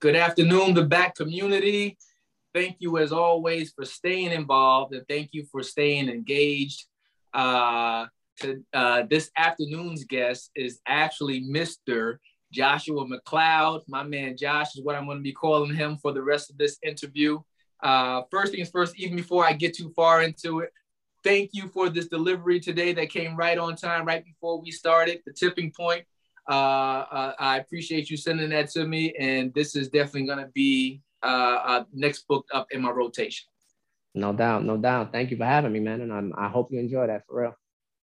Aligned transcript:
Good 0.00 0.14
afternoon, 0.14 0.74
the 0.74 0.84
back 0.84 1.16
community. 1.16 1.98
Thank 2.54 2.76
you, 2.78 2.98
as 2.98 3.10
always, 3.10 3.72
for 3.72 3.84
staying 3.84 4.30
involved 4.30 4.94
and 4.94 5.04
thank 5.08 5.30
you 5.32 5.44
for 5.50 5.60
staying 5.64 6.08
engaged. 6.08 6.84
Uh, 7.34 8.06
to, 8.38 8.62
uh, 8.72 9.02
this 9.10 9.32
afternoon's 9.36 10.04
guest 10.04 10.52
is 10.54 10.78
actually 10.86 11.42
Mr. 11.42 12.18
Joshua 12.52 13.06
McCloud. 13.06 13.80
My 13.88 14.04
man 14.04 14.36
Josh 14.36 14.76
is 14.76 14.84
what 14.84 14.94
I'm 14.94 15.06
going 15.06 15.18
to 15.18 15.22
be 15.22 15.32
calling 15.32 15.74
him 15.74 15.96
for 15.96 16.12
the 16.12 16.22
rest 16.22 16.48
of 16.48 16.58
this 16.58 16.78
interview. 16.84 17.40
Uh, 17.82 18.22
first 18.30 18.52
things 18.52 18.70
first, 18.70 18.96
even 19.00 19.16
before 19.16 19.44
I 19.44 19.52
get 19.52 19.76
too 19.76 19.92
far 19.96 20.22
into 20.22 20.60
it, 20.60 20.72
thank 21.24 21.50
you 21.52 21.66
for 21.66 21.88
this 21.88 22.06
delivery 22.06 22.60
today 22.60 22.92
that 22.92 23.10
came 23.10 23.34
right 23.34 23.58
on 23.58 23.74
time, 23.74 24.04
right 24.04 24.24
before 24.24 24.60
we 24.60 24.70
started, 24.70 25.22
the 25.26 25.32
tipping 25.32 25.72
point. 25.76 26.04
Uh, 26.48 27.04
uh, 27.10 27.32
I 27.38 27.58
appreciate 27.58 28.08
you 28.08 28.16
sending 28.16 28.50
that 28.50 28.70
to 28.70 28.86
me, 28.86 29.14
and 29.18 29.52
this 29.52 29.76
is 29.76 29.88
definitely 29.88 30.26
going 30.26 30.38
to 30.38 30.50
be 30.54 31.02
uh, 31.22 31.26
uh, 31.26 31.84
next 31.92 32.26
book 32.26 32.46
up 32.52 32.66
in 32.70 32.82
my 32.82 32.90
rotation. 32.90 33.48
No 34.14 34.32
doubt, 34.32 34.64
no 34.64 34.76
doubt. 34.76 35.12
Thank 35.12 35.30
you 35.30 35.36
for 35.36 35.44
having 35.44 35.72
me, 35.72 35.80
man, 35.80 36.00
and 36.00 36.12
I'm, 36.12 36.32
i 36.38 36.48
hope 36.48 36.72
you 36.72 36.80
enjoy 36.80 37.06
that 37.06 37.26
for 37.26 37.42
real. 37.42 37.54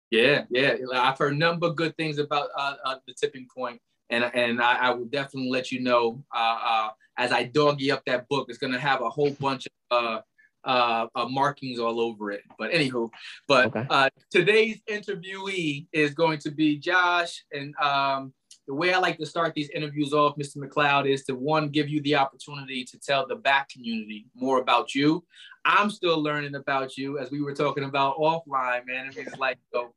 Yeah, 0.09 0.43
yeah. 0.49 0.75
I've 0.93 1.17
heard 1.17 1.34
a 1.34 1.38
number 1.38 1.67
of 1.67 1.75
good 1.75 1.95
things 1.98 2.17
about 2.17 2.49
uh, 2.57 2.75
uh, 2.84 2.95
the 3.07 3.13
tipping 3.13 3.48
point, 3.55 3.79
and 4.09 4.23
and 4.34 4.62
I, 4.62 4.76
I, 4.76 4.89
will 4.89 5.05
definitely 5.05 5.49
let 5.49 5.71
you 5.71 5.79
know 5.81 6.23
as 7.17 7.31
I 7.31 7.43
doggy 7.43 7.91
up 7.91 8.03
that 8.07 8.27
book. 8.27 8.48
It's 8.49 8.57
going 8.57 8.73
to 8.73 8.79
have 8.79 9.01
a 9.01 9.09
whole 9.09 9.31
bunch 9.39 9.67
of 9.91 10.23
uh, 10.63 11.07
uh, 11.15 11.26
markings 11.26 11.79
all 11.79 11.99
over 11.99 12.31
it. 12.31 12.41
But 12.57 12.71
anywho, 12.71 13.09
but 13.48 13.67
okay. 13.67 13.85
uh, 13.89 14.09
today's 14.29 14.79
interviewee 14.89 15.87
is 15.91 16.13
going 16.13 16.39
to 16.39 16.51
be 16.51 16.77
Josh. 16.77 17.43
And 17.51 17.76
um, 17.77 18.34
the 18.71 18.75
way 18.75 18.93
I 18.93 18.99
like 18.99 19.17
to 19.17 19.25
start 19.25 19.53
these 19.53 19.70
interviews 19.71 20.13
off, 20.13 20.38
Mr. 20.38 20.55
McCloud, 20.55 21.05
is 21.05 21.25
to 21.25 21.35
one, 21.35 21.67
give 21.67 21.89
you 21.89 22.02
the 22.03 22.16
opportunity 22.16 22.85
to 22.85 22.98
tell 22.98 23.27
the 23.27 23.35
back 23.35 23.68
community 23.68 24.27
more 24.34 24.62
about 24.62 24.95
you. 24.95 25.26
I'm 25.65 25.90
still 25.90 26.23
learning 26.23 26.55
about 26.55 26.95
you 26.95 27.20
as 27.20 27.32
we 27.32 27.41
were 27.41 27.54
talking 27.54 27.84
about 27.84 28.15
offline, 28.15 28.87
man. 28.87 29.12
It's 29.13 29.37
like, 29.37 29.57
so, 29.73 29.93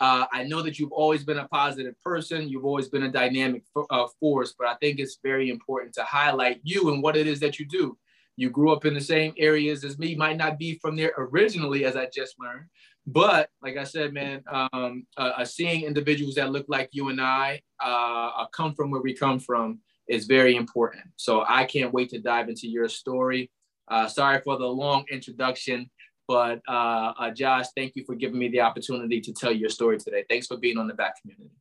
uh, 0.00 0.26
I 0.32 0.42
know 0.42 0.60
that 0.62 0.76
you've 0.76 0.90
always 0.90 1.22
been 1.22 1.38
a 1.38 1.46
positive 1.46 1.94
person. 2.00 2.48
You've 2.48 2.64
always 2.64 2.88
been 2.88 3.04
a 3.04 3.12
dynamic 3.12 3.62
uh, 3.90 4.08
force, 4.18 4.56
but 4.58 4.66
I 4.66 4.74
think 4.74 4.98
it's 4.98 5.20
very 5.22 5.48
important 5.48 5.94
to 5.94 6.02
highlight 6.02 6.58
you 6.64 6.92
and 6.92 7.04
what 7.04 7.16
it 7.16 7.28
is 7.28 7.38
that 7.38 7.60
you 7.60 7.66
do 7.68 7.96
you 8.36 8.50
grew 8.50 8.70
up 8.70 8.84
in 8.84 8.94
the 8.94 9.00
same 9.00 9.32
areas 9.38 9.82
as 9.82 9.98
me, 9.98 10.14
might 10.14 10.36
not 10.36 10.58
be 10.58 10.78
from 10.78 10.94
there 10.94 11.12
originally, 11.16 11.84
as 11.84 11.96
I 11.96 12.08
just 12.14 12.38
learned. 12.38 12.66
But 13.06 13.50
like 13.62 13.76
I 13.76 13.84
said, 13.84 14.12
man, 14.12 14.42
um, 14.50 15.06
uh, 15.16 15.32
uh, 15.38 15.44
seeing 15.44 15.84
individuals 15.84 16.34
that 16.34 16.50
look 16.50 16.66
like 16.68 16.88
you 16.92 17.08
and 17.08 17.20
I 17.20 17.60
uh, 17.82 18.30
uh, 18.36 18.46
come 18.48 18.74
from 18.74 18.90
where 18.90 19.00
we 19.00 19.14
come 19.14 19.38
from 19.38 19.78
is 20.08 20.26
very 20.26 20.56
important. 20.56 21.04
So 21.16 21.44
I 21.48 21.64
can't 21.64 21.92
wait 21.92 22.10
to 22.10 22.18
dive 22.18 22.48
into 22.48 22.68
your 22.68 22.88
story. 22.88 23.50
Uh, 23.88 24.08
sorry 24.08 24.40
for 24.42 24.58
the 24.58 24.66
long 24.66 25.04
introduction, 25.10 25.88
but 26.26 26.60
uh, 26.66 27.30
Josh, 27.30 27.66
thank 27.76 27.92
you 27.94 28.04
for 28.04 28.16
giving 28.16 28.38
me 28.38 28.48
the 28.48 28.60
opportunity 28.60 29.20
to 29.20 29.32
tell 29.32 29.52
your 29.52 29.68
story 29.68 29.98
today. 29.98 30.24
Thanks 30.28 30.48
for 30.48 30.56
being 30.56 30.76
on 30.76 30.88
the 30.88 30.94
back 30.94 31.20
community. 31.22 31.54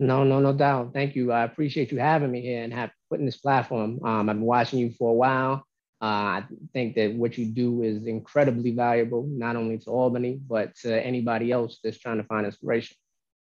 No, 0.00 0.24
no, 0.24 0.40
no 0.40 0.52
doubt. 0.52 0.92
Thank 0.92 1.14
you. 1.14 1.30
I 1.32 1.44
appreciate 1.44 1.92
you 1.92 1.98
having 1.98 2.30
me 2.30 2.40
here 2.40 2.62
and 2.62 2.72
have 2.72 2.90
putting 3.10 3.26
this 3.26 3.36
platform. 3.36 4.00
Um, 4.04 4.28
I've 4.28 4.36
been 4.36 4.42
watching 4.42 4.78
you 4.78 4.90
for 4.90 5.10
a 5.10 5.14
while. 5.14 5.64
Uh, 6.00 6.04
I 6.04 6.44
think 6.72 6.94
that 6.94 7.14
what 7.14 7.36
you 7.36 7.46
do 7.46 7.82
is 7.82 8.06
incredibly 8.06 8.70
valuable, 8.70 9.24
not 9.24 9.56
only 9.56 9.78
to 9.78 9.90
Albany, 9.90 10.38
but 10.46 10.76
to 10.82 11.04
anybody 11.04 11.50
else 11.50 11.80
that's 11.82 11.98
trying 11.98 12.18
to 12.18 12.24
find 12.24 12.46
inspiration. 12.46 12.96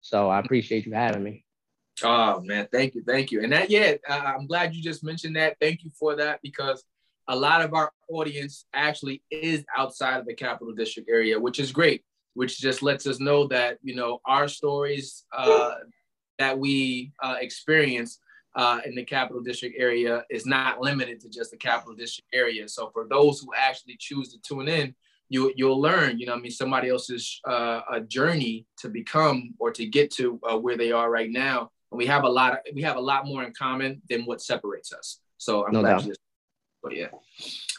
So 0.00 0.30
I 0.30 0.38
appreciate 0.38 0.86
you 0.86 0.94
having 0.94 1.22
me. 1.22 1.44
Oh 2.02 2.40
man, 2.40 2.68
thank 2.72 2.94
you, 2.94 3.02
thank 3.06 3.30
you. 3.30 3.42
And 3.42 3.52
that, 3.52 3.70
yeah, 3.70 3.94
uh, 4.08 4.32
I'm 4.38 4.46
glad 4.46 4.74
you 4.74 4.82
just 4.82 5.04
mentioned 5.04 5.36
that. 5.36 5.56
Thank 5.60 5.84
you 5.84 5.90
for 5.98 6.16
that 6.16 6.40
because 6.42 6.84
a 7.26 7.36
lot 7.36 7.60
of 7.60 7.74
our 7.74 7.92
audience 8.08 8.64
actually 8.72 9.22
is 9.30 9.64
outside 9.76 10.18
of 10.18 10.26
the 10.26 10.34
Capital 10.34 10.72
District 10.72 11.08
area, 11.10 11.38
which 11.38 11.58
is 11.58 11.72
great. 11.72 12.02
Which 12.34 12.58
just 12.58 12.82
lets 12.82 13.06
us 13.06 13.18
know 13.18 13.48
that 13.48 13.78
you 13.82 13.96
know 13.96 14.20
our 14.24 14.46
stories 14.46 15.24
uh, 15.36 15.74
that 16.38 16.58
we 16.58 17.12
uh, 17.20 17.36
experience 17.40 18.20
uh, 18.54 18.80
in 18.84 18.94
the 18.94 19.04
capital 19.04 19.42
district 19.42 19.76
area 19.78 20.24
is 20.30 20.46
not 20.46 20.80
limited 20.80 21.20
to 21.20 21.28
just 21.28 21.50
the 21.50 21.56
capital 21.56 21.94
district 21.94 22.28
area. 22.32 22.68
So 22.68 22.90
for 22.92 23.06
those 23.08 23.40
who 23.40 23.48
actually 23.56 23.96
choose 23.98 24.32
to 24.32 24.40
tune 24.40 24.68
in, 24.68 24.94
you 25.28 25.52
you'll 25.56 25.80
learn. 25.80 26.18
You 26.18 26.26
know, 26.26 26.34
I 26.34 26.38
mean, 26.38 26.50
somebody 26.50 26.88
else's 26.88 27.40
uh, 27.46 27.82
a 27.90 28.00
journey 28.00 28.66
to 28.78 28.88
become 28.88 29.54
or 29.58 29.70
to 29.72 29.86
get 29.86 30.10
to 30.12 30.40
uh, 30.48 30.56
where 30.56 30.76
they 30.76 30.92
are 30.92 31.10
right 31.10 31.30
now. 31.30 31.70
And 31.90 31.98
we 31.98 32.06
have 32.06 32.24
a 32.24 32.28
lot 32.28 32.52
of 32.52 32.58
we 32.74 32.82
have 32.82 32.96
a 32.96 33.00
lot 33.00 33.26
more 33.26 33.44
in 33.44 33.52
common 33.52 34.02
than 34.08 34.22
what 34.22 34.40
separates 34.40 34.92
us. 34.92 35.20
So 35.36 35.66
I'm 35.66 35.72
no 35.72 35.80
glad 35.80 35.90
doubt. 35.90 36.02
you. 36.02 36.08
Just, 36.08 36.20
but 36.82 36.96
yeah, 36.96 37.08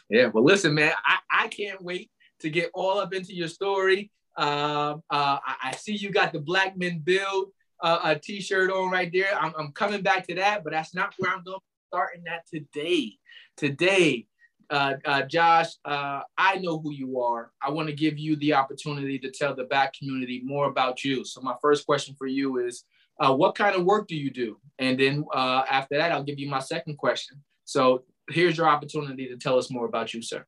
yeah. 0.09 0.27
Well, 0.27 0.43
listen, 0.43 0.73
man, 0.73 0.93
I 1.05 1.45
I 1.45 1.47
can't 1.47 1.81
wait 1.81 2.11
to 2.39 2.49
get 2.49 2.69
all 2.73 2.99
up 2.99 3.13
into 3.13 3.33
your 3.33 3.47
story. 3.47 4.11
Um, 4.37 5.03
uh, 5.09 5.39
I, 5.45 5.55
I 5.63 5.71
see 5.75 5.95
you 5.95 6.11
got 6.11 6.31
the 6.31 6.39
Black 6.39 6.77
Men 6.77 6.99
Build 6.99 7.49
uh, 7.81 7.99
a 8.03 8.19
t-shirt 8.19 8.71
on 8.71 8.91
right 8.91 9.11
there. 9.11 9.35
I'm, 9.39 9.53
I'm 9.57 9.71
coming 9.71 10.01
back 10.01 10.27
to 10.27 10.35
that, 10.35 10.63
but 10.63 10.73
that's 10.73 10.93
not 10.93 11.13
where 11.17 11.31
I'm 11.31 11.43
going. 11.43 11.59
Starting 11.91 12.23
that 12.25 12.45
today. 12.47 13.17
Today, 13.57 14.27
uh, 14.69 14.93
uh, 15.05 15.23
Josh, 15.23 15.69
uh, 15.85 16.21
I 16.37 16.59
know 16.59 16.79
who 16.79 16.91
you 16.91 17.19
are. 17.19 17.51
I 17.63 17.71
want 17.71 17.89
to 17.89 17.95
give 17.95 18.19
you 18.19 18.35
the 18.35 18.53
opportunity 18.53 19.17
to 19.19 19.31
tell 19.31 19.55
the 19.55 19.63
back 19.63 19.93
community 19.97 20.41
more 20.43 20.67
about 20.67 21.03
you. 21.03 21.25
So 21.25 21.41
my 21.41 21.55
first 21.61 21.87
question 21.87 22.13
for 22.15 22.27
you 22.27 22.57
is, 22.57 22.83
uh, 23.19 23.33
what 23.33 23.55
kind 23.55 23.75
of 23.75 23.85
work 23.85 24.07
do 24.07 24.15
you 24.15 24.29
do? 24.29 24.59
And 24.77 24.99
then 24.99 25.25
uh, 25.33 25.63
after 25.69 25.97
that, 25.97 26.11
I'll 26.11 26.23
give 26.23 26.37
you 26.37 26.47
my 26.47 26.59
second 26.59 26.97
question. 26.97 27.43
So 27.65 28.03
here's 28.29 28.55
your 28.55 28.69
opportunity 28.69 29.27
to 29.29 29.37
tell 29.37 29.57
us 29.57 29.71
more 29.71 29.87
about 29.87 30.13
you, 30.13 30.21
sir. 30.21 30.45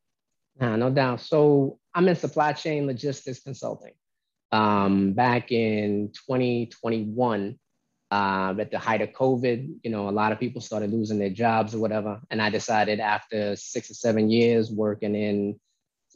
Nah, 0.60 0.76
no 0.76 0.92
doubt. 0.92 1.22
So 1.22 1.80
I'm 1.96 2.08
in 2.08 2.16
supply 2.16 2.54
chain 2.54 2.86
logistics 2.86 3.42
consulting 3.42 3.94
um, 4.52 5.14
back 5.14 5.52
in 5.52 6.12
2021 6.28 7.58
uh, 8.12 8.54
at 8.60 8.72
the 8.72 8.80
height 8.80 9.02
of 9.02 9.12
COVID, 9.12 9.80
you 9.84 9.90
know, 9.90 10.10
a 10.10 10.12
lot 10.12 10.32
of 10.32 10.40
people 10.40 10.62
started 10.62 10.92
losing 10.92 11.18
their 11.18 11.30
jobs 11.30 11.74
or 11.74 11.80
whatever. 11.80 12.20
And 12.30 12.42
I 12.42 12.50
decided 12.50 13.00
after 13.00 13.56
six 13.56 13.90
or 13.90 13.94
seven 13.94 14.30
years 14.30 14.70
working 14.70 15.16
in 15.16 15.60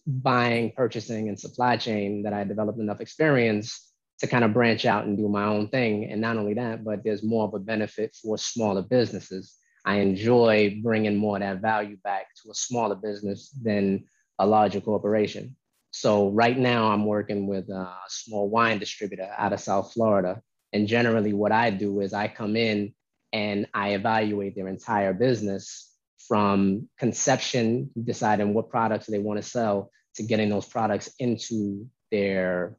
buying, 0.06 0.72
purchasing, 0.72 1.30
and 1.30 1.40
supply 1.40 1.78
chain 1.78 2.24
that 2.24 2.34
I 2.34 2.44
developed 2.44 2.80
enough 2.80 3.02
experience 3.02 3.94
to 4.20 4.28
kind 4.28 4.44
of 4.44 4.54
branch 4.54 4.86
out 4.86 5.06
and 5.06 5.18
do 5.18 5.30
my 5.30 5.46
own 5.46 5.70
thing. 5.70 6.06
And 6.12 6.22
not 6.22 6.38
only 6.38 6.54
that, 6.56 6.84
but 6.84 7.04
there's 7.04 7.24
more 7.24 7.48
of 7.48 7.54
a 7.54 7.60
benefit 7.60 8.16
for 8.22 8.38
smaller 8.38 8.82
businesses. 8.82 9.56
I 9.86 9.98
enjoy 9.98 10.80
bringing 10.82 11.16
more 11.16 11.38
of 11.38 11.42
that 11.42 11.62
value 11.62 11.98
back 12.04 12.28
to 12.44 12.52
a 12.52 12.56
smaller 12.56 12.96
business 12.96 13.50
than 13.62 14.06
a 14.40 14.46
larger 14.46 14.82
corporation. 14.82 15.56
So 15.98 16.28
right 16.28 16.58
now 16.58 16.92
I'm 16.92 17.06
working 17.06 17.48
with 17.48 17.70
a 17.70 17.90
small 18.10 18.50
wine 18.50 18.80
distributor 18.80 19.30
out 19.38 19.54
of 19.54 19.62
South 19.62 19.94
Florida. 19.94 20.42
And 20.74 20.90
generally 20.90 21.32
what 21.32 21.54
I 21.54 21.70
do 21.70 22.02
is 22.02 22.12
I 22.12 22.28
come 22.28 22.58
in 22.58 22.94
and 23.32 23.66
I 23.74 23.92
evaluate 23.94 24.58
their 24.58 24.68
entire 24.68 25.14
business 25.14 25.90
from 26.28 26.90
conception, 27.00 27.92
deciding 28.04 28.54
what 28.54 28.70
products 28.70 29.08
they 29.08 29.20
want 29.20 29.42
to 29.42 29.50
sell 29.50 29.90
to 30.16 30.24
getting 30.24 30.50
those 30.50 30.66
products 30.66 31.10
into 31.18 31.88
their 32.12 32.76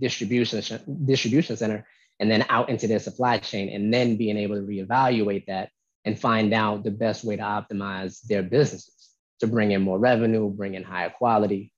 distribution, 0.00 0.62
distribution 1.04 1.58
center 1.58 1.86
and 2.18 2.30
then 2.30 2.46
out 2.48 2.70
into 2.70 2.86
their 2.86 2.98
supply 2.98 3.36
chain 3.36 3.68
and 3.68 3.92
then 3.92 4.16
being 4.16 4.38
able 4.38 4.56
to 4.56 4.62
reevaluate 4.62 5.44
that 5.48 5.68
and 6.06 6.18
find 6.18 6.54
out 6.54 6.82
the 6.82 6.90
best 6.90 7.24
way 7.24 7.36
to 7.36 7.42
optimize 7.42 8.22
their 8.22 8.42
businesses 8.42 9.10
to 9.40 9.46
bring 9.46 9.72
in 9.72 9.82
more 9.82 9.98
revenue, 9.98 10.48
bring 10.48 10.72
in 10.72 10.82
higher 10.82 11.10
quality, 11.10 11.73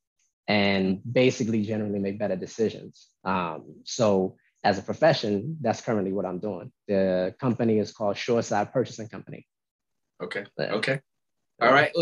and 0.48 1.00
basically 1.10 1.64
generally 1.64 1.98
make 1.98 2.18
better 2.18 2.36
decisions. 2.36 3.08
Um, 3.24 3.76
so 3.84 4.36
as 4.64 4.78
a 4.78 4.82
profession, 4.82 5.56
that's 5.60 5.80
currently 5.80 6.12
what 6.12 6.26
I'm 6.26 6.38
doing. 6.38 6.72
The 6.88 7.34
company 7.40 7.78
is 7.78 7.92
called 7.92 8.16
Shoreside 8.16 8.72
Purchasing 8.72 9.08
Company. 9.08 9.46
Okay. 10.22 10.44
Okay. 10.58 11.00
All 11.60 11.72
right. 11.72 11.92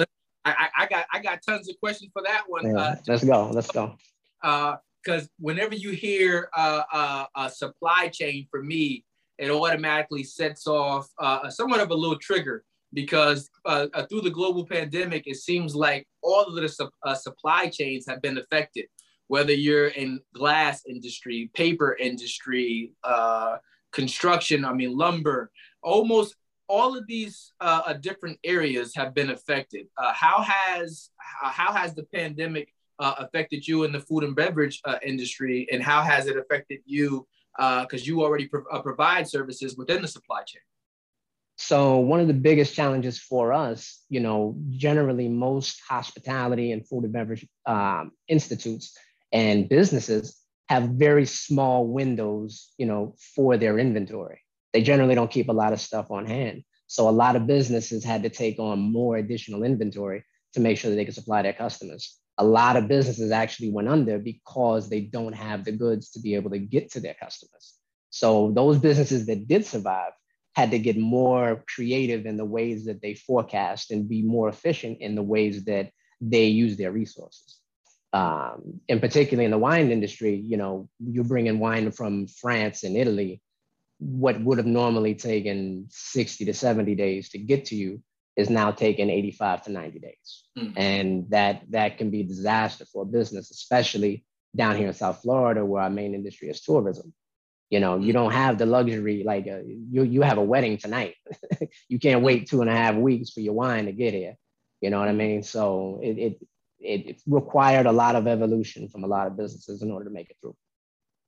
I, 0.45 0.69
I 0.77 0.87
got 0.87 1.07
I 1.13 1.21
got 1.21 1.41
tons 1.47 1.69
of 1.69 1.79
questions 1.81 2.11
for 2.13 2.23
that 2.23 2.45
one. 2.47 2.67
Yeah, 2.67 2.77
uh, 2.77 2.97
let's 3.07 3.25
go. 3.25 3.49
Let's 3.51 3.71
go. 3.71 3.97
Because 4.43 5.25
uh, 5.25 5.27
whenever 5.39 5.75
you 5.75 5.91
hear 5.91 6.49
uh, 6.57 6.83
uh, 6.93 7.25
a 7.37 7.51
supply 7.51 8.09
chain, 8.09 8.47
for 8.51 8.63
me, 8.63 9.05
it 9.39 9.51
automatically 9.51 10.23
sets 10.23 10.67
off 10.67 11.09
uh, 11.19 11.49
somewhat 11.49 11.81
of 11.81 11.91
a 11.91 11.95
little 11.95 12.19
trigger 12.19 12.65
because 12.95 13.51
uh, 13.67 13.89
uh, 13.93 14.07
through 14.07 14.23
the 14.23 14.31
global 14.31 14.65
pandemic, 14.65 15.25
it 15.27 15.37
seems 15.37 15.75
like 15.75 16.07
all 16.23 16.45
of 16.45 16.55
the 16.55 16.69
su- 16.69 16.89
uh, 17.03 17.15
supply 17.15 17.69
chains 17.69 18.07
have 18.09 18.23
been 18.23 18.39
affected. 18.39 18.87
Whether 19.27 19.53
you're 19.53 19.89
in 19.89 20.21
glass 20.35 20.83
industry, 20.87 21.51
paper 21.55 21.97
industry, 21.99 22.93
uh, 23.03 23.57
construction, 23.93 24.65
I 24.65 24.73
mean 24.73 24.97
lumber, 24.97 25.51
almost 25.83 26.37
all 26.69 26.97
of 26.97 27.07
these 27.07 27.53
uh, 27.61 27.83
uh, 27.87 27.93
different 27.95 28.39
areas 28.45 28.95
have 28.95 29.13
been 29.15 29.31
affected. 29.31 29.87
how 29.97 30.43
has 30.43 31.11
how 31.19 31.73
has 31.73 31.95
the 31.95 32.05
pandemic 32.15 32.73
affected 32.99 33.67
you 33.67 33.85
in 33.85 33.93
the 33.93 34.01
food 34.01 34.25
and 34.25 34.37
beverage 34.37 34.81
industry, 35.03 35.67
and 35.73 35.83
how 35.83 36.03
has 36.03 36.27
it 36.27 36.37
affected 36.37 36.81
you? 36.87 37.27
Because 37.57 38.07
you 38.07 38.23
already 38.23 38.47
pro- 38.47 38.83
provide 38.83 39.29
services 39.29 39.77
within 39.77 40.01
the 40.03 40.09
supply 40.09 40.43
chain. 40.43 40.63
So 41.57 41.99
one 41.99 42.21
of 42.21 42.27
the 42.27 42.35
biggest 42.35 42.75
challenges 42.75 43.19
for 43.19 43.53
us, 43.53 44.03
you 44.09 44.21
know, 44.21 44.57
generally 44.71 45.29
most 45.29 45.81
hospitality 45.89 46.73
and 46.73 46.87
food 46.87 47.05
and 47.05 47.13
beverage 47.13 47.47
um, 47.65 48.11
institutes 48.29 48.97
and 49.33 49.69
businesses 49.69 50.37
have 50.69 50.91
very 50.91 51.27
small 51.27 51.87
windows, 51.87 52.73
you 52.79 52.87
know, 52.87 53.15
for 53.35 53.57
their 53.57 53.79
inventory. 53.79 54.41
They 54.73 54.83
generally 54.83 55.15
don't 55.15 55.31
keep 55.31 55.49
a 55.49 55.53
lot 55.53 55.73
of 55.73 55.81
stuff 55.81 56.11
on 56.11 56.27
hand. 56.27 56.65
So 56.87 57.09
a 57.09 57.11
lot 57.11 57.37
of 57.37 57.47
businesses 57.47 58.05
had 58.05 58.23
to 58.25 58.29
take 58.29 58.59
on 58.59 58.79
more 58.79 59.17
additional 59.17 59.63
inventory 59.63 60.25
to 60.55 60.61
make 60.61 60.79
sure 60.79 60.91
that 60.91 60.97
they 60.97 61.05
could 61.05 61.15
supply 61.15 61.43
their 61.43 61.53
customers. 61.53 62.19
A 62.39 62.45
lot 62.45 62.77
of 62.77 62.89
businesses 62.89 63.31
actually 63.31 63.71
went 63.71 63.89
under 63.89 64.19
because 64.19 64.89
they 64.89 65.03
don't 65.03 65.35
have 65.35 65.65
the 65.65 65.73
goods 65.73 66.11
to 66.11 66.21
be 66.21 66.35
able 66.35 66.51
to 66.51 66.59
get 66.59 66.91
to 66.93 67.01
their 67.01 67.15
customers. 67.15 67.75
So 68.11 68.53
those 68.53 68.79
businesses 68.79 69.27
that 69.27 69.47
did 69.47 69.65
survive 69.67 70.13
had 70.55 70.71
to 70.71 70.79
get 70.79 70.97
more 70.97 71.65
creative 71.75 72.27
in 72.27 72.37
the 72.37 72.45
ways 72.45 72.85
that 72.87 73.03
they 73.03 73.15
forecast 73.15 73.91
and 73.91 74.09
be 74.09 74.23
more 74.23 74.49
efficient 74.49 75.01
in 75.01 75.15
the 75.15 75.23
ways 75.23 75.65
that 75.65 75.91
they 76.21 76.47
use 76.47 76.77
their 76.77 76.93
resources. 76.93 77.59
Um, 78.13 78.81
and 78.89 79.01
particularly 79.01 79.45
in 79.45 79.51
the 79.51 79.59
wine 79.59 79.91
industry, 79.91 80.37
you 80.37 80.57
know, 80.57 80.89
you're 81.01 81.25
bringing 81.25 81.59
wine 81.59 81.91
from 81.91 82.29
France 82.29 82.85
and 82.85 82.97
Italy. 82.97 83.43
What 83.99 84.41
would 84.41 84.59
have 84.59 84.67
normally 84.67 85.17
taken 85.17 85.89
60 85.91 86.45
to 86.45 86.55
70 86.55 86.95
days 86.95 87.31
to 87.31 87.39
get 87.39 87.67
to 87.67 87.77
you 87.77 88.03
is 88.37 88.51
now 88.51 88.71
taking 88.71 89.11
85 89.11 89.65
to 89.65 89.73
90 89.73 89.99
days. 89.99 90.45
Mm-hmm. 90.57 90.79
And 90.79 91.31
that 91.31 91.63
that 91.71 91.99
can 91.99 92.11
be 92.11 92.21
a 92.21 92.25
disaster 92.25 92.85
for 92.85 93.03
a 93.03 93.07
business, 93.07 93.51
especially 93.51 94.25
down 94.55 94.77
here 94.77 94.89
in 94.89 94.95
South 94.95 95.23
Florida, 95.23 95.65
where 95.65 95.83
our 95.83 95.91
main 95.91 96.15
industry 96.15 96.49
is 96.49 96.61
tourism. 96.61 97.13
You 97.71 97.81
know, 97.81 97.99
you 97.99 98.13
don't 98.13 98.33
have 98.33 98.59
the 98.59 98.67
luxury 98.67 99.25
like 99.25 99.47
uh, 99.49 99.61
you 99.65 100.05
you 100.05 100.23
have 100.23 100.39
a 100.39 100.43
wedding 100.43 100.79
tonight. 100.79 101.15
you 101.89 101.99
can't 101.99 102.23
wait 102.23 102.49
two 102.49 102.61
and 102.61 102.71
a 102.71 102.77
half 102.77 102.95
weeks 102.95 103.31
for 103.31 103.41
your 103.41 103.55
wine 103.55 103.87
to 103.87 103.93
get 103.93 104.15
here. 104.15 104.37
You 104.81 104.91
know 104.91 104.99
what 104.99 105.09
I 105.09 105.13
mean? 105.13 105.43
So 105.43 106.01
it, 106.03 106.19
it 106.19 106.39
it, 106.79 107.07
it 107.07 107.23
required 107.27 107.87
a 107.87 107.93
lot 107.93 108.17
of 108.17 108.27
evolution 108.27 108.89
from 108.89 109.05
a 109.05 109.07
lot 109.07 109.27
of 109.27 109.37
businesses 109.37 109.83
in 109.83 109.91
order 109.91 110.05
to 110.05 110.11
make 110.11 110.31
it 110.31 110.37
through. 110.41 110.57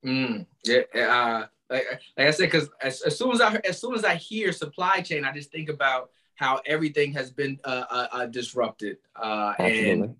Mm, 0.05 0.45
yeah, 0.63 0.81
uh, 0.95 1.45
like, 1.69 1.85
like 2.17 2.27
I 2.27 2.31
said, 2.31 2.45
because 2.51 2.69
as, 2.81 3.01
as 3.01 3.17
soon 3.17 3.31
as 3.31 3.41
I 3.41 3.59
as 3.67 3.81
soon 3.81 3.95
as 3.95 4.05
I 4.05 4.15
hear 4.15 4.51
supply 4.51 5.01
chain, 5.01 5.25
I 5.25 5.33
just 5.33 5.51
think 5.51 5.69
about 5.69 6.11
how 6.35 6.61
everything 6.65 7.13
has 7.13 7.31
been 7.31 7.59
uh, 7.63 7.83
uh, 7.89 8.07
uh 8.11 8.25
disrupted, 8.27 8.97
uh, 9.15 9.53
and 9.59 10.15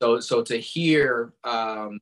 so 0.00 0.20
so 0.20 0.42
to 0.42 0.56
hear 0.56 1.34
um, 1.44 2.00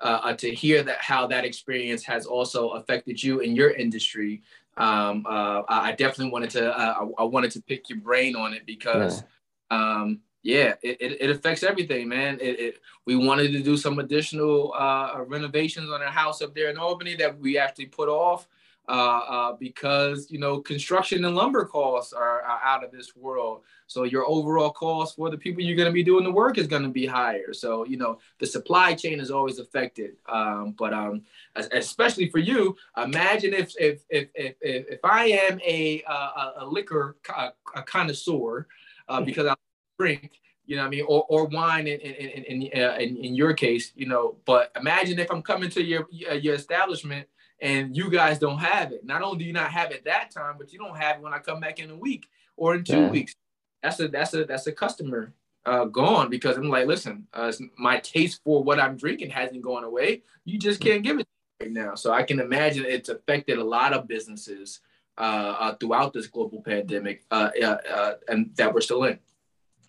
uh, 0.00 0.20
uh, 0.24 0.34
to 0.34 0.54
hear 0.54 0.82
that 0.82 0.98
how 1.00 1.26
that 1.26 1.44
experience 1.44 2.04
has 2.04 2.26
also 2.26 2.70
affected 2.70 3.22
you 3.22 3.40
in 3.40 3.56
your 3.56 3.70
industry. 3.70 4.42
Um, 4.76 5.26
uh, 5.28 5.62
I 5.68 5.92
definitely 5.92 6.30
wanted 6.30 6.50
to 6.50 6.72
uh, 6.72 7.08
I, 7.18 7.24
wanted 7.24 7.50
to 7.52 7.62
pick 7.62 7.88
your 7.88 7.98
brain 7.98 8.36
on 8.36 8.54
it 8.54 8.64
because 8.64 9.24
yeah, 9.70 9.76
um, 9.76 10.20
yeah 10.42 10.74
it, 10.82 10.98
it, 11.00 11.20
it, 11.20 11.30
affects 11.30 11.64
everything, 11.64 12.08
man. 12.08 12.38
It, 12.40 12.60
it, 12.60 12.80
we 13.04 13.16
wanted 13.16 13.52
to 13.52 13.60
do 13.60 13.76
some 13.76 13.98
additional 13.98 14.72
uh, 14.78 15.24
renovations 15.26 15.90
on 15.90 16.00
our 16.00 16.12
house 16.12 16.42
up 16.42 16.54
there 16.54 16.70
in 16.70 16.78
Albany 16.78 17.16
that 17.16 17.36
we 17.40 17.58
actually 17.58 17.86
put 17.86 18.08
off 18.08 18.46
uh, 18.88 19.20
uh, 19.28 19.52
because 19.52 20.30
you 20.30 20.38
know 20.38 20.60
construction 20.60 21.24
and 21.26 21.36
lumber 21.36 21.66
costs 21.66 22.14
are, 22.14 22.40
are, 22.40 22.60
out 22.64 22.82
of 22.82 22.90
this 22.90 23.14
world. 23.14 23.60
So 23.86 24.04
your 24.04 24.26
overall 24.26 24.70
cost 24.70 25.16
for 25.16 25.30
the 25.30 25.36
people 25.36 25.62
you're 25.62 25.76
going 25.76 25.88
to 25.88 25.92
be 25.92 26.02
doing 26.02 26.24
the 26.24 26.32
work 26.32 26.56
is 26.56 26.66
going 26.66 26.84
to 26.84 26.88
be 26.88 27.04
higher. 27.04 27.52
So 27.52 27.84
you 27.84 27.98
know 27.98 28.18
the 28.38 28.46
supply 28.46 28.94
chain 28.94 29.20
is 29.20 29.30
always 29.30 29.58
affected. 29.58 30.16
Um, 30.26 30.74
but 30.78 30.94
um, 30.94 31.22
especially 31.54 32.30
for 32.30 32.38
you, 32.38 32.76
imagine 32.96 33.52
if 33.52 33.74
if 33.78 34.04
if 34.08 34.28
if, 34.34 34.54
if 34.62 35.00
I 35.04 35.26
am 35.26 35.60
a 35.60 36.02
a, 36.08 36.52
a 36.60 36.66
liquor 36.66 37.16
a, 37.36 37.50
a 37.74 37.82
connoisseur 37.82 38.66
uh, 39.08 39.20
because 39.20 39.46
I 39.46 39.54
drink. 39.98 40.40
You 40.64 40.76
know 40.76 40.82
what 40.82 40.88
I 40.88 40.90
mean, 40.90 41.04
or, 41.08 41.24
or 41.30 41.46
wine 41.46 41.86
in 41.86 41.98
in, 41.98 42.44
in, 42.44 42.62
in, 42.62 42.82
uh, 42.82 42.96
in, 42.96 43.16
in 43.16 43.34
your 43.34 43.54
case, 43.54 43.92
you 43.96 44.04
know. 44.06 44.36
But 44.44 44.70
imagine 44.76 45.18
if 45.18 45.30
I'm 45.30 45.40
coming 45.40 45.70
to 45.70 45.82
your 45.82 46.06
your 46.10 46.54
establishment 46.54 47.26
and 47.60 47.96
you 47.96 48.10
guys 48.10 48.38
don't 48.38 48.58
have 48.58 48.92
it. 48.92 49.04
Not 49.04 49.22
only 49.22 49.38
do 49.38 49.44
you 49.44 49.52
not 49.52 49.70
have 49.70 49.90
it 49.90 50.04
that 50.04 50.30
time, 50.30 50.56
but 50.58 50.72
you 50.72 50.78
don't 50.78 50.96
have 50.96 51.16
it 51.16 51.22
when 51.22 51.32
I 51.32 51.38
come 51.38 51.60
back 51.60 51.78
in 51.78 51.90
a 51.90 51.96
week 51.96 52.26
or 52.56 52.74
in 52.74 52.84
two 52.84 52.96
yeah. 52.96 53.10
weeks. 53.10 53.34
That's 53.82 54.00
a 54.00 54.08
that's 54.08 54.34
a 54.34 54.44
that's 54.44 54.66
a 54.66 54.72
customer 54.72 55.32
uh, 55.64 55.84
gone 55.84 56.30
because 56.30 56.56
I'm 56.56 56.68
like, 56.68 56.86
listen, 56.86 57.26
uh, 57.32 57.52
my 57.76 57.98
taste 57.98 58.40
for 58.44 58.62
what 58.62 58.80
I'm 58.80 58.96
drinking 58.96 59.30
hasn't 59.30 59.62
gone 59.62 59.84
away. 59.84 60.22
You 60.44 60.58
just 60.58 60.80
can't 60.80 61.02
give 61.02 61.18
it 61.20 61.26
right 61.60 61.70
now. 61.70 61.94
So 61.94 62.12
I 62.12 62.22
can 62.22 62.40
imagine 62.40 62.84
it's 62.84 63.08
affected 63.08 63.58
a 63.58 63.64
lot 63.64 63.92
of 63.92 64.08
businesses 64.08 64.80
uh, 65.16 65.56
uh 65.58 65.74
throughout 65.76 66.12
this 66.12 66.28
global 66.28 66.62
pandemic, 66.62 67.24
uh, 67.30 67.50
uh, 67.62 68.14
and 68.28 68.50
that 68.56 68.72
we're 68.72 68.80
still 68.80 69.04
in. 69.04 69.18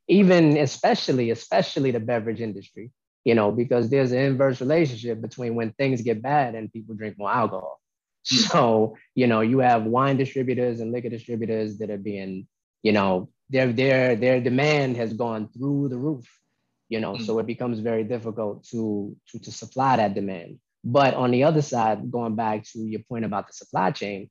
Even 0.07 0.57
especially, 0.57 1.30
especially 1.30 1.92
the 1.92 2.00
beverage 2.00 2.42
industry 2.42 2.92
you 3.25 3.36
know, 3.36 3.51
because 3.51 3.89
there's 3.89 4.12
an 4.12 4.19
inverse 4.19 4.62
relationship 4.62 5.21
between 5.21 5.56
when 5.56 5.71
things 5.74 6.01
get 6.01 6.21
bad 6.21 6.56
and 6.56 6.71
people 6.71 6.95
drink 6.95 7.18
more 7.18 7.31
alcohol. 7.31 7.80
Hmm. 8.30 8.38
So, 8.51 8.98
you 9.16 9.27
know, 9.27 9.42
you 9.42 9.60
have 9.60 9.86
wine 9.86 10.18
distributors 10.18 10.80
and 10.80 10.92
liquor 10.92 11.10
distributors 11.10 11.77
that 11.77 11.89
are 11.89 11.98
being, 11.98 12.48
you 12.83 12.92
know, 12.92 13.30
their 13.50 13.74
their 13.74 14.16
their 14.16 14.39
demand 14.39 14.98
has 14.98 15.13
gone 15.13 15.50
through 15.50 15.89
the 15.89 15.98
roof, 15.98 16.25
you 16.89 17.00
know, 17.00 17.13
mm. 17.13 17.25
so 17.25 17.39
it 17.39 17.48
becomes 17.48 17.80
very 17.80 18.04
difficult 18.04 18.63
to, 18.66 19.16
to 19.31 19.39
to 19.39 19.51
supply 19.51 19.98
that 19.98 20.13
demand. 20.13 20.60
But 20.83 21.13
on 21.15 21.31
the 21.31 21.44
other 21.44 21.62
side, 21.62 22.12
going 22.12 22.36
back 22.36 22.63
to 22.72 22.80
your 22.80 23.01
point 23.10 23.25
about 23.25 23.48
the 23.48 23.54
supply 23.54 23.92
chain, 23.92 24.30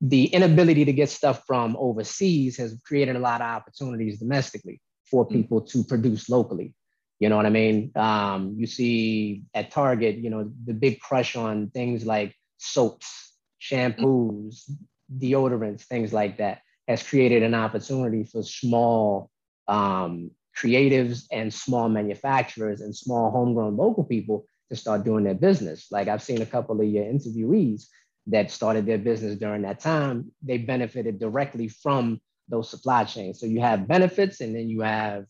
the 0.00 0.26
inability 0.26 0.84
to 0.84 0.92
get 0.92 1.10
stuff 1.10 1.42
from 1.46 1.76
overseas 1.78 2.56
has 2.58 2.80
created 2.86 3.16
a 3.16 3.20
lot 3.20 3.40
of 3.40 3.46
opportunities 3.46 4.18
domestically 4.18 4.80
for 5.10 5.24
hmm. 5.24 5.34
people 5.34 5.60
to 5.62 5.84
produce 5.84 6.28
locally. 6.28 6.74
You 7.22 7.28
know 7.28 7.36
what 7.36 7.46
I 7.46 7.50
mean? 7.50 7.92
Um, 7.94 8.56
you 8.58 8.66
see 8.66 9.44
at 9.54 9.70
Target, 9.70 10.16
you 10.16 10.28
know, 10.28 10.50
the 10.64 10.74
big 10.74 10.98
crush 10.98 11.36
on 11.36 11.70
things 11.70 12.04
like 12.04 12.34
soaps, 12.58 13.36
shampoos, 13.60 14.68
deodorants, 15.16 15.82
things 15.82 16.12
like 16.12 16.38
that 16.38 16.62
has 16.88 17.00
created 17.00 17.44
an 17.44 17.54
opportunity 17.54 18.24
for 18.24 18.42
small 18.42 19.30
um, 19.68 20.32
creatives 20.58 21.26
and 21.30 21.54
small 21.54 21.88
manufacturers 21.88 22.80
and 22.80 22.92
small 22.92 23.30
homegrown 23.30 23.76
local 23.76 24.02
people 24.02 24.44
to 24.70 24.74
start 24.74 25.04
doing 25.04 25.22
their 25.22 25.34
business. 25.48 25.92
Like 25.92 26.08
I've 26.08 26.24
seen 26.24 26.42
a 26.42 26.46
couple 26.46 26.80
of 26.80 26.88
your 26.88 27.04
interviewees 27.04 27.84
that 28.26 28.50
started 28.50 28.84
their 28.84 28.98
business 28.98 29.36
during 29.36 29.62
that 29.62 29.78
time. 29.78 30.32
They 30.42 30.58
benefited 30.58 31.20
directly 31.20 31.68
from 31.68 32.20
those 32.48 32.68
supply 32.68 33.04
chains. 33.04 33.38
So 33.38 33.46
you 33.46 33.60
have 33.60 33.86
benefits 33.86 34.40
and 34.40 34.56
then 34.56 34.68
you 34.68 34.80
have 34.80 35.26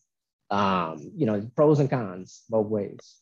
um, 0.49 1.11
you 1.15 1.25
know, 1.25 1.49
pros 1.55 1.79
and 1.79 1.89
cons 1.89 2.43
both 2.49 2.67
ways. 2.67 3.21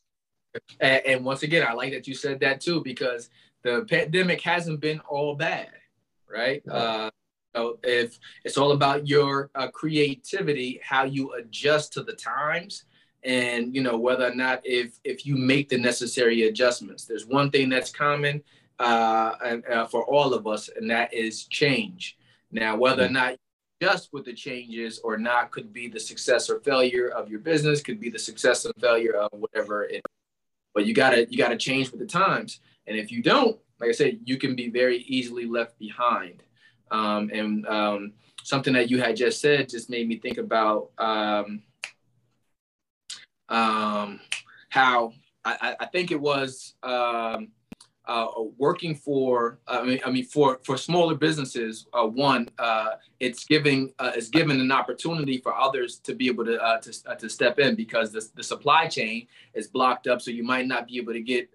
And, 0.80 1.06
and, 1.06 1.26
once 1.26 1.44
again, 1.44 1.66
I 1.68 1.74
like 1.74 1.94
that 1.94 2.08
you 2.08 2.14
said 2.14 2.42
that 2.42 2.60
too, 2.60 2.82
because 2.84 3.30
the 3.64 3.86
pandemic 3.90 4.42
hasn't 4.42 4.82
been 4.82 5.00
all 5.10 5.36
bad, 5.36 5.70
right? 6.30 6.62
Uh, 6.68 7.10
so 7.56 7.80
if 7.84 8.20
it's 8.44 8.58
all 8.58 8.72
about 8.72 9.08
your 9.08 9.50
uh, 9.56 9.68
creativity, 9.70 10.80
how 10.84 11.04
you 11.04 11.34
adjust 11.34 11.94
to 11.94 12.04
the 12.04 12.14
times, 12.14 12.86
and 13.24 13.76
you 13.76 13.84
know 13.84 13.98
whether 13.98 14.28
or 14.28 14.34
not 14.34 14.62
if 14.64 15.00
if 15.04 15.26
you 15.26 15.36
make 15.38 15.70
the 15.70 15.78
necessary 15.78 16.48
adjustments. 16.48 17.06
There's 17.06 17.26
one 17.26 17.52
thing 17.52 17.70
that's 17.70 17.92
common 17.92 18.42
uh, 18.80 19.36
and, 19.46 19.66
uh, 19.68 19.86
for 19.86 20.04
all 20.06 20.34
of 20.34 20.48
us, 20.48 20.70
and 20.76 20.90
that 20.90 21.14
is 21.14 21.46
change. 21.46 22.18
Now, 22.52 22.76
whether 22.76 23.04
or 23.04 23.06
mm-hmm. 23.06 23.14
not 23.14 23.36
just 23.82 24.14
with 24.14 24.26
the 24.26 24.34
changes 24.34 25.00
or 25.04 25.18
not 25.18 25.52
could 25.52 25.74
be 25.74 25.88
the 25.88 26.00
success 26.00 26.50
or 26.50 26.60
failure 26.60 27.10
of 27.10 27.30
your 27.30 27.40
business, 27.40 27.82
could 27.82 28.00
be 28.00 28.10
the 28.10 28.20
success 28.20 28.66
or 28.66 28.72
failure 28.80 29.14
of 29.14 29.30
whatever 29.32 29.86
it. 29.86 30.06
But 30.74 30.86
you 30.86 30.94
gotta 30.94 31.28
you 31.30 31.38
gotta 31.38 31.58
change 31.58 31.92
with 31.92 32.00
the 32.00 32.06
times, 32.06 32.60
and 32.88 32.96
if 32.96 33.12
you 33.12 33.22
don't, 33.22 33.58
like 33.80 33.90
I 33.90 33.94
said, 33.94 34.20
you 34.24 34.38
can 34.38 34.56
be 34.56 34.70
very 34.70 35.00
easily 35.00 35.46
left 35.46 35.78
behind. 35.80 36.44
Um, 36.92 37.32
and 37.34 37.66
um, 37.68 38.14
something 38.44 38.74
that 38.74 38.90
you 38.90 39.02
had 39.02 39.16
just 39.16 39.42
said 39.42 39.70
just 39.70 39.90
made 39.90 40.08
me 40.08 40.18
think 40.18 40.38
about 40.38 40.92
um, 40.98 41.64
um 43.50 44.20
how 44.70 45.14
I, 45.44 45.76
I, 45.80 45.86
think 45.88 46.12
it 46.12 46.22
was 46.22 46.76
um, 46.84 47.50
uh, 48.12 48.28
working 48.58 48.94
for 48.94 49.60
I 49.68 49.84
mean, 49.84 50.00
I 50.06 50.12
mean 50.12 50.26
for 50.26 50.60
for 50.66 50.76
smaller 50.76 51.16
businesses 51.16 51.88
uh, 51.94 52.06
one 52.06 52.50
uh, 52.60 52.96
it's 53.22 53.46
giving 53.46 53.94
uh, 54.00 54.12
it's 54.14 54.28
given 54.28 54.60
an 54.60 54.70
opportunity 54.70 55.38
for 55.38 55.56
others 55.56 56.00
to 56.00 56.14
be 56.14 56.28
able 56.28 56.44
to 56.46 56.62
uh, 56.62 56.82
to, 56.82 56.94
uh, 57.06 57.16
to 57.16 57.30
step 57.30 57.58
in 57.58 57.76
because 57.76 58.12
the, 58.12 58.28
the 58.36 58.44
supply 58.44 58.88
chain 58.88 59.28
is 59.54 59.68
blocked 59.68 60.08
up 60.08 60.22
so 60.22 60.30
you 60.30 60.44
might 60.44 60.68
not 60.68 60.88
be 60.88 60.98
able 60.98 61.14
to 61.14 61.22
get 61.22 61.50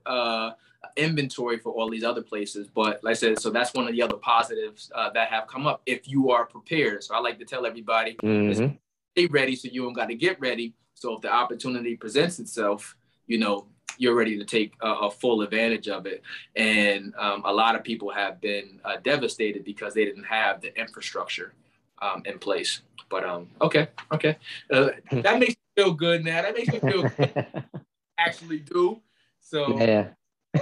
inventory 0.97 1.59
for 1.59 1.73
all 1.73 1.91
these 1.91 2.05
other 2.05 2.23
places. 2.23 2.69
But 2.69 3.05
like 3.05 3.11
I 3.11 3.15
said 3.15 3.39
so 3.39 3.51
that's 3.51 3.75
one 3.75 3.87
of 3.87 3.93
the 3.93 4.01
other 4.01 4.17
positives 4.17 4.91
that 5.13 5.29
have 5.29 5.47
come 5.49 5.67
up 5.67 5.83
if 5.85 6.09
you 6.09 6.31
are 6.31 6.47
prepared. 6.47 7.05
So 7.05 7.15
I 7.15 7.19
like 7.19 7.39
to 7.41 7.45
tell 7.45 7.67
everybody 7.67 8.15
mm-hmm. 8.23 8.77
stay 9.13 9.27
ready 9.27 9.57
so 9.57 9.69
you 9.71 9.83
don't 9.83 9.93
got 9.93 10.07
to 10.07 10.15
get 10.15 10.41
ready. 10.41 10.75
So 10.95 11.17
if 11.17 11.21
the 11.21 11.31
opportunity 11.31 11.97
presents 11.97 12.39
itself 12.39 12.96
you 13.27 13.39
know 13.39 13.67
you're 13.99 14.15
ready 14.15 14.37
to 14.39 14.45
take 14.45 14.75
a, 14.81 14.89
a 14.89 15.11
full 15.11 15.43
advantage 15.43 15.89
of 15.89 16.07
it. 16.07 16.23
And 16.55 17.15
um, 17.19 17.43
a 17.45 17.53
lot 17.53 17.75
of 17.75 17.85
people 17.85 18.11
have 18.11 18.41
been 18.41 18.81
uh, 18.85 18.97
devastated 19.03 19.65
because 19.65 19.95
they 19.95 20.05
didn't 20.05 20.25
have 20.25 20.61
the 20.61 20.79
infrastructure 20.79 21.55
um, 22.03 22.23
in 22.25 22.39
place. 22.39 22.83
But 23.09 23.25
um, 23.25 23.49
okay, 23.61 23.89
okay, 24.13 24.37
uh, 24.73 24.89
that 25.13 25.39
makes 25.39 25.55
me 25.55 25.83
feel 25.83 25.93
good 25.93 26.25
now. 26.25 26.43
That 26.43 26.55
makes 26.55 26.73
me 26.73 26.81
feel 26.81 27.11
actually 28.19 28.59
do. 28.59 29.01
So 29.41 29.79
yeah. 29.79 30.09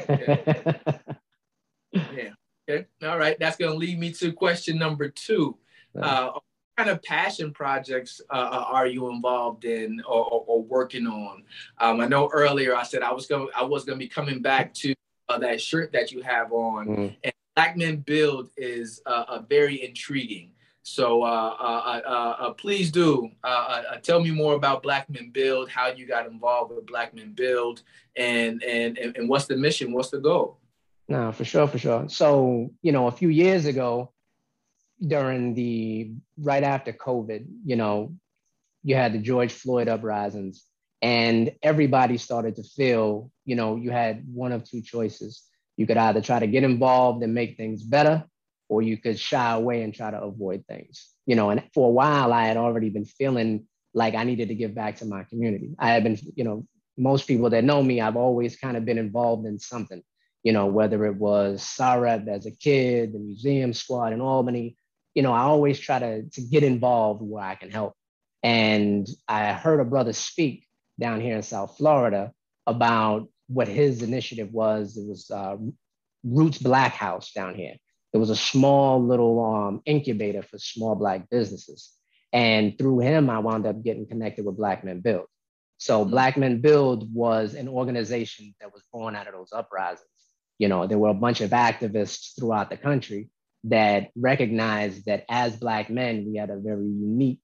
yeah. 0.09 0.77
yeah. 1.93 2.31
Okay. 2.69 2.87
All 3.03 3.19
right. 3.19 3.39
That's 3.39 3.57
going 3.57 3.73
to 3.73 3.79
lead 3.79 3.99
me 3.99 4.13
to 4.13 4.33
question 4.33 4.79
number 4.79 5.09
two. 5.09 5.57
Uh, 5.99 6.33
kind 6.77 6.91
of 6.91 7.03
passion 7.03 7.53
projects 7.53 8.21
uh, 8.31 8.49
uh, 8.53 8.65
are 8.69 8.87
you 8.87 9.11
involved 9.11 9.65
in 9.65 10.01
or, 10.07 10.25
or, 10.25 10.45
or 10.47 10.63
working 10.63 11.07
on? 11.07 11.45
Um, 11.79 12.01
I 12.01 12.07
know 12.07 12.29
earlier 12.33 12.75
I 12.75 12.83
said 12.83 13.03
I 13.03 13.13
was 13.13 13.27
going 13.27 13.49
I 13.57 13.63
was 13.63 13.85
going 13.85 13.99
to 13.99 14.05
be 14.05 14.09
coming 14.09 14.41
back 14.43 14.75
to 14.75 14.95
uh, 15.29 15.39
that 15.39 15.61
shirt 15.61 15.93
that 15.93 16.13
you 16.13 16.21
have 16.23 16.53
on, 16.53 16.87
mm. 16.87 17.17
and 17.23 17.33
Black 17.57 17.77
Men 17.77 17.97
Build 17.99 18.51
is 18.57 19.01
uh, 19.07 19.41
very 19.49 19.85
intriguing. 19.85 20.51
So 20.83 21.23
uh, 21.23 21.57
uh, 21.59 22.01
uh, 22.05 22.37
uh 22.41 22.51
please 22.53 22.91
do 22.91 23.31
tell 24.03 24.21
me 24.23 24.31
more 24.31 24.55
about 24.55 24.83
Black 24.83 25.09
Men 25.09 25.31
Build, 25.31 25.71
how 25.71 25.89
you 25.89 26.07
got 26.07 26.27
involved 26.27 26.75
with 26.75 26.87
Black 26.87 27.15
Men 27.15 27.33
Build, 27.33 27.83
and, 28.17 28.63
and 28.63 28.99
and 28.99 29.17
and 29.17 29.29
what's 29.29 29.47
the 29.47 29.57
mission? 29.57 29.93
What's 29.93 30.11
the 30.11 30.19
goal? 30.19 30.59
No, 31.09 31.33
for 31.33 31.45
sure, 31.45 31.67
for 31.69 31.79
sure. 31.79 32.09
So 32.09 32.71
you 32.83 32.93
know, 32.93 33.07
a 33.07 33.13
few 33.13 33.29
years 33.29 33.67
ago, 33.67 34.11
during 35.07 35.55
the 35.55 36.13
right 36.39 36.63
after 36.63 36.93
COVID, 36.93 37.47
you 37.65 37.77
know, 37.77 38.15
you 38.83 38.95
had 38.95 39.13
the 39.13 39.19
George 39.19 39.53
Floyd 39.53 39.89
uprisings, 39.89 40.65
and 41.03 41.53
everybody 41.63 42.17
started 42.19 42.57
to 42.57 42.63
feel, 42.63 43.31
you 43.45 43.57
know, 43.57 43.77
you 43.77 43.91
had 43.91 44.25
one 44.33 44.53
of 44.53 44.65
two 44.65 44.83
choices. 44.83 45.43
You 45.77 45.87
could 45.87 45.97
either 45.97 46.21
try 46.21 46.39
to 46.39 46.47
get 46.47 46.65
involved 46.65 47.23
and 47.23 47.35
make 47.35 47.57
things 47.57 47.83
better, 47.83 48.25
or 48.69 48.83
you 48.83 48.97
could 48.97 49.19
shy 49.19 49.53
away 49.53 49.83
and 49.83 49.95
try 49.95 50.11
to 50.11 50.21
avoid 50.21 50.65
things. 50.67 51.09
You 51.27 51.37
know, 51.37 51.51
and 51.51 51.63
for 51.75 51.89
a 51.89 51.93
while 51.93 52.33
I 52.33 52.47
had 52.47 52.57
already 52.57 52.91
been 52.91 53.05
feeling 53.05 53.67
like 53.95 54.15
I 54.15 54.25
needed 54.25 54.49
to 54.49 54.55
give 54.55 54.75
back 54.75 54.97
to 54.97 55.07
my 55.07 55.25
community. 55.25 55.75
I 55.79 55.91
had 55.91 56.03
been, 56.03 56.19
you 56.37 56.45
know, 56.45 56.67
most 56.97 57.27
people 57.27 57.51
that 57.51 57.65
know 57.65 57.83
me, 57.83 58.01
I've 58.01 58.17
always 58.17 58.57
kind 58.57 58.77
of 58.77 58.85
been 58.85 58.99
involved 58.99 59.47
in 59.47 59.59
something, 59.59 60.03
you 60.43 60.53
know, 60.53 60.67
whether 60.67 61.05
it 61.07 61.17
was 61.17 61.63
SAREP 61.63 62.29
as 62.29 62.47
a 62.47 62.51
kid, 62.51 63.13
the 63.13 63.19
museum 63.19 63.73
squad 63.73 64.13
in 64.13 64.21
Albany, 64.21 64.77
you 65.15 65.23
know, 65.23 65.33
I 65.33 65.43
always 65.43 65.79
try 65.79 65.99
to, 65.99 66.23
to 66.23 66.41
get 66.41 66.65
involved 66.65 67.23
where 67.23 67.45
I 67.45 67.55
can 67.55 67.71
help. 67.71 67.95
And 68.43 69.09
I 69.29 69.53
heard 69.53 69.81
a 69.81 69.85
brother 69.85 70.13
speak 70.13 70.67
down 71.01 71.21
here 71.21 71.37
in 71.37 71.43
South 71.43 71.77
Florida 71.77 72.33
about 72.67 73.29
what 73.49 73.69
his 73.69 74.03
initiative 74.03 74.53
was. 74.53 74.97
It 74.97 75.07
was 75.07 75.31
uh, 75.31 75.57
Roots 76.25 76.59
Black 76.59 76.93
House 76.93 77.33
down 77.33 77.55
here. 77.55 77.77
It 78.13 78.19
was 78.19 78.31
a 78.31 78.37
small 78.37 79.05
little 79.05 79.45
um, 79.45 79.83
incubator 79.87 80.43
for 80.43 80.59
small 80.59 80.95
Black 80.95 81.29
businesses. 81.31 81.93
And 82.33 82.77
through 82.77 83.01
him, 83.01 83.31
I 83.31 83.39
wound 83.39 83.67
up 83.67 83.83
getting 83.83 84.07
connected 84.07 84.45
with 84.45 84.57
Black 84.57 84.85
Men 84.85 85.01
Build. 85.01 85.27
So 85.79 86.01
mm-hmm. 86.01 86.11
Black 86.11 86.37
Men 86.37 86.61
Build 86.61 87.13
was 87.15 87.55
an 87.55 87.69
organization 87.69 88.55
that 88.61 88.73
was 88.73 88.83
born 88.93 89.17
out 89.17 89.27
of 89.27 89.35
those 89.35 89.53
uprisings. 89.53 90.09
You 90.59 90.69
know, 90.69 90.87
there 90.87 90.99
were 90.99 91.09
a 91.09 91.15
bunch 91.15 91.41
of 91.41 91.51
activists 91.51 92.39
throughout 92.39 92.71
the 92.71 92.77
country 92.77 93.31
that 93.65 94.11
recognized 94.17 95.07
that 95.07 95.25
as 95.29 95.57
Black 95.57 95.91
men, 95.91 96.27
we 96.27 96.37
had 96.37 96.51
a 96.51 96.59
very 96.59 96.87
unique 96.87 97.41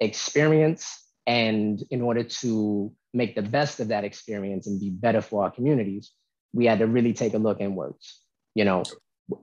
experience. 0.00 1.06
And 1.26 1.82
in 1.90 2.02
order 2.02 2.24
to 2.24 2.92
make 3.12 3.34
the 3.34 3.42
best 3.42 3.80
of 3.80 3.88
that 3.88 4.04
experience 4.04 4.66
and 4.66 4.80
be 4.80 4.90
better 4.90 5.20
for 5.20 5.44
our 5.44 5.50
communities, 5.50 6.12
we 6.52 6.66
had 6.66 6.78
to 6.78 6.86
really 6.86 7.12
take 7.12 7.34
a 7.34 7.38
look 7.38 7.60
inwards. 7.60 8.20
You 8.54 8.64
know, 8.64 8.82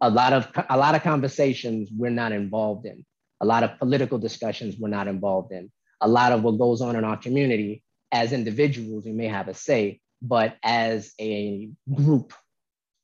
a 0.01 0.09
lot 0.09 0.33
of 0.33 0.47
a 0.69 0.77
lot 0.77 0.95
of 0.95 1.03
conversations 1.03 1.89
we're 1.95 2.09
not 2.09 2.31
involved 2.31 2.85
in 2.85 3.05
a 3.41 3.45
lot 3.45 3.63
of 3.63 3.77
political 3.79 4.17
discussions 4.17 4.75
we're 4.77 4.87
not 4.87 5.07
involved 5.07 5.51
in 5.51 5.71
a 6.01 6.07
lot 6.07 6.31
of 6.31 6.43
what 6.43 6.57
goes 6.57 6.81
on 6.81 6.95
in 6.95 7.03
our 7.03 7.17
community 7.17 7.83
as 8.11 8.33
individuals 8.33 9.05
we 9.05 9.11
may 9.11 9.27
have 9.27 9.47
a 9.47 9.53
say 9.53 9.99
but 10.21 10.55
as 10.63 11.13
a 11.19 11.69
group 11.93 12.33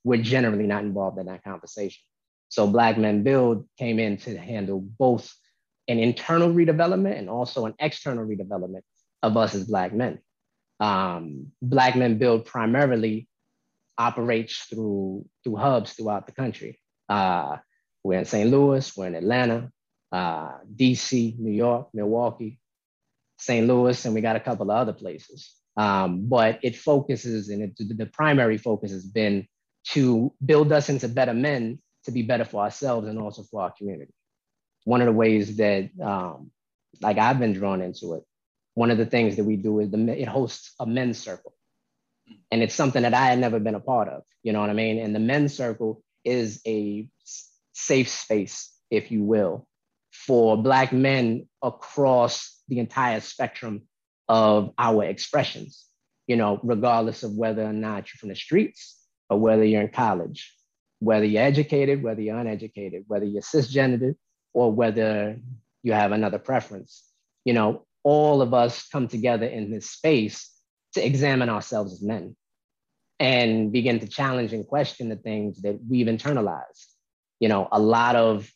we're 0.04 0.22
generally 0.22 0.68
not 0.68 0.84
involved 0.84 1.18
in 1.20 1.28
that 1.28 1.44
conversation 1.44 2.02
so 2.54 2.68
black 2.68 2.98
men 2.98 3.24
build 3.24 3.66
came 3.80 3.98
in 3.98 4.18
to 4.18 4.38
handle 4.38 4.80
both 4.80 5.34
an 5.88 5.98
internal 5.98 6.50
redevelopment 6.50 7.18
and 7.18 7.30
also 7.30 7.66
an 7.66 7.74
external 7.80 8.26
redevelopment 8.26 8.84
of 9.22 9.36
us 9.38 9.56
as 9.56 9.64
black 9.66 9.92
men 9.92 10.20
um, 10.80 11.52
black 11.62 11.96
men 11.96 12.18
build 12.18 12.46
primarily 12.46 13.28
operates 13.98 14.66
through 14.66 15.26
through 15.44 15.56
hubs 15.56 15.94
throughout 15.94 16.26
the 16.26 16.32
country. 16.32 16.80
Uh, 17.08 17.58
we're 18.04 18.20
in 18.20 18.26
St. 18.26 18.50
Louis, 18.50 18.98
we're 18.98 19.08
in 19.08 19.16
Atlanta, 19.16 19.72
uh, 20.12 20.58
DC, 20.76 21.40
New 21.40 21.52
York, 21.52 21.88
Milwaukee, 21.94 22.60
St. 23.38 23.66
Louis, 23.66 24.04
and 24.04 24.14
we 24.14 24.22
got 24.22 24.36
a 24.36 24.42
couple 24.42 24.70
of 24.70 24.78
other 24.78 24.94
places. 24.94 25.54
Um, 25.78 26.28
but 26.28 26.60
it 26.64 26.76
focuses, 26.76 27.50
and 27.50 27.64
it, 27.64 27.98
the 27.98 28.06
primary 28.06 28.58
focus 28.58 28.92
has 28.92 29.06
been 29.06 29.48
to 29.92 30.34
build 30.46 30.72
us 30.72 30.90
into 30.90 31.08
better 31.08 31.34
men 31.34 31.80
to 32.06 32.12
be 32.12 32.24
better 32.24 32.46
for 32.46 32.62
ourselves 32.64 33.08
and 33.08 33.20
also 33.20 33.44
for 33.44 33.62
our 33.62 33.72
community. 33.72 34.14
One 34.86 35.02
of 35.02 35.06
the 35.06 35.14
ways 35.14 35.58
that, 35.58 35.90
um, 36.02 36.52
like 37.02 37.18
I've 37.18 37.40
been 37.40 37.54
drawn 37.54 37.82
into 37.82 38.14
it, 38.14 38.24
one 38.76 38.92
of 38.92 38.98
the 38.98 39.06
things 39.06 39.36
that 39.36 39.44
we 39.44 39.56
do 39.56 39.80
is 39.80 39.92
the, 39.92 40.22
it 40.22 40.28
hosts 40.28 40.74
a 40.80 40.86
men's 40.86 41.18
circle 41.18 41.54
and 42.52 42.62
it's 42.62 42.76
something 42.76 43.04
that 43.04 43.14
I 43.14 43.26
had 43.28 43.40
never 43.40 43.60
been 43.60 43.76
a 43.76 43.80
part 43.80 44.08
of. 44.08 44.24
You 44.42 44.54
know 44.54 44.62
what 44.62 44.70
I 44.70 44.74
mean? 44.74 45.00
And 45.00 45.16
the 45.16 45.20
men's 45.20 45.54
circle 45.54 46.04
is 46.24 46.62
a 46.66 47.08
safe 47.74 48.10
space, 48.10 48.72
if 48.90 49.12
you 49.12 49.24
will, 49.24 49.68
for 50.12 50.62
Black 50.62 50.94
men 50.94 51.48
across 51.62 52.62
the 52.68 52.80
entire 52.80 53.20
spectrum 53.20 53.84
of 54.28 54.74
our 54.78 55.04
expressions, 55.04 55.86
you 56.28 56.36
know, 56.36 56.60
regardless 56.64 57.24
of 57.24 57.36
whether 57.36 57.64
or 57.64 57.74
not 57.74 58.08
you're 58.08 58.20
from 58.20 58.30
the 58.30 58.36
streets 58.36 59.00
or 59.30 59.40
whether 59.40 59.64
you're 59.64 59.82
in 59.82 59.90
college, 59.90 60.54
whether 61.04 61.26
you're 61.26 61.44
educated, 61.44 62.02
whether 62.02 62.22
you're 62.22 62.38
uneducated, 62.38 63.04
whether 63.08 63.26
you're 63.26 63.42
cisgendered, 63.42 64.16
or 64.54 64.72
whether 64.72 65.38
you 65.82 65.94
have 65.94 66.12
another 66.12 66.40
preference. 66.40 67.04
You 67.44 67.54
know, 67.54 67.86
all 68.04 68.42
of 68.42 68.54
us 68.54 68.88
come 68.88 69.08
together 69.08 69.46
in 69.46 69.72
this 69.72 69.90
space 69.90 70.50
to 70.94 71.06
examine 71.06 71.50
ourselves 71.50 71.94
as 71.94 72.02
men 72.02 72.36
and 73.20 73.72
begin 73.72 74.00
to 74.00 74.08
challenge 74.08 74.54
and 74.54 74.66
question 74.66 75.10
the 75.10 75.16
things 75.16 75.62
that 75.62 75.80
we've 75.90 76.08
internalized. 76.08 76.88
You 77.40 77.50
know, 77.50 77.68
a 77.72 77.80
lot 77.80 78.16
of 78.16 78.50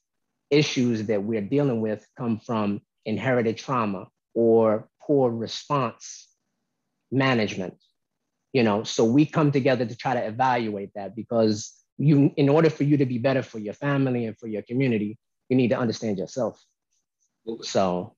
issues 0.50 1.06
that 1.08 1.24
we're 1.24 1.42
dealing 1.42 1.82
with 1.82 2.08
come 2.18 2.40
from 2.40 2.82
inherited 3.06 3.58
trauma 3.58 4.08
or 4.34 4.88
poor 5.02 5.32
response 5.32 6.28
management. 7.12 7.76
You 8.54 8.64
know, 8.64 8.84
so 8.84 9.04
we 9.04 9.26
come 9.26 9.52
together 9.52 9.86
to 9.86 9.96
try 9.96 10.14
to 10.14 10.26
evaluate 10.26 10.92
that 10.96 11.16
because 11.16 11.77
you, 11.98 12.32
in 12.38 12.50
order 12.50 12.70
for 12.70 12.84
you 12.84 12.98
to 12.98 13.06
be 13.06 13.18
better 13.18 13.44
for 13.44 13.60
your 13.60 13.74
family 13.74 14.26
and 14.26 14.38
for 14.38 14.48
your 14.48 14.62
community, 14.62 15.18
you 15.50 15.58
need 15.58 15.70
to 15.70 15.78
understand 15.78 16.18
yourself. 16.18 16.64
So, 17.62 18.16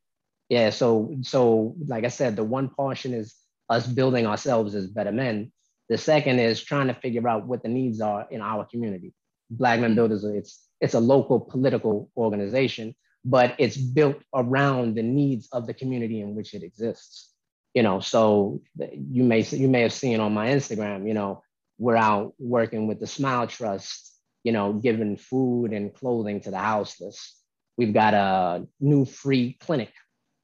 yeah, 0.49 0.71
so 0.71 1.15
so 1.21 1.75
like 1.85 2.03
I 2.03 2.09
said, 2.09 2.35
the 2.35 2.43
one 2.43 2.69
portion 2.69 3.13
is 3.13 3.35
us 3.69 3.85
building 3.85 4.25
ourselves 4.25 4.75
as 4.75 4.87
better 4.87 5.11
men. 5.11 5.51
The 5.89 5.97
second 5.97 6.39
is 6.39 6.63
trying 6.63 6.87
to 6.87 6.93
figure 6.93 7.27
out 7.27 7.47
what 7.47 7.63
the 7.63 7.69
needs 7.69 8.01
are 8.01 8.27
in 8.29 8.41
our 8.41 8.65
community. 8.65 9.13
Black 9.49 9.79
Men 9.79 9.95
Builders, 9.95 10.23
it's 10.23 10.67
it's 10.81 10.93
a 10.93 10.99
local 10.99 11.39
political 11.39 12.09
organization, 12.17 12.95
but 13.25 13.55
it's 13.57 13.77
built 13.77 14.17
around 14.33 14.95
the 14.95 15.03
needs 15.03 15.47
of 15.51 15.67
the 15.67 15.73
community 15.73 16.21
in 16.21 16.35
which 16.35 16.53
it 16.53 16.63
exists. 16.63 17.33
You 17.73 17.83
know, 17.83 17.99
so 17.99 18.61
you 18.77 19.23
may 19.23 19.41
you 19.41 19.67
may 19.67 19.81
have 19.81 19.93
seen 19.93 20.19
on 20.19 20.33
my 20.33 20.47
Instagram, 20.47 21.07
you 21.07 21.13
know, 21.13 21.43
we're 21.79 21.95
out 21.95 22.33
working 22.37 22.87
with 22.87 22.99
the 22.99 23.07
Smile 23.07 23.47
Trust, 23.47 24.13
you 24.43 24.51
know, 24.51 24.73
giving 24.73 25.17
food 25.17 25.71
and 25.71 25.93
clothing 25.93 26.41
to 26.41 26.51
the 26.51 26.59
houseless. 26.59 27.35
We've 27.77 27.93
got 27.93 28.13
a 28.13 28.67
new 28.79 29.05
free 29.05 29.57
clinic 29.61 29.91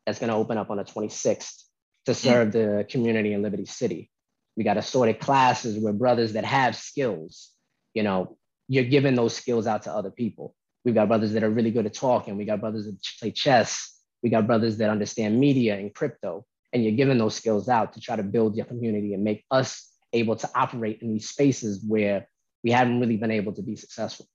that's 0.06 0.18
going 0.18 0.30
to 0.30 0.36
open 0.36 0.58
up 0.58 0.72
on 0.72 0.78
the 0.78 0.86
26th 0.86 1.64
to 2.06 2.14
mm. 2.14 2.16
serve 2.16 2.52
the 2.54 2.88
community 2.90 3.34
in 3.34 3.42
Liberty 3.42 3.66
City. 3.66 4.10
We 4.56 4.64
got 4.64 4.78
assorted 4.78 5.20
classes 5.20 5.78
where 5.78 5.92
brothers 5.92 6.34
that 6.34 6.46
have 6.46 6.78
skills, 6.78 7.52
you 7.94 8.04
know, 8.04 8.38
you're 8.70 8.86
giving 8.86 9.16
those 9.16 9.36
skills 9.36 9.68
out 9.68 9.84
to 9.84 9.92
other 9.92 10.12
people. 10.12 10.56
We've 10.86 10.96
got 10.96 11.10
brothers 11.10 11.34
that 11.34 11.44
are 11.44 11.50
really 11.50 11.72
good 11.72 11.86
at 11.86 11.94
talking. 11.94 12.38
We 12.38 12.46
got 12.46 12.62
brothers 12.62 12.86
that 12.86 12.98
play 13.20 13.32
chess. 13.32 14.00
We 14.24 14.30
got 14.30 14.48
brothers 14.48 14.78
that 14.78 14.90
understand 14.90 15.38
media 15.38 15.76
and 15.78 15.94
crypto. 15.94 16.46
And 16.72 16.84
you're 16.84 16.94
giving 16.96 17.18
those 17.18 17.36
skills 17.36 17.68
out 17.68 17.94
to 17.94 18.00
try 18.00 18.16
to 18.16 18.24
build 18.24 18.56
your 18.56 18.66
community 18.66 19.14
and 19.14 19.24
make 19.24 19.44
us 19.52 19.92
able 20.16 20.36
to 20.36 20.50
operate 20.56 21.02
in 21.02 21.14
these 21.14 21.30
spaces 21.30 21.84
where 21.86 22.28
we 22.64 22.72
haven't 22.72 23.00
really 23.00 23.18
been 23.18 23.32
able 23.32 23.54
to 23.54 23.62
be 23.62 23.76
successful. 23.76 24.28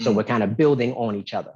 So 0.00 0.10
mm 0.10 0.16
we're 0.16 0.24
kind 0.24 0.42
of 0.42 0.56
building 0.56 0.92
on 0.94 1.14
each 1.14 1.32
other. 1.34 1.54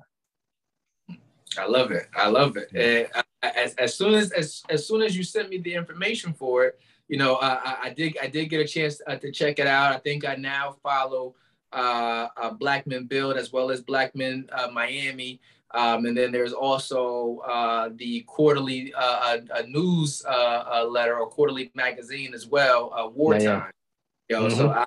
I 1.58 1.66
love 1.66 1.90
it. 1.90 2.06
I 2.14 2.28
love 2.28 2.56
it. 2.56 2.68
And 2.74 3.24
as, 3.42 3.74
as 3.74 3.94
soon 3.94 4.14
as, 4.14 4.30
as 4.30 4.62
as 4.68 4.86
soon 4.86 5.02
as 5.02 5.16
you 5.16 5.24
sent 5.24 5.48
me 5.48 5.58
the 5.58 5.74
information 5.74 6.32
for 6.32 6.64
it, 6.66 6.78
you 7.08 7.18
know, 7.18 7.36
I, 7.36 7.76
I 7.84 7.90
did 7.90 8.16
I 8.22 8.28
did 8.28 8.46
get 8.50 8.60
a 8.60 8.68
chance 8.68 9.00
uh, 9.06 9.16
to 9.16 9.32
check 9.32 9.58
it 9.58 9.66
out. 9.66 9.92
I 9.92 9.98
think 9.98 10.24
I 10.24 10.34
now 10.36 10.76
follow 10.82 11.34
uh, 11.72 12.28
uh, 12.36 12.50
Black 12.50 12.86
Men 12.86 13.06
Build 13.06 13.36
as 13.36 13.52
well 13.52 13.70
as 13.70 13.80
Black 13.80 14.14
Men 14.14 14.48
uh, 14.52 14.68
Miami. 14.72 15.40
Um, 15.72 16.06
and 16.06 16.16
then 16.16 16.32
there's 16.32 16.52
also 16.52 17.38
uh, 17.46 17.90
the 17.96 18.22
quarterly 18.22 18.94
uh, 18.94 19.38
a, 19.50 19.62
a 19.62 19.66
news 19.66 20.24
uh, 20.24 20.86
letter 20.88 21.18
or 21.18 21.28
quarterly 21.28 21.70
magazine 21.74 22.34
as 22.34 22.46
well, 22.46 22.92
uh, 22.96 23.08
Wartime. 23.08 23.42
Yeah, 23.42 23.66
yeah. 24.28 24.40
You 24.40 24.48
know, 24.48 24.48
mm-hmm. 24.48 24.58
so, 24.58 24.70
I, 24.70 24.86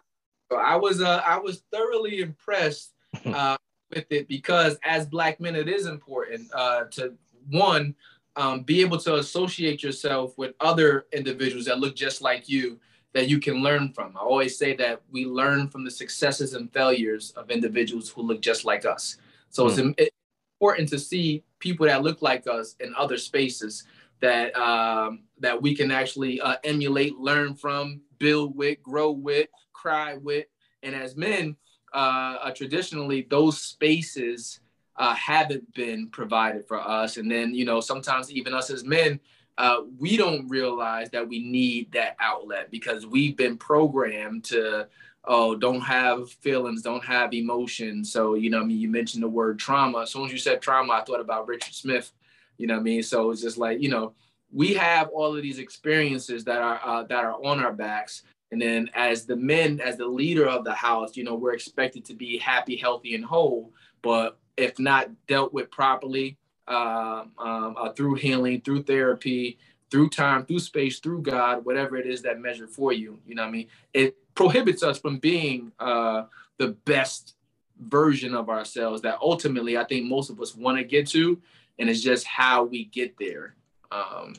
so 0.52 0.58
I 0.58 0.76
was 0.76 1.02
uh, 1.02 1.22
I 1.26 1.38
was 1.38 1.64
thoroughly 1.72 2.22
impressed 2.22 2.94
uh, 3.26 3.58
with 3.94 4.06
it 4.10 4.28
because 4.28 4.78
as 4.84 5.06
black 5.06 5.40
men, 5.40 5.56
it 5.56 5.68
is 5.68 5.86
important 5.86 6.50
to 6.52 7.14
one 7.50 7.96
um, 8.36 8.62
be 8.62 8.82
able 8.82 8.98
to 9.00 9.16
associate 9.16 9.84
yourself 9.84 10.38
with 10.38 10.54
other 10.60 11.08
individuals 11.12 11.66
that 11.66 11.80
look 11.80 11.96
just 11.96 12.22
like 12.22 12.48
you 12.48 12.80
that 13.14 13.28
you 13.28 13.40
can 13.40 13.56
learn 13.56 13.92
from. 13.92 14.16
I 14.16 14.22
always 14.22 14.58
say 14.58 14.76
that 14.76 15.02
we 15.12 15.26
learn 15.26 15.68
from 15.68 15.84
the 15.84 15.92
successes 15.92 16.54
and 16.54 16.72
failures 16.72 17.32
of 17.32 17.50
individuals 17.50 18.10
who 18.10 18.22
look 18.22 18.42
just 18.42 18.66
like 18.66 18.86
us. 18.86 19.18
So 19.50 19.66
mm. 19.66 19.96
it's 19.98 20.16
important 20.60 20.90
to 20.90 21.00
see 21.00 21.42
people 21.60 21.86
that 21.86 22.04
look 22.04 22.22
like 22.22 22.46
us 22.48 22.76
in 22.82 22.94
other 22.98 23.18
spaces 23.18 23.86
that 24.20 24.54
um, 24.58 25.22
that 25.40 25.62
we 25.62 25.74
can 25.74 25.90
actually 25.90 26.42
uh, 26.42 26.58
emulate, 26.66 27.18
learn 27.18 27.56
from, 27.56 28.02
build 28.18 28.58
with, 28.58 28.84
grow 28.84 29.12
with, 29.12 29.48
cry 29.72 30.16
with. 30.16 30.48
And 30.84 30.94
as 30.94 31.16
men, 31.16 31.56
uh, 31.94 32.36
uh, 32.44 32.52
traditionally, 32.52 33.26
those 33.30 33.62
spaces 33.62 34.60
uh, 34.98 35.14
haven't 35.14 35.74
been 35.74 36.10
provided 36.10 36.68
for 36.68 36.78
us. 36.78 37.16
And 37.16 37.32
then, 37.32 37.54
you 37.54 37.64
know, 37.64 37.80
sometimes 37.80 38.30
even 38.30 38.54
us 38.54 38.70
as 38.70 38.84
men, 38.84 39.22
uh, 39.58 39.84
we 39.98 40.18
don't 40.18 40.50
realize 40.50 41.10
that 41.12 41.28
we 41.28 41.40
need 41.40 41.94
that 41.94 42.18
outlet 42.20 42.70
because 42.72 43.06
we've 43.06 43.38
been 43.38 43.58
programmed 43.58 44.44
to 44.46 44.88
oh 45.26 45.56
don't 45.56 45.82
have 45.82 46.30
feelings 46.30 46.82
don't 46.82 47.04
have 47.04 47.34
emotions. 47.34 48.12
So 48.12 48.36
you 48.36 48.50
know 48.50 48.62
i 48.62 48.64
mean? 48.64 48.80
You 48.80 48.90
mentioned 48.90 49.24
the 49.24 49.28
word 49.30 49.60
trauma. 49.60 50.02
As 50.02 50.12
soon 50.12 50.26
as 50.26 50.32
you 50.32 50.38
said 50.38 50.62
trauma 50.62 50.94
i 50.94 51.04
thought 51.04 51.20
about 51.22 51.48
richard 51.48 51.74
smith 51.74 52.12
you 52.58 52.68
know 52.68 52.78
i 52.78 52.80
mean? 52.80 53.04
So 53.04 53.32
it's 53.32 53.42
just 53.42 53.58
like 53.58 53.82
you 53.82 53.90
know 53.90 54.14
we 54.52 54.74
have 54.74 55.10
all 55.10 55.36
of 55.36 55.42
these 55.44 55.60
experiences 55.60 56.44
that 56.46 56.62
are 56.62 56.82
uh, 56.84 57.04
that 57.04 57.24
are 57.24 57.34
on 57.46 57.64
our 57.64 57.74
backs. 57.74 58.24
And 58.52 58.60
then 58.60 58.90
as 58.96 59.26
the 59.28 59.36
men 59.36 59.80
as 59.80 59.98
the 59.98 60.08
leader 60.08 60.48
of 60.48 60.64
the 60.64 60.74
house 60.74 61.16
you 61.16 61.24
know 61.24 61.36
we're 61.36 61.54
expected 61.54 62.06
to 62.06 62.14
be 62.14 62.38
happy 62.38 62.76
healthy 62.76 63.16
and 63.16 63.24
whole. 63.26 63.74
But 64.02 64.38
if 64.58 64.80
not 64.80 65.10
dealt 65.28 65.54
with 65.54 65.72
properly 65.72 66.38
um, 66.68 67.32
um, 67.38 67.76
uh, 67.78 67.90
through 67.94 68.16
healing, 68.16 68.62
through 68.62 68.84
therapy, 68.84 69.58
through 69.90 70.10
time, 70.10 70.46
through 70.46 70.60
space, 70.60 71.00
through 71.00 71.22
God, 71.22 71.66
whatever 71.66 71.98
it 71.98 72.06
is 72.06 72.22
that 72.22 72.40
measure 72.40 72.68
for 72.68 72.94
you. 72.94 73.20
You 73.26 73.36
know 73.36 73.44
I 73.44 73.50
mean? 73.50 73.68
It 73.94 74.18
prohibits 74.40 74.84
us 74.84 74.98
from 74.98 75.18
being 75.18 75.70
uh, 75.82 76.24
the 76.60 76.70
best 76.86 77.36
version 77.78 78.34
of 78.34 78.48
ourselves 78.48 79.02
that 79.02 79.18
ultimately 79.22 79.78
I 79.78 79.84
think 79.84 80.06
most 80.06 80.30
of 80.30 80.40
us 80.40 80.56
want 80.56 80.78
to 80.78 80.86
get 80.86 81.08
to. 81.10 81.42
And 81.78 81.90
it's 81.90 82.00
just 82.00 82.26
how 82.26 82.64
we 82.64 82.86
get 82.86 83.16
there 83.20 83.56
um, 83.92 84.36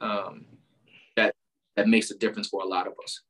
um, 0.00 0.46
that 1.14 1.32
that 1.76 1.86
makes 1.86 2.10
a 2.10 2.18
difference 2.18 2.48
for 2.48 2.62
a 2.62 2.66
lot 2.66 2.88
of 2.88 2.94
us. 3.04 3.20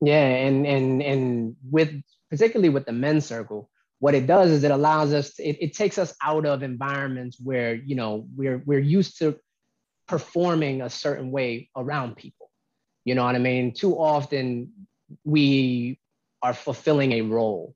Yeah, 0.00 0.28
and 0.46 0.64
and 0.64 1.02
and 1.02 1.56
with 1.68 1.90
particularly 2.30 2.68
with 2.68 2.86
the 2.86 2.92
men's 2.92 3.26
circle, 3.26 3.68
what 3.98 4.14
it 4.14 4.28
does 4.28 4.52
is 4.52 4.62
it 4.62 4.70
allows 4.70 5.12
us 5.12 5.34
to, 5.34 5.42
it, 5.42 5.56
it 5.60 5.74
takes 5.74 5.98
us 5.98 6.14
out 6.22 6.46
of 6.46 6.62
environments 6.62 7.36
where 7.40 7.74
you 7.74 7.96
know 7.96 8.28
we're 8.36 8.62
we're 8.64 8.78
used 8.78 9.18
to 9.18 9.36
performing 10.06 10.82
a 10.82 10.90
certain 10.90 11.32
way 11.32 11.68
around 11.74 12.14
people 12.14 12.50
you 13.06 13.14
know 13.14 13.24
what 13.24 13.34
i 13.34 13.38
mean 13.38 13.72
too 13.72 13.94
often 13.94 14.70
we 15.24 15.98
are 16.42 16.54
fulfilling 16.54 17.12
a 17.12 17.22
role 17.22 17.74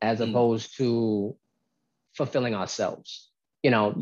as 0.00 0.20
mm. 0.20 0.30
opposed 0.30 0.76
to 0.78 1.36
fulfilling 2.14 2.54
ourselves. 2.54 3.30
You 3.62 3.70
know 3.70 3.94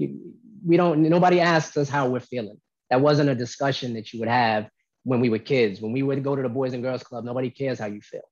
we 0.66 0.76
don't 0.76 1.02
nobody 1.02 1.40
asks 1.40 1.76
us 1.76 1.88
how 1.88 2.08
we're 2.08 2.20
feeling. 2.20 2.60
That 2.90 3.00
wasn't 3.00 3.30
a 3.30 3.34
discussion 3.34 3.94
that 3.94 4.12
you 4.12 4.20
would 4.20 4.28
have 4.28 4.68
when 5.04 5.20
we 5.20 5.30
were 5.30 5.38
kids. 5.38 5.80
When 5.80 5.92
we 5.92 6.02
would 6.02 6.22
go 6.22 6.36
to 6.36 6.42
the 6.42 6.48
boys 6.48 6.72
and 6.72 6.82
girls 6.82 7.02
club 7.02 7.24
nobody 7.24 7.50
cares 7.50 7.78
how 7.78 7.86
you 7.86 8.00
feel. 8.00 8.28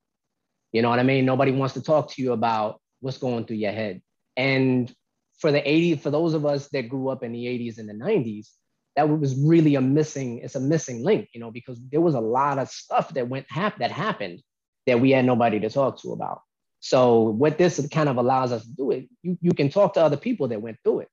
You 0.73 0.83
know 0.83 0.89
what 0.89 0.99
i 0.99 1.03
mean? 1.03 1.25
Nobody 1.25 1.53
wants 1.53 1.75
to 1.75 1.83
talk 1.83 2.11
to 2.13 2.23
you 2.23 2.33
about 2.33 2.81
what's 3.01 3.19
going 3.19 3.45
through 3.45 3.57
your 3.57 3.73
head. 3.73 4.01
And 4.37 4.93
for 5.39 5.53
the 5.53 5.61
80s, 5.61 6.01
for 6.01 6.11
those 6.11 6.35
of 6.35 6.47
us 6.47 6.69
that 6.69 6.89
grew 6.89 7.09
up 7.09 7.23
in 7.23 7.33
the 7.33 7.45
80s 7.45 7.79
and 7.79 7.89
the 7.89 7.95
90s, 7.95 8.49
that 8.97 9.09
was 9.09 9.35
really 9.37 9.75
a 9.75 9.81
missing, 9.81 10.39
it's 10.39 10.55
a 10.55 10.61
missing 10.61 11.03
link, 11.03 11.31
you 11.33 11.41
know, 11.41 11.51
because 11.51 11.79
there 11.91 12.01
was 12.01 12.15
a 12.15 12.21
lot 12.21 12.59
of 12.59 12.69
stuff 12.69 13.13
that 13.15 13.29
went 13.29 13.47
hap- 13.51 13.79
that 13.79 13.91
happened 13.91 14.43
that 14.87 15.01
we 15.01 15.11
had 15.11 15.25
nobody 15.25 15.61
to 15.61 15.71
talk 15.71 16.01
to 16.03 16.13
about. 16.13 16.43
So 16.81 17.21
what 17.21 17.59
this 17.59 17.87
kind 17.93 18.09
of 18.09 18.17
allows 18.17 18.53
us 18.53 18.65
to 18.65 18.71
do 18.71 18.91
it, 18.91 19.09
you, 19.23 19.39
you 19.41 19.53
can 19.53 19.69
talk 19.69 19.95
to 19.95 20.03
other 20.03 20.17
people 20.17 20.49
that 20.49 20.61
went 20.61 20.79
through 20.83 21.01
it. 21.01 21.09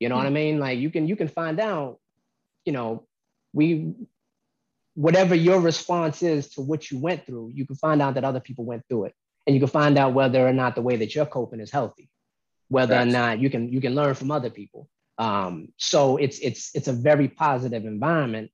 You 0.00 0.08
know 0.08 0.16
mm-hmm. 0.16 0.18
what 0.18 0.26
I 0.26 0.30
hmm. 0.30 0.34
mean? 0.34 0.58
Like 0.58 0.78
you 0.78 0.90
can 0.90 1.06
you 1.06 1.16
can 1.16 1.28
find 1.28 1.60
out, 1.60 1.98
you 2.64 2.72
know, 2.72 3.06
we 3.52 3.94
whatever 4.94 5.34
your 5.34 5.60
response 5.60 6.22
is 6.22 6.48
to 6.50 6.60
what 6.60 6.90
you 6.90 6.98
went 6.98 7.26
through, 7.26 7.52
you 7.54 7.66
can 7.66 7.76
find 7.76 8.02
out 8.02 8.14
that 8.14 8.24
other 8.24 8.40
people 8.40 8.64
went 8.64 8.82
through 8.88 9.04
it 9.04 9.14
and 9.46 9.54
you 9.54 9.60
can 9.60 9.68
find 9.68 9.96
out 9.96 10.14
whether 10.14 10.46
or 10.46 10.52
not 10.52 10.74
the 10.74 10.82
way 10.82 10.96
that 10.96 11.14
you're 11.14 11.26
coping 11.26 11.60
is 11.60 11.70
healthy 11.70 12.08
whether 12.68 12.98
or 12.98 13.04
not 13.04 13.38
you 13.38 13.50
can 13.50 13.72
you 13.72 13.80
can 13.80 13.94
learn 13.94 14.14
from 14.14 14.30
other 14.30 14.50
people 14.50 14.88
um, 15.18 15.68
so 15.76 16.16
it's 16.16 16.38
it's 16.38 16.70
it's 16.74 16.88
a 16.88 16.92
very 16.92 17.28
positive 17.28 17.84
environment 17.84 18.50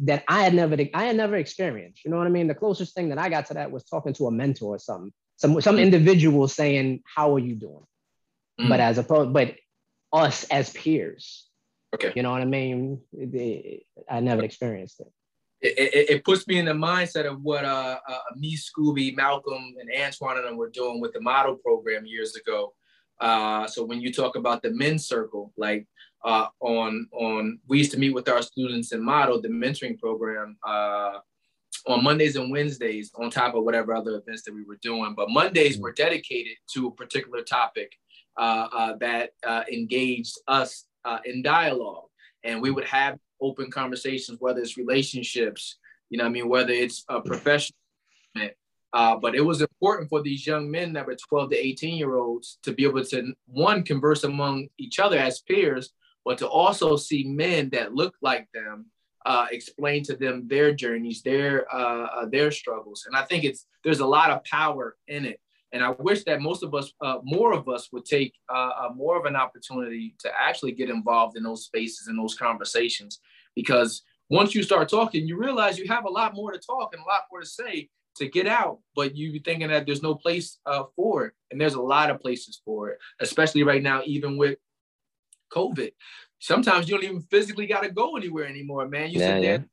that 0.00 0.24
I 0.28 0.42
had 0.42 0.54
never 0.54 0.76
I 0.94 1.04
had 1.04 1.16
never 1.16 1.36
experienced. 1.36 2.04
You 2.04 2.10
know 2.10 2.18
what 2.18 2.26
I 2.26 2.30
mean? 2.30 2.46
The 2.46 2.54
closest 2.54 2.94
thing 2.94 3.08
that 3.10 3.18
I 3.18 3.28
got 3.28 3.46
to 3.46 3.54
that 3.54 3.70
was 3.70 3.84
talking 3.84 4.12
to 4.14 4.26
a 4.26 4.30
mentor 4.30 4.76
or 4.76 4.78
something. 4.78 5.12
Some 5.36 5.60
some 5.60 5.78
individual 5.78 6.48
saying, 6.48 7.02
"How 7.04 7.34
are 7.34 7.40
you 7.40 7.54
doing?" 7.54 7.86
Mm. 8.60 8.68
But 8.68 8.80
as 8.80 8.98
opposed, 8.98 9.32
but 9.32 9.56
us 10.12 10.44
as 10.44 10.70
peers. 10.70 11.48
Okay. 11.94 12.12
You 12.16 12.22
know 12.22 12.32
what 12.32 12.42
I 12.42 12.44
mean? 12.44 13.00
I 14.10 14.20
never 14.20 14.42
experienced 14.42 15.00
it 15.00 15.12
it, 15.64 16.10
it, 16.10 16.24
puts 16.24 16.46
me 16.46 16.58
in 16.58 16.66
the 16.66 16.72
mindset 16.72 17.24
of 17.24 17.40
what 17.42 17.64
uh, 17.64 17.98
uh, 18.06 18.18
me, 18.36 18.56
Scooby, 18.56 19.16
Malcolm, 19.16 19.74
and 19.80 19.90
Antoine 19.98 20.36
and 20.36 20.46
them 20.46 20.56
were 20.56 20.68
doing 20.68 21.00
with 21.00 21.12
the 21.12 21.20
model 21.20 21.56
program 21.56 22.04
years 22.04 22.36
ago. 22.36 22.74
Uh, 23.20 23.66
so 23.66 23.84
when 23.84 24.00
you 24.00 24.12
talk 24.12 24.36
about 24.36 24.62
the 24.62 24.70
men's 24.70 25.06
circle, 25.06 25.52
like 25.56 25.86
uh, 26.24 26.46
on 26.60 27.06
on 27.12 27.58
we 27.68 27.78
used 27.78 27.92
to 27.92 27.98
meet 27.98 28.14
with 28.14 28.28
our 28.28 28.42
students 28.42 28.92
and 28.92 29.02
model 29.02 29.40
the 29.40 29.48
mentoring 29.48 29.98
program 29.98 30.56
uh, 30.66 31.18
on 31.86 32.02
Mondays 32.02 32.36
and 32.36 32.50
Wednesdays, 32.50 33.10
on 33.16 33.30
top 33.30 33.54
of 33.54 33.64
whatever 33.64 33.94
other 33.94 34.16
events 34.16 34.42
that 34.44 34.54
we 34.54 34.64
were 34.64 34.78
doing. 34.82 35.14
But 35.14 35.30
Mondays 35.30 35.78
were 35.78 35.92
dedicated 35.92 36.56
to 36.72 36.88
a 36.88 36.90
particular 36.92 37.42
topic 37.42 37.92
uh, 38.36 38.68
uh, 38.72 38.96
that 38.96 39.30
uh, 39.46 39.62
engaged 39.70 40.38
us 40.48 40.86
in 41.24 41.42
dialogue, 41.42 42.08
and 42.42 42.62
we 42.62 42.70
would 42.70 42.86
have 42.86 43.18
open 43.40 43.70
conversations, 43.70 44.38
whether 44.40 44.60
it's 44.60 44.78
relationships, 44.78 45.76
you 46.08 46.18
know, 46.18 46.24
I 46.24 46.28
mean, 46.30 46.48
whether 46.48 46.72
it's 46.72 47.04
a 47.08 47.20
professional. 47.20 47.76
Uh, 48.94 49.16
but 49.16 49.34
it 49.34 49.40
was 49.40 49.60
important 49.60 50.08
for 50.08 50.22
these 50.22 50.46
young 50.46 50.70
men 50.70 50.92
that 50.92 51.04
were 51.04 51.16
12 51.16 51.50
to 51.50 51.56
18 51.56 51.96
year 51.96 52.16
olds 52.16 52.58
to 52.62 52.72
be 52.72 52.84
able 52.84 53.04
to 53.04 53.34
one 53.46 53.82
converse 53.82 54.22
among 54.22 54.68
each 54.78 55.00
other 55.00 55.18
as 55.18 55.40
peers, 55.40 55.90
but 56.24 56.38
to 56.38 56.46
also 56.48 56.96
see 56.96 57.24
men 57.24 57.68
that 57.70 57.92
look 57.92 58.14
like 58.22 58.46
them 58.54 58.86
uh, 59.26 59.46
explain 59.50 60.04
to 60.04 60.14
them 60.14 60.46
their 60.46 60.72
journeys, 60.72 61.22
their 61.22 61.66
uh, 61.74 62.04
uh 62.04 62.26
their 62.26 62.50
struggles, 62.50 63.04
and 63.06 63.16
I 63.16 63.22
think 63.22 63.42
it's 63.42 63.66
there's 63.82 64.00
a 64.00 64.06
lot 64.06 64.30
of 64.30 64.44
power 64.44 64.96
in 65.08 65.24
it. 65.24 65.40
And 65.72 65.82
I 65.82 65.90
wish 65.90 66.22
that 66.24 66.40
most 66.40 66.62
of 66.62 66.72
us, 66.72 66.92
uh, 67.00 67.18
more 67.24 67.52
of 67.52 67.68
us, 67.68 67.88
would 67.90 68.04
take 68.04 68.34
uh, 68.48 68.90
more 68.94 69.18
of 69.18 69.24
an 69.24 69.34
opportunity 69.34 70.14
to 70.20 70.30
actually 70.38 70.70
get 70.70 70.88
involved 70.88 71.36
in 71.36 71.42
those 71.42 71.64
spaces 71.64 72.06
and 72.06 72.16
those 72.16 72.36
conversations. 72.36 73.18
Because 73.56 74.02
once 74.30 74.54
you 74.54 74.62
start 74.62 74.88
talking, 74.88 75.26
you 75.26 75.36
realize 75.36 75.76
you 75.76 75.88
have 75.88 76.04
a 76.04 76.10
lot 76.10 76.36
more 76.36 76.52
to 76.52 76.60
talk 76.60 76.94
and 76.94 77.02
a 77.02 77.08
lot 77.08 77.22
more 77.28 77.40
to 77.40 77.46
say 77.46 77.88
to 78.16 78.28
get 78.28 78.46
out, 78.46 78.78
but 78.94 79.16
you 79.16 79.32
be 79.32 79.38
thinking 79.38 79.68
that 79.68 79.86
there's 79.86 80.02
no 80.02 80.14
place 80.14 80.58
uh, 80.66 80.84
for 80.96 81.26
it. 81.26 81.34
And 81.50 81.60
there's 81.60 81.74
a 81.74 81.82
lot 81.82 82.10
of 82.10 82.20
places 82.20 82.60
for 82.64 82.90
it, 82.90 82.98
especially 83.20 83.62
right 83.62 83.82
now, 83.82 84.02
even 84.04 84.36
with 84.36 84.58
COVID. 85.52 85.92
Sometimes 86.40 86.88
you 86.88 86.96
don't 86.96 87.04
even 87.04 87.22
physically 87.22 87.66
got 87.66 87.82
to 87.82 87.90
go 87.90 88.16
anywhere 88.16 88.46
anymore, 88.46 88.86
man. 88.88 89.10
You 89.10 89.20
yeah, 89.20 89.26
sit 89.34 89.42
there, 89.42 89.66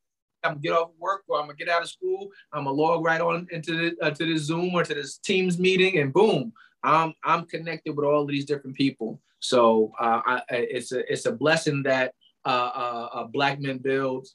I'm 0.43 0.53
gonna 0.53 0.59
get 0.59 0.73
off 0.73 0.91
work 0.99 1.23
or 1.27 1.39
I'm 1.39 1.45
gonna 1.45 1.55
get 1.55 1.69
out 1.69 1.81
of 1.81 1.89
school. 1.89 2.29
I'm 2.53 2.63
gonna 2.63 2.75
log 2.75 3.03
right 3.03 3.21
on 3.21 3.47
into 3.51 3.75
the 3.77 4.05
uh, 4.05 4.11
to 4.11 4.25
this 4.25 4.43
Zoom 4.43 4.73
or 4.73 4.83
to 4.83 4.93
this 4.93 5.17
Teams 5.17 5.59
meeting, 5.59 5.99
and 5.99 6.13
boom, 6.13 6.53
I'm 6.83 7.13
I'm 7.23 7.45
connected 7.45 7.95
with 7.95 8.05
all 8.05 8.21
of 8.21 8.27
these 8.27 8.45
different 8.45 8.75
people. 8.75 9.21
So 9.39 9.91
uh, 9.99 10.21
I, 10.25 10.41
it's 10.49 10.91
a 10.91 11.11
it's 11.11 11.25
a 11.25 11.31
blessing 11.31 11.83
that 11.83 12.13
uh, 12.45 12.71
uh, 12.73 13.09
uh 13.13 13.23
Black 13.25 13.59
Men 13.59 13.79
Build 13.79 14.27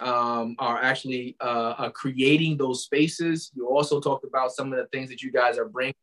um, 0.00 0.56
are 0.58 0.82
actually 0.82 1.36
uh, 1.40 1.90
creating 1.90 2.56
those 2.56 2.84
spaces. 2.84 3.50
You 3.54 3.68
also 3.68 4.00
talked 4.00 4.24
about 4.24 4.52
some 4.52 4.72
of 4.72 4.78
the 4.78 4.86
things 4.86 5.08
that 5.10 5.22
you 5.22 5.30
guys 5.30 5.58
are 5.58 5.68
bringing 5.68 5.94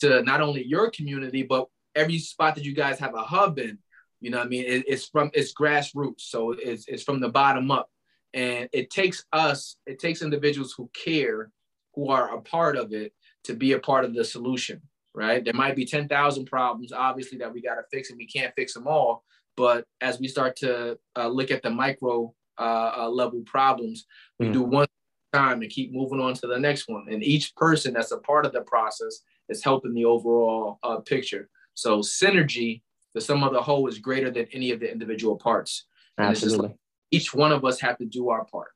to 0.00 0.22
not 0.22 0.40
only 0.40 0.64
your 0.64 0.90
community, 0.90 1.42
but 1.42 1.66
every 1.94 2.18
spot 2.18 2.54
that 2.54 2.64
you 2.64 2.74
guys 2.74 2.98
have 2.98 3.14
a 3.14 3.22
hub 3.22 3.58
in. 3.58 3.78
You 4.20 4.30
know, 4.30 4.40
I 4.40 4.46
mean, 4.46 4.64
it, 4.64 4.84
it's 4.86 5.06
from 5.08 5.30
it's 5.34 5.52
grassroots, 5.54 6.20
so 6.20 6.52
it's 6.52 6.86
it's 6.88 7.02
from 7.02 7.20
the 7.20 7.28
bottom 7.28 7.70
up. 7.70 7.90
And 8.34 8.68
it 8.72 8.90
takes 8.90 9.24
us, 9.32 9.76
it 9.86 9.98
takes 9.98 10.22
individuals 10.22 10.74
who 10.76 10.90
care, 10.94 11.50
who 11.94 12.10
are 12.10 12.34
a 12.36 12.40
part 12.42 12.76
of 12.76 12.92
it, 12.92 13.12
to 13.44 13.54
be 13.54 13.72
a 13.72 13.78
part 13.78 14.04
of 14.04 14.14
the 14.14 14.24
solution, 14.24 14.82
right? 15.14 15.42
There 15.42 15.54
might 15.54 15.76
be 15.76 15.86
10,000 15.86 16.44
problems, 16.44 16.92
obviously, 16.92 17.38
that 17.38 17.52
we 17.52 17.62
got 17.62 17.76
to 17.76 17.82
fix, 17.90 18.10
and 18.10 18.18
we 18.18 18.26
can't 18.26 18.52
fix 18.54 18.74
them 18.74 18.86
all. 18.86 19.24
But 19.56 19.86
as 20.02 20.20
we 20.20 20.28
start 20.28 20.56
to 20.56 20.98
uh, 21.16 21.28
look 21.28 21.50
at 21.50 21.62
the 21.62 21.70
micro 21.70 22.34
uh, 22.58 22.92
uh 22.98 23.08
level 23.08 23.42
problems, 23.42 24.06
we 24.38 24.46
mm. 24.46 24.52
do 24.52 24.62
one 24.62 24.86
time 25.32 25.62
and 25.62 25.70
keep 25.70 25.92
moving 25.92 26.20
on 26.20 26.34
to 26.34 26.46
the 26.46 26.58
next 26.58 26.88
one. 26.88 27.06
And 27.10 27.22
each 27.22 27.54
person 27.56 27.94
that's 27.94 28.12
a 28.12 28.18
part 28.18 28.46
of 28.46 28.52
the 28.52 28.62
process 28.62 29.20
is 29.48 29.62
helping 29.62 29.94
the 29.94 30.04
overall 30.04 30.78
uh, 30.82 30.98
picture. 30.98 31.48
So 31.74 31.98
synergy, 32.00 32.82
the 33.14 33.20
sum 33.20 33.44
of 33.44 33.52
the 33.52 33.62
whole, 33.62 33.86
is 33.86 33.98
greater 33.98 34.30
than 34.30 34.46
any 34.52 34.70
of 34.70 34.80
the 34.80 34.90
individual 34.90 35.36
parts. 35.36 35.86
Absolutely. 36.18 36.68
Like 36.68 36.76
each 37.10 37.34
one 37.34 37.52
of 37.52 37.64
us 37.64 37.80
have 37.80 37.98
to 37.98 38.06
do 38.06 38.30
our 38.30 38.44
part. 38.46 38.70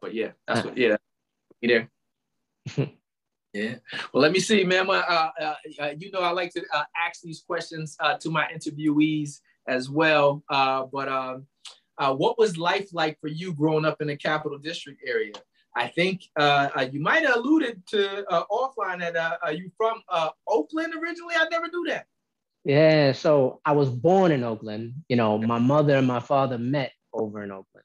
But 0.00 0.14
yeah, 0.14 0.32
that's 0.46 0.64
what. 0.64 0.76
Yeah, 0.76 0.96
you 1.60 1.88
there. 2.76 2.90
Yeah. 3.54 3.76
Well, 4.12 4.20
let 4.20 4.32
me 4.32 4.40
see, 4.40 4.64
ma'am. 4.64 4.90
Uh, 4.90 4.94
uh, 4.94 5.30
uh, 5.78 5.90
you 5.96 6.10
know, 6.10 6.18
I 6.18 6.30
like 6.30 6.52
to 6.54 6.64
uh, 6.74 6.82
ask 7.06 7.22
these 7.22 7.44
questions 7.46 7.96
uh, 8.00 8.18
to 8.18 8.28
my 8.28 8.48
interviewees 8.52 9.38
as 9.68 9.88
well. 9.88 10.42
Uh, 10.50 10.86
but 10.92 11.08
um, 11.08 11.46
Uh, 11.98 12.14
what 12.14 12.38
was 12.38 12.56
life 12.56 12.88
like 12.92 13.18
for 13.20 13.28
you 13.28 13.52
growing 13.52 13.84
up 13.84 14.00
in 14.00 14.08
the 14.08 14.16
Capital 14.16 14.58
District 14.58 15.00
area? 15.06 15.32
I 15.76 15.88
think 15.88 16.22
uh, 16.38 16.68
uh, 16.76 16.86
you 16.92 17.00
might 17.00 17.24
have 17.24 17.36
alluded 17.36 17.84
to 17.88 18.24
offline 18.50 19.00
that 19.00 19.38
are 19.42 19.52
you 19.52 19.70
from 19.76 20.00
Oakland 20.46 20.94
originally? 20.94 21.34
I 21.36 21.46
never 21.50 21.68
knew 21.68 21.84
that. 21.88 22.06
Yeah. 22.64 23.12
So 23.12 23.60
I 23.64 23.72
was 23.72 23.90
born 23.90 24.32
in 24.32 24.44
Oakland. 24.44 24.94
You 25.08 25.16
know, 25.16 25.38
my 25.38 25.58
mother 25.58 25.96
and 25.96 26.06
my 26.06 26.20
father 26.20 26.58
met 26.58 26.92
over 27.12 27.42
in 27.42 27.50
Oakland. 27.50 27.84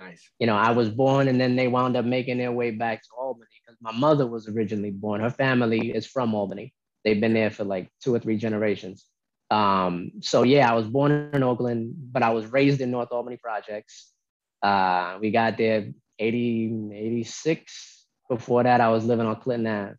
Nice. 0.00 0.30
You 0.38 0.46
know, 0.46 0.56
I 0.56 0.70
was 0.70 0.88
born 0.88 1.28
and 1.28 1.40
then 1.40 1.56
they 1.56 1.66
wound 1.66 1.96
up 1.96 2.04
making 2.04 2.38
their 2.38 2.52
way 2.52 2.70
back 2.70 3.02
to 3.02 3.08
Albany 3.18 3.46
because 3.66 3.80
my 3.80 3.92
mother 3.92 4.26
was 4.26 4.48
originally 4.48 4.90
born. 4.90 5.20
Her 5.20 5.30
family 5.30 5.90
is 5.90 6.06
from 6.06 6.34
Albany. 6.34 6.72
They've 7.04 7.20
been 7.20 7.34
there 7.34 7.50
for 7.50 7.64
like 7.64 7.90
two 8.02 8.14
or 8.14 8.20
three 8.20 8.36
generations. 8.36 9.06
Um, 9.50 10.12
so 10.20 10.42
yeah, 10.42 10.70
I 10.70 10.74
was 10.74 10.86
born 10.86 11.30
in 11.32 11.42
Oakland, 11.42 11.94
but 12.12 12.22
I 12.22 12.30
was 12.30 12.46
raised 12.46 12.80
in 12.80 12.90
North 12.90 13.08
Albany 13.12 13.36
projects. 13.36 14.12
Uh, 14.62 15.18
we 15.20 15.30
got 15.30 15.56
there 15.56 15.88
80, 16.18 16.90
86. 16.92 18.06
Before 18.28 18.62
that, 18.62 18.80
I 18.80 18.90
was 18.90 19.04
living 19.04 19.26
on 19.26 19.40
Clinton 19.40 19.66
Ave 19.66 19.94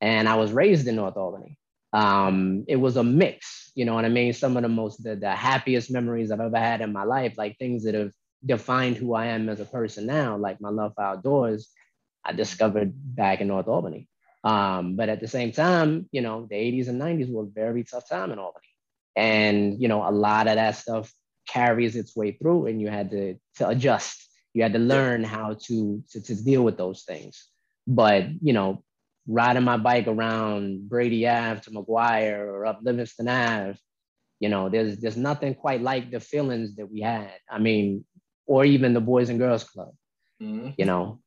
and 0.00 0.28
I 0.28 0.34
was 0.36 0.52
raised 0.52 0.86
in 0.86 0.96
North 0.96 1.16
Albany. 1.16 1.56
Um, 1.92 2.64
it 2.68 2.76
was 2.76 2.96
a 2.96 3.02
mix, 3.02 3.72
you 3.74 3.84
know 3.84 3.94
what 3.94 4.04
I 4.04 4.08
mean? 4.08 4.32
Some 4.32 4.56
of 4.56 4.62
the 4.62 4.68
most, 4.68 5.02
the, 5.02 5.16
the 5.16 5.34
happiest 5.34 5.90
memories 5.90 6.30
I've 6.30 6.40
ever 6.40 6.58
had 6.58 6.80
in 6.80 6.92
my 6.92 7.04
life, 7.04 7.36
like 7.36 7.58
things 7.58 7.84
that 7.84 7.94
have 7.94 8.12
defined 8.44 8.96
who 8.96 9.14
I 9.14 9.26
am 9.26 9.48
as 9.48 9.60
a 9.60 9.64
person 9.64 10.06
now, 10.06 10.36
like 10.36 10.60
my 10.60 10.70
love 10.70 10.92
for 10.94 11.02
outdoors, 11.02 11.70
I 12.24 12.32
discovered 12.32 12.92
back 12.94 13.40
in 13.40 13.48
North 13.48 13.66
Albany. 13.66 14.08
Um, 14.44 14.96
but 14.96 15.08
at 15.08 15.20
the 15.20 15.28
same 15.28 15.52
time, 15.52 16.08
you 16.12 16.20
know, 16.20 16.46
the 16.48 16.56
80s 16.56 16.88
and 16.88 17.00
90s 17.00 17.30
were 17.30 17.42
a 17.42 17.46
very 17.46 17.84
tough 17.84 18.08
time 18.08 18.30
in 18.30 18.38
Albany. 18.38 18.69
And, 19.16 19.80
you 19.80 19.88
know, 19.88 20.06
a 20.06 20.10
lot 20.10 20.46
of 20.46 20.54
that 20.56 20.76
stuff 20.76 21.12
carries 21.48 21.96
its 21.96 22.14
way 22.14 22.32
through 22.32 22.66
and 22.66 22.80
you 22.80 22.88
had 22.88 23.10
to, 23.10 23.36
to 23.56 23.68
adjust. 23.68 24.28
You 24.54 24.62
had 24.62 24.72
to 24.72 24.78
learn 24.78 25.24
how 25.24 25.56
to, 25.66 26.02
to, 26.10 26.20
to 26.22 26.44
deal 26.44 26.62
with 26.62 26.76
those 26.76 27.02
things. 27.02 27.48
But, 27.86 28.26
you 28.42 28.52
know, 28.52 28.84
riding 29.26 29.64
my 29.64 29.76
bike 29.76 30.06
around 30.06 30.88
Brady 30.88 31.26
Ave 31.26 31.60
to 31.62 31.70
McGuire 31.70 32.38
or 32.38 32.66
up 32.66 32.80
Livingston 32.82 33.28
Ave, 33.28 33.78
you 34.40 34.48
know, 34.48 34.68
there's 34.68 34.96
there's 34.96 35.16
nothing 35.16 35.54
quite 35.54 35.82
like 35.82 36.10
the 36.10 36.18
feelings 36.18 36.74
that 36.76 36.90
we 36.90 37.00
had. 37.02 37.32
I 37.48 37.58
mean, 37.58 38.04
or 38.46 38.64
even 38.64 38.94
the 38.94 39.00
Boys 39.00 39.28
and 39.28 39.38
Girls 39.38 39.64
Club. 39.64 39.92
Mm-hmm. 40.42 40.70
You 40.78 40.84
know, 40.86 41.20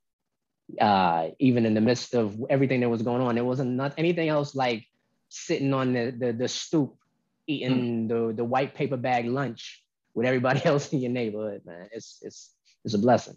uh, 0.82 1.30
even 1.39 1.65
in 1.65 1.76
the 1.76 1.82
midst 1.82 2.15
of 2.15 2.36
everything 2.50 2.80
that 2.82 2.89
was 2.89 3.04
going 3.04 3.22
on, 3.22 3.36
there 3.36 3.46
wasn't 3.46 3.72
not 3.72 3.93
anything 3.98 4.30
else 4.30 4.56
like 4.56 4.86
sitting 5.30 5.74
on 5.74 5.93
the 5.93 6.12
the, 6.12 6.34
the 6.34 6.48
stoop 6.48 6.98
eating 7.47 8.08
mm-hmm. 8.08 8.08
the 8.08 8.34
the 8.34 8.43
white 8.43 8.73
paper 8.73 8.97
bag 8.97 9.25
lunch 9.25 9.84
with 10.13 10.25
everybody 10.25 10.62
else 10.65 10.91
in 10.93 10.99
your 10.99 11.12
neighborhood. 11.12 11.62
Man, 11.65 11.88
it's 11.91 12.19
it's 12.21 12.51
it's 12.86 12.93
a 12.93 12.99
blessing. 12.99 13.36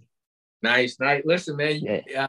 Nice, 0.63 0.99
nice. 0.99 1.23
Listen, 1.25 1.57
man. 1.57 1.81
Yeah. 1.81 2.01
yeah. 2.09 2.27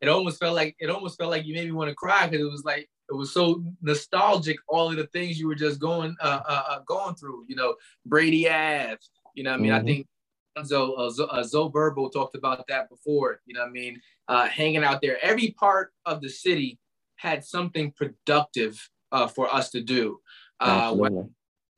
It 0.00 0.08
almost 0.08 0.38
felt 0.38 0.54
like 0.54 0.76
it 0.78 0.90
almost 0.90 1.18
felt 1.18 1.30
like 1.30 1.46
you 1.46 1.54
made 1.54 1.66
me 1.66 1.72
want 1.72 1.88
to 1.88 1.94
cry 1.94 2.26
because 2.26 2.44
it 2.44 2.50
was 2.50 2.64
like 2.64 2.88
it 3.10 3.14
was 3.14 3.32
so 3.32 3.64
nostalgic. 3.80 4.56
All 4.68 4.90
of 4.90 4.96
the 4.96 5.06
things 5.08 5.38
you 5.38 5.46
were 5.46 5.54
just 5.54 5.80
going 5.80 6.14
uh, 6.20 6.40
uh, 6.46 6.62
uh 6.68 6.78
going 6.86 7.14
through. 7.14 7.44
You 7.48 7.56
know, 7.56 7.74
Brady 8.04 8.48
Ave. 8.48 8.98
You 9.34 9.44
know, 9.44 9.52
I 9.52 9.56
mean, 9.56 9.72
mm-hmm. 9.72 9.80
I 9.80 9.84
think 9.84 10.06
Zo, 10.64 10.92
uh, 10.92 11.10
Zo, 11.10 11.24
uh, 11.26 11.42
Zo 11.42 11.68
Verbo 11.68 12.08
talked 12.08 12.36
about 12.36 12.66
that 12.68 12.88
before. 12.88 13.40
You 13.46 13.54
know 13.54 13.64
I 13.64 13.70
mean? 13.70 14.00
Uh, 14.28 14.46
hanging 14.46 14.84
out 14.84 15.02
there. 15.02 15.18
Every 15.22 15.50
part 15.50 15.92
of 16.06 16.20
the 16.20 16.28
city 16.28 16.78
had 17.16 17.44
something 17.44 17.92
productive 17.92 18.88
uh, 19.12 19.26
for 19.26 19.52
us 19.52 19.70
to 19.70 19.80
do. 19.80 20.20
Uh, 20.60 20.94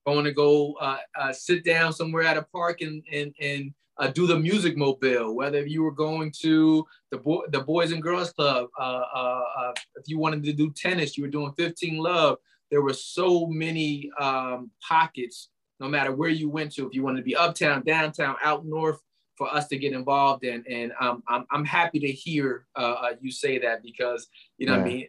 going 0.07 0.25
to 0.25 0.33
go 0.33 0.75
uh, 0.75 0.99
uh, 1.19 1.33
sit 1.33 1.65
down 1.65 1.93
somewhere 1.93 2.23
at 2.23 2.37
a 2.37 2.43
park 2.43 2.81
and, 2.81 3.03
and, 3.13 3.35
and 3.41 3.75
uh, 3.99 4.07
do 4.09 4.27
the 4.27 4.39
music 4.39 4.77
mobile, 4.77 5.35
whether 5.35 5.67
you 5.67 5.83
were 5.83 5.91
going 5.91 6.31
to 6.31 6.87
the, 7.11 7.19
bo- 7.19 7.45
the 7.51 7.61
Boys 7.61 7.93
and 7.93 8.03
Girls 8.03 8.33
Club, 8.33 8.69
uh, 8.79 9.03
uh, 9.15 9.43
uh, 9.59 9.73
if 9.97 10.05
you 10.07 10.19
wanted 10.19 10.45
to 10.45 10.53
do 10.53 10.71
tennis, 10.71 11.17
you 11.17 11.25
were 11.25 11.31
doing 11.31 11.53
15 11.57 11.97
Love. 11.97 12.39
There 12.71 12.83
were 12.83 12.93
so 12.93 13.47
many 13.47 14.11
um, 14.21 14.71
pockets 14.87 15.49
no 15.81 15.89
matter 15.89 16.13
where 16.15 16.31
you 16.31 16.49
went 16.49 16.73
to, 16.73 16.87
if 16.87 16.95
you 16.95 17.03
wanted 17.03 17.19
to 17.19 17.25
be 17.25 17.37
uptown, 17.37 17.83
downtown, 17.85 18.37
out 18.43 18.65
north, 18.65 19.01
for 19.37 19.53
us 19.55 19.69
to 19.69 19.77
get 19.77 19.93
involved 19.93 20.45
in. 20.45 20.65
And 20.71 20.93
um, 20.99 21.23
I'm, 21.29 21.45
I'm 21.51 21.65
happy 21.67 21.99
to 22.01 22.11
hear 22.11 22.65
you 23.21 23.31
say 23.31 23.59
that 23.59 23.83
because, 23.83 24.29
you 24.57 24.67
know 24.67 24.77
yeah. 24.77 24.81
I 24.81 24.85
mean? 24.85 25.09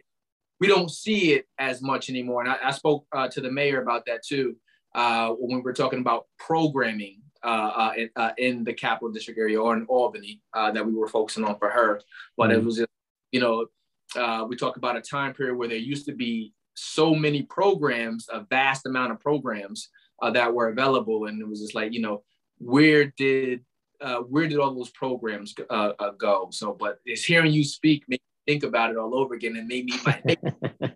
We 0.60 0.66
don't 0.66 0.90
see 0.90 1.32
it 1.34 1.46
as 1.58 1.82
much 1.82 2.10
anymore. 2.10 2.42
And 2.42 2.50
I, 2.50 2.56
I 2.64 2.70
spoke 2.72 3.06
uh, 3.12 3.28
to 3.28 3.40
the 3.40 3.50
mayor 3.50 3.82
about 3.82 4.06
that 4.06 4.24
too 4.24 4.56
uh, 4.94 5.30
when 5.30 5.58
we 5.58 5.62
were 5.62 5.72
talking 5.72 6.00
about 6.00 6.26
programming 6.38 7.22
uh, 7.44 7.46
uh, 7.46 7.92
in, 7.96 8.10
in, 8.38 8.64
the 8.64 8.74
capital 8.74 9.12
district 9.12 9.38
area 9.38 9.60
or 9.60 9.76
in 9.76 9.86
Albany 9.86 10.40
that 10.54 10.84
we 10.84 10.92
were 10.92 11.06
focusing 11.06 11.44
on 11.44 11.56
for 11.58 11.70
her. 11.70 12.00
But 12.36 12.50
mm-hmm. 12.50 12.60
it 12.60 12.64
was, 12.64 12.84
you 13.30 13.40
know, 13.40 14.46
we 14.46 14.56
talk 14.56 14.76
about 14.76 14.96
a 14.96 15.00
time 15.00 15.34
period 15.34 15.56
where 15.56 15.68
there 15.68 15.76
used 15.76 16.06
to 16.06 16.14
be 16.14 16.52
so 16.74 17.14
many 17.14 17.42
programs, 17.42 18.28
a 18.32 18.40
vast 18.48 18.86
amount 18.86 19.12
of 19.12 19.20
programs 19.20 19.88
uh, 20.22 20.30
that 20.30 20.52
were 20.52 20.68
available, 20.68 21.26
and 21.26 21.40
it 21.40 21.48
was 21.48 21.60
just 21.60 21.74
like 21.74 21.92
you 21.92 22.00
know 22.00 22.22
where 22.58 23.12
did 23.16 23.64
uh, 24.00 24.18
where 24.18 24.46
did 24.46 24.58
all 24.58 24.74
those 24.74 24.90
programs 24.90 25.54
uh, 25.70 25.92
uh, 25.98 26.10
go? 26.12 26.48
So, 26.50 26.76
but 26.78 26.98
it's 27.04 27.24
hearing 27.24 27.52
you 27.52 27.64
speak 27.64 28.04
think 28.48 28.64
about 28.64 28.90
it 28.90 28.96
all 28.96 29.14
over 29.14 29.34
again, 29.34 29.56
and 29.56 29.68
made 29.68 29.84
me 29.84 29.92
like, 30.06 30.22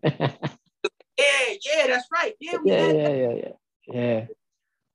yeah, 0.08 0.32
yeah, 1.18 1.86
that's 1.86 2.08
right, 2.12 2.34
yeah, 2.40 2.58
yeah, 2.64 2.92
yeah, 2.92 3.08
yeah, 3.08 3.34
yeah, 3.34 3.52
yeah. 3.92 4.26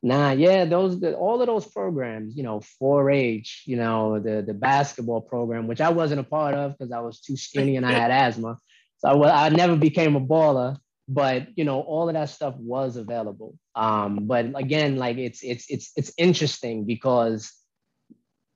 Nah, 0.03 0.31
yeah, 0.31 0.65
those 0.65 0.99
the, 0.99 1.15
all 1.15 1.41
of 1.41 1.47
those 1.47 1.65
programs, 1.65 2.35
you 2.37 2.43
know, 2.43 2.61
4-H, 2.81 3.63
you 3.65 3.77
know, 3.77 4.19
the 4.19 4.41
the 4.41 4.53
basketball 4.53 5.21
program, 5.21 5.67
which 5.67 5.81
I 5.81 5.89
wasn't 5.89 6.21
a 6.21 6.23
part 6.23 6.55
of 6.55 6.77
because 6.77 6.91
I 6.91 6.99
was 6.99 7.21
too 7.21 7.37
skinny 7.37 7.77
and 7.77 7.85
I 7.85 7.91
had 7.91 8.11
asthma, 8.11 8.57
so 8.97 9.23
I, 9.23 9.45
I 9.45 9.49
never 9.49 9.75
became 9.75 10.15
a 10.15 10.21
baller 10.21 10.77
but 11.07 11.47
you 11.57 11.63
know 11.63 11.79
all 11.81 12.09
of 12.09 12.15
that 12.15 12.29
stuff 12.29 12.55
was 12.57 12.97
available. 12.97 13.57
Um, 13.75 14.27
but 14.27 14.47
again 14.55 14.97
like 14.97 15.17
it's 15.17 15.43
it's 15.43 15.65
it's 15.69 15.91
it's 15.95 16.11
interesting 16.17 16.85
because 16.85 17.53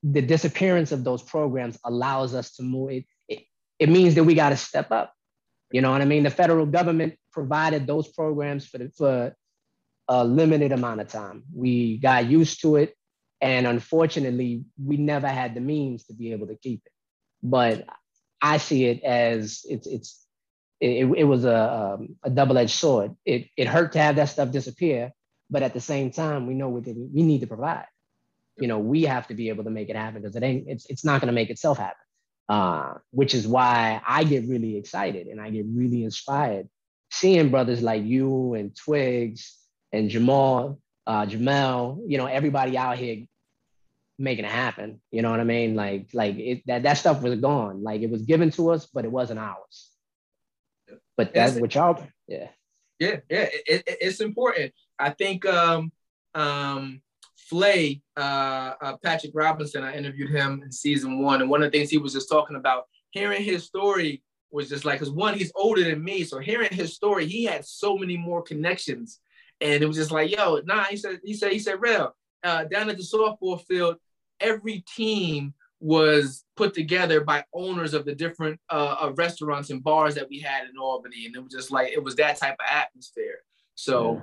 the 0.02 0.22
disappearance 0.22 0.92
of 0.92 1.04
those 1.04 1.22
programs 1.22 1.78
allows 1.84 2.34
us 2.34 2.54
to 2.56 2.62
move 2.62 2.90
it 2.90 3.04
it, 3.82 3.88
means 3.88 4.14
that 4.14 4.24
we 4.24 4.34
got 4.34 4.50
to 4.50 4.56
step 4.56 4.90
up 4.90 5.12
you 5.70 5.80
know 5.80 5.90
what 5.90 6.02
i 6.02 6.04
mean 6.04 6.22
the 6.22 6.30
federal 6.30 6.66
government 6.66 7.14
provided 7.32 7.86
those 7.86 8.08
programs 8.08 8.66
for 8.66 8.78
the, 8.78 8.90
for 8.96 9.34
a 10.08 10.24
limited 10.24 10.72
amount 10.72 11.00
of 11.00 11.08
time 11.08 11.42
we 11.54 11.98
got 11.98 12.26
used 12.26 12.60
to 12.60 12.76
it 12.76 12.94
and 13.40 13.66
unfortunately 13.66 14.64
we 14.82 14.96
never 14.96 15.28
had 15.28 15.54
the 15.54 15.60
means 15.60 16.04
to 16.04 16.14
be 16.14 16.32
able 16.32 16.46
to 16.46 16.56
keep 16.56 16.82
it 16.84 16.92
but 17.42 17.86
i 18.40 18.56
see 18.58 18.84
it 18.84 19.02
as 19.02 19.64
it's 19.68 19.86
it's 19.86 20.22
it, 20.82 21.06
it 21.16 21.24
was 21.24 21.44
a, 21.44 21.72
um, 21.72 22.16
a 22.24 22.30
double-edged 22.30 22.74
sword. 22.74 23.14
It, 23.24 23.46
it 23.56 23.68
hurt 23.68 23.92
to 23.92 24.00
have 24.00 24.16
that 24.16 24.30
stuff 24.30 24.50
disappear, 24.50 25.12
but 25.48 25.62
at 25.62 25.74
the 25.74 25.80
same 25.80 26.10
time, 26.10 26.48
we 26.48 26.54
know 26.54 26.68
what 26.68 26.84
we 26.86 27.22
need 27.22 27.42
to 27.42 27.46
provide. 27.46 27.86
You 28.58 28.66
know, 28.66 28.80
we 28.80 29.04
have 29.04 29.28
to 29.28 29.34
be 29.34 29.48
able 29.48 29.62
to 29.64 29.70
make 29.70 29.90
it 29.90 29.96
happen 29.96 30.20
because 30.20 30.34
it 30.34 30.42
ain't, 30.42 30.64
it's, 30.66 30.86
it's 30.86 31.04
not 31.04 31.20
going 31.20 31.28
to 31.28 31.32
make 31.32 31.50
itself 31.50 31.78
happen. 31.78 32.01
Uh, 32.48 32.94
which 33.12 33.34
is 33.34 33.46
why 33.46 34.02
I 34.06 34.24
get 34.24 34.48
really 34.48 34.76
excited 34.76 35.26
and 35.26 35.40
I 35.40 35.48
get 35.50 35.64
really 35.68 36.04
inspired 36.04 36.68
seeing 37.12 37.50
brothers 37.50 37.82
like 37.82 38.02
you 38.04 38.54
and 38.54 38.74
Twigs 38.74 39.56
and 39.92 40.08
Jamal, 40.08 40.80
uh, 41.06 41.26
Jamel, 41.26 42.00
you 42.06 42.16
know, 42.16 42.26
everybody 42.26 42.76
out 42.78 42.96
here 42.96 43.26
making 44.18 44.46
it 44.46 44.50
happen. 44.50 45.00
You 45.10 45.20
know 45.20 45.30
what 45.30 45.40
I 45.40 45.44
mean? 45.44 45.74
Like, 45.74 46.08
like 46.14 46.36
it, 46.38 46.62
that, 46.66 46.84
that 46.84 46.94
stuff 46.94 47.22
was 47.22 47.38
gone. 47.38 47.82
Like 47.82 48.00
it 48.00 48.10
was 48.10 48.22
given 48.22 48.50
to 48.52 48.70
us, 48.70 48.86
but 48.86 49.04
it 49.04 49.12
wasn't 49.12 49.40
ours. 49.40 49.90
But 51.16 51.34
that's 51.34 51.56
what 51.56 51.74
y'all, 51.74 52.02
yeah. 52.26 52.48
Yeah, 52.98 53.16
yeah, 53.28 53.48
it, 53.52 53.82
it, 53.86 53.98
it's 54.00 54.20
important. 54.20 54.72
I 54.98 55.10
think 55.10 55.44
um, 55.44 55.92
um, 56.34 57.02
Flay, 57.52 58.00
uh, 58.16 58.72
uh, 58.80 58.96
Patrick 59.04 59.32
Robinson, 59.34 59.84
I 59.84 59.94
interviewed 59.94 60.30
him 60.30 60.62
in 60.64 60.72
season 60.72 61.22
one, 61.22 61.42
and 61.42 61.50
one 61.50 61.62
of 61.62 61.70
the 61.70 61.76
things 61.76 61.90
he 61.90 61.98
was 61.98 62.14
just 62.14 62.30
talking 62.30 62.56
about, 62.56 62.84
hearing 63.10 63.42
his 63.42 63.64
story 63.64 64.22
was 64.50 64.70
just 64.70 64.86
like, 64.86 65.00
because 65.00 65.12
one, 65.12 65.36
he's 65.36 65.52
older 65.54 65.84
than 65.84 66.02
me, 66.02 66.24
so 66.24 66.38
hearing 66.38 66.72
his 66.72 66.94
story, 66.94 67.26
he 67.26 67.44
had 67.44 67.62
so 67.66 67.98
many 67.98 68.16
more 68.16 68.40
connections, 68.40 69.20
and 69.60 69.82
it 69.82 69.86
was 69.86 69.98
just 69.98 70.10
like, 70.10 70.34
yo, 70.34 70.62
nah, 70.64 70.84
he 70.84 70.96
said, 70.96 71.20
he 71.22 71.34
said, 71.34 71.52
he 71.52 71.58
said, 71.58 71.78
real, 71.78 72.16
uh, 72.42 72.64
down 72.64 72.88
at 72.88 72.96
the 72.96 73.02
softball 73.02 73.60
field, 73.66 73.96
every 74.40 74.82
team 74.96 75.52
was 75.78 76.46
put 76.56 76.72
together 76.72 77.20
by 77.20 77.44
owners 77.52 77.92
of 77.92 78.06
the 78.06 78.14
different 78.14 78.58
uh, 78.70 79.12
restaurants 79.14 79.68
and 79.68 79.84
bars 79.84 80.14
that 80.14 80.30
we 80.30 80.40
had 80.40 80.64
in 80.70 80.78
Albany, 80.80 81.26
and 81.26 81.36
it 81.36 81.44
was 81.44 81.52
just 81.52 81.70
like 81.70 81.92
it 81.92 82.02
was 82.02 82.16
that 82.16 82.38
type 82.38 82.54
of 82.54 82.66
atmosphere. 82.70 83.40
So. 83.74 84.22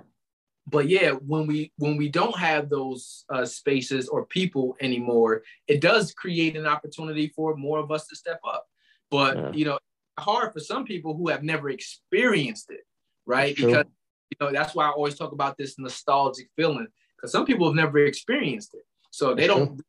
But 0.69 0.87
yeah, 0.89 1.11
when 1.11 1.47
we 1.47 1.71
when 1.77 1.97
we 1.97 2.09
don't 2.09 2.37
have 2.37 2.69
those 2.69 3.25
uh, 3.29 3.45
spaces 3.45 4.07
or 4.07 4.25
people 4.25 4.75
anymore, 4.81 5.43
it 5.67 5.81
does 5.81 6.13
create 6.13 6.55
an 6.55 6.67
opportunity 6.67 7.31
for 7.35 7.55
more 7.55 7.79
of 7.79 7.91
us 7.91 8.07
to 8.07 8.15
step 8.15 8.39
up. 8.47 8.65
But 9.09 9.37
yeah. 9.37 9.51
you 9.53 9.65
know, 9.65 9.79
hard 10.19 10.53
for 10.53 10.59
some 10.59 10.85
people 10.85 11.15
who 11.15 11.29
have 11.29 11.43
never 11.43 11.69
experienced 11.69 12.71
it, 12.71 12.81
right? 13.25 13.55
Because 13.55 13.85
you 14.29 14.37
know 14.39 14.51
that's 14.51 14.75
why 14.75 14.85
I 14.85 14.91
always 14.91 15.15
talk 15.15 15.31
about 15.31 15.57
this 15.57 15.79
nostalgic 15.79 16.49
feeling 16.55 16.87
because 17.15 17.31
some 17.31 17.45
people 17.45 17.67
have 17.67 17.75
never 17.75 17.99
experienced 17.99 18.73
it, 18.73 18.83
so 19.11 19.33
they 19.33 19.47
don't. 19.47 19.81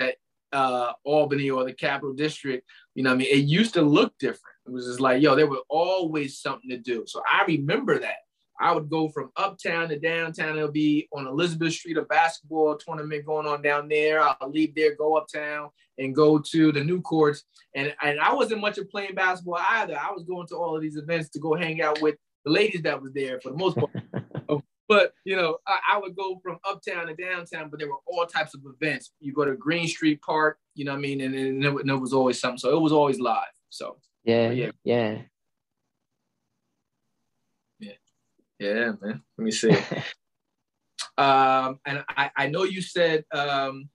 At 0.00 0.16
uh, 0.52 0.92
Albany 1.04 1.50
or 1.50 1.64
the 1.64 1.72
Capital 1.72 2.14
District, 2.14 2.68
you 2.94 3.02
know, 3.02 3.12
I 3.12 3.16
mean, 3.16 3.28
it 3.30 3.44
used 3.44 3.74
to 3.74 3.82
look 3.82 4.16
different. 4.18 4.56
It 4.66 4.72
was 4.72 4.86
just 4.86 5.00
like, 5.00 5.22
yo, 5.22 5.34
there 5.34 5.46
was 5.46 5.62
always 5.68 6.38
something 6.38 6.70
to 6.70 6.78
do. 6.78 7.04
So 7.06 7.22
I 7.30 7.44
remember 7.44 7.98
that. 7.98 8.23
I 8.60 8.72
would 8.72 8.88
go 8.88 9.08
from 9.08 9.30
uptown 9.36 9.88
to 9.88 9.98
downtown. 9.98 10.56
It'll 10.56 10.70
be 10.70 11.08
on 11.12 11.26
Elizabeth 11.26 11.72
Street, 11.72 11.96
a 11.96 12.02
basketball 12.02 12.76
tournament 12.76 13.26
going 13.26 13.46
on 13.46 13.62
down 13.62 13.88
there. 13.88 14.20
I'll 14.20 14.50
leave 14.50 14.74
there, 14.74 14.94
go 14.94 15.16
uptown, 15.16 15.70
and 15.98 16.14
go 16.14 16.38
to 16.38 16.72
the 16.72 16.82
new 16.82 17.00
courts. 17.00 17.44
And, 17.74 17.94
and 18.02 18.20
I 18.20 18.32
wasn't 18.32 18.60
much 18.60 18.78
of 18.78 18.88
playing 18.88 19.14
basketball 19.14 19.58
either. 19.60 19.98
I 19.98 20.12
was 20.12 20.24
going 20.24 20.46
to 20.48 20.56
all 20.56 20.76
of 20.76 20.82
these 20.82 20.96
events 20.96 21.30
to 21.30 21.40
go 21.40 21.54
hang 21.54 21.82
out 21.82 22.00
with 22.00 22.16
the 22.44 22.52
ladies 22.52 22.82
that 22.82 23.00
was 23.02 23.12
there 23.12 23.40
for 23.40 23.50
the 23.50 23.56
most 23.56 23.76
part. 23.76 23.90
Um, 24.46 24.62
but 24.90 25.14
you 25.24 25.36
know, 25.36 25.56
I, 25.66 25.78
I, 25.94 25.98
would 25.98 26.14
go 26.14 26.38
from 26.42 26.58
uptown 26.68 27.06
to 27.06 27.14
downtown, 27.14 27.70
but 27.70 27.80
there 27.80 27.88
were 27.88 27.96
all 28.06 28.26
types 28.26 28.54
of 28.54 28.60
events. 28.66 29.12
You 29.18 29.32
go 29.32 29.46
to 29.46 29.56
Green 29.56 29.88
Street 29.88 30.20
Park, 30.20 30.58
you 30.74 30.84
know 30.84 30.92
what 30.92 30.98
I 30.98 31.00
mean, 31.00 31.22
and, 31.22 31.34
and, 31.34 31.88
there 31.88 31.96
was 31.96 32.12
always 32.12 32.38
something. 32.38 32.58
So 32.58 32.76
it 32.76 32.80
was 32.80 32.92
always 32.92 33.18
live. 33.18 33.46
So 33.70 33.96
yeah, 34.24 34.50
yeah. 34.50 34.70
Yeah, 34.84 35.22
yeah, 38.58 38.92
man. 39.00 39.22
Let 39.38 39.44
me 39.44 39.50
see. 39.50 39.70
um, 41.18 41.78
and 41.86 42.04
I, 42.08 42.30
I 42.36 42.46
know 42.48 42.64
you 42.64 42.82
said 42.82 43.24
um, 43.32 43.88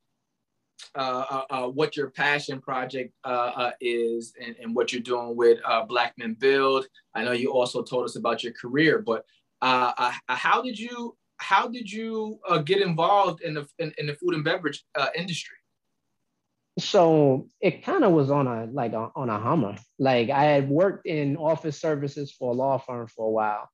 uh, 0.95 1.26
uh, 1.30 1.43
uh, 1.50 1.67
what 1.67 1.95
your 1.95 2.10
passion 2.10 2.60
project 2.60 3.13
uh, 3.24 3.52
uh, 3.56 3.72
is 3.80 4.34
and, 4.43 4.56
and, 4.62 4.76
what 4.76 4.91
you're 4.91 5.02
doing 5.02 5.36
with 5.36 5.60
uh, 5.65 5.84
Black 5.84 6.13
Men 6.17 6.34
Build. 6.34 6.88
I 7.13 7.24
know 7.24 7.32
you 7.32 7.52
also 7.52 7.84
told 7.84 8.06
us 8.06 8.15
about 8.15 8.43
your 8.43 8.54
career, 8.54 9.04
but 9.06 9.24
how 9.62 10.62
did 10.63 10.80
you 10.80 11.15
how 11.38 11.67
did 11.67 11.91
you 11.91 12.39
get 12.65 12.82
involved 12.82 13.41
in 13.41 13.54
the 13.54 13.67
in, 13.78 13.93
in, 13.98 14.08
the 14.08 14.15
food 14.15 14.34
and 14.34 14.43
beverage 14.43 14.84
industry? 15.15 15.58
So 16.80 17.48
it 17.62 17.84
kind 17.84 18.04
of 18.04 18.12
was 18.12 18.32
on 18.32 18.48
a 18.48 18.65
like 18.72 18.93
a, 18.93 19.12
on 19.15 19.30
a 19.30 19.39
Hummer. 19.39 19.76
Like 20.00 20.30
I 20.30 20.45
had 20.45 20.69
worked 20.69 21.06
in 21.06 21.38
office 21.38 21.80
services 21.80 22.32
for 22.32 22.52
a 22.52 22.56
law 22.56 22.78
firm 22.78 23.08
for 23.08 23.28
a 23.28 23.32
while, 23.32 23.69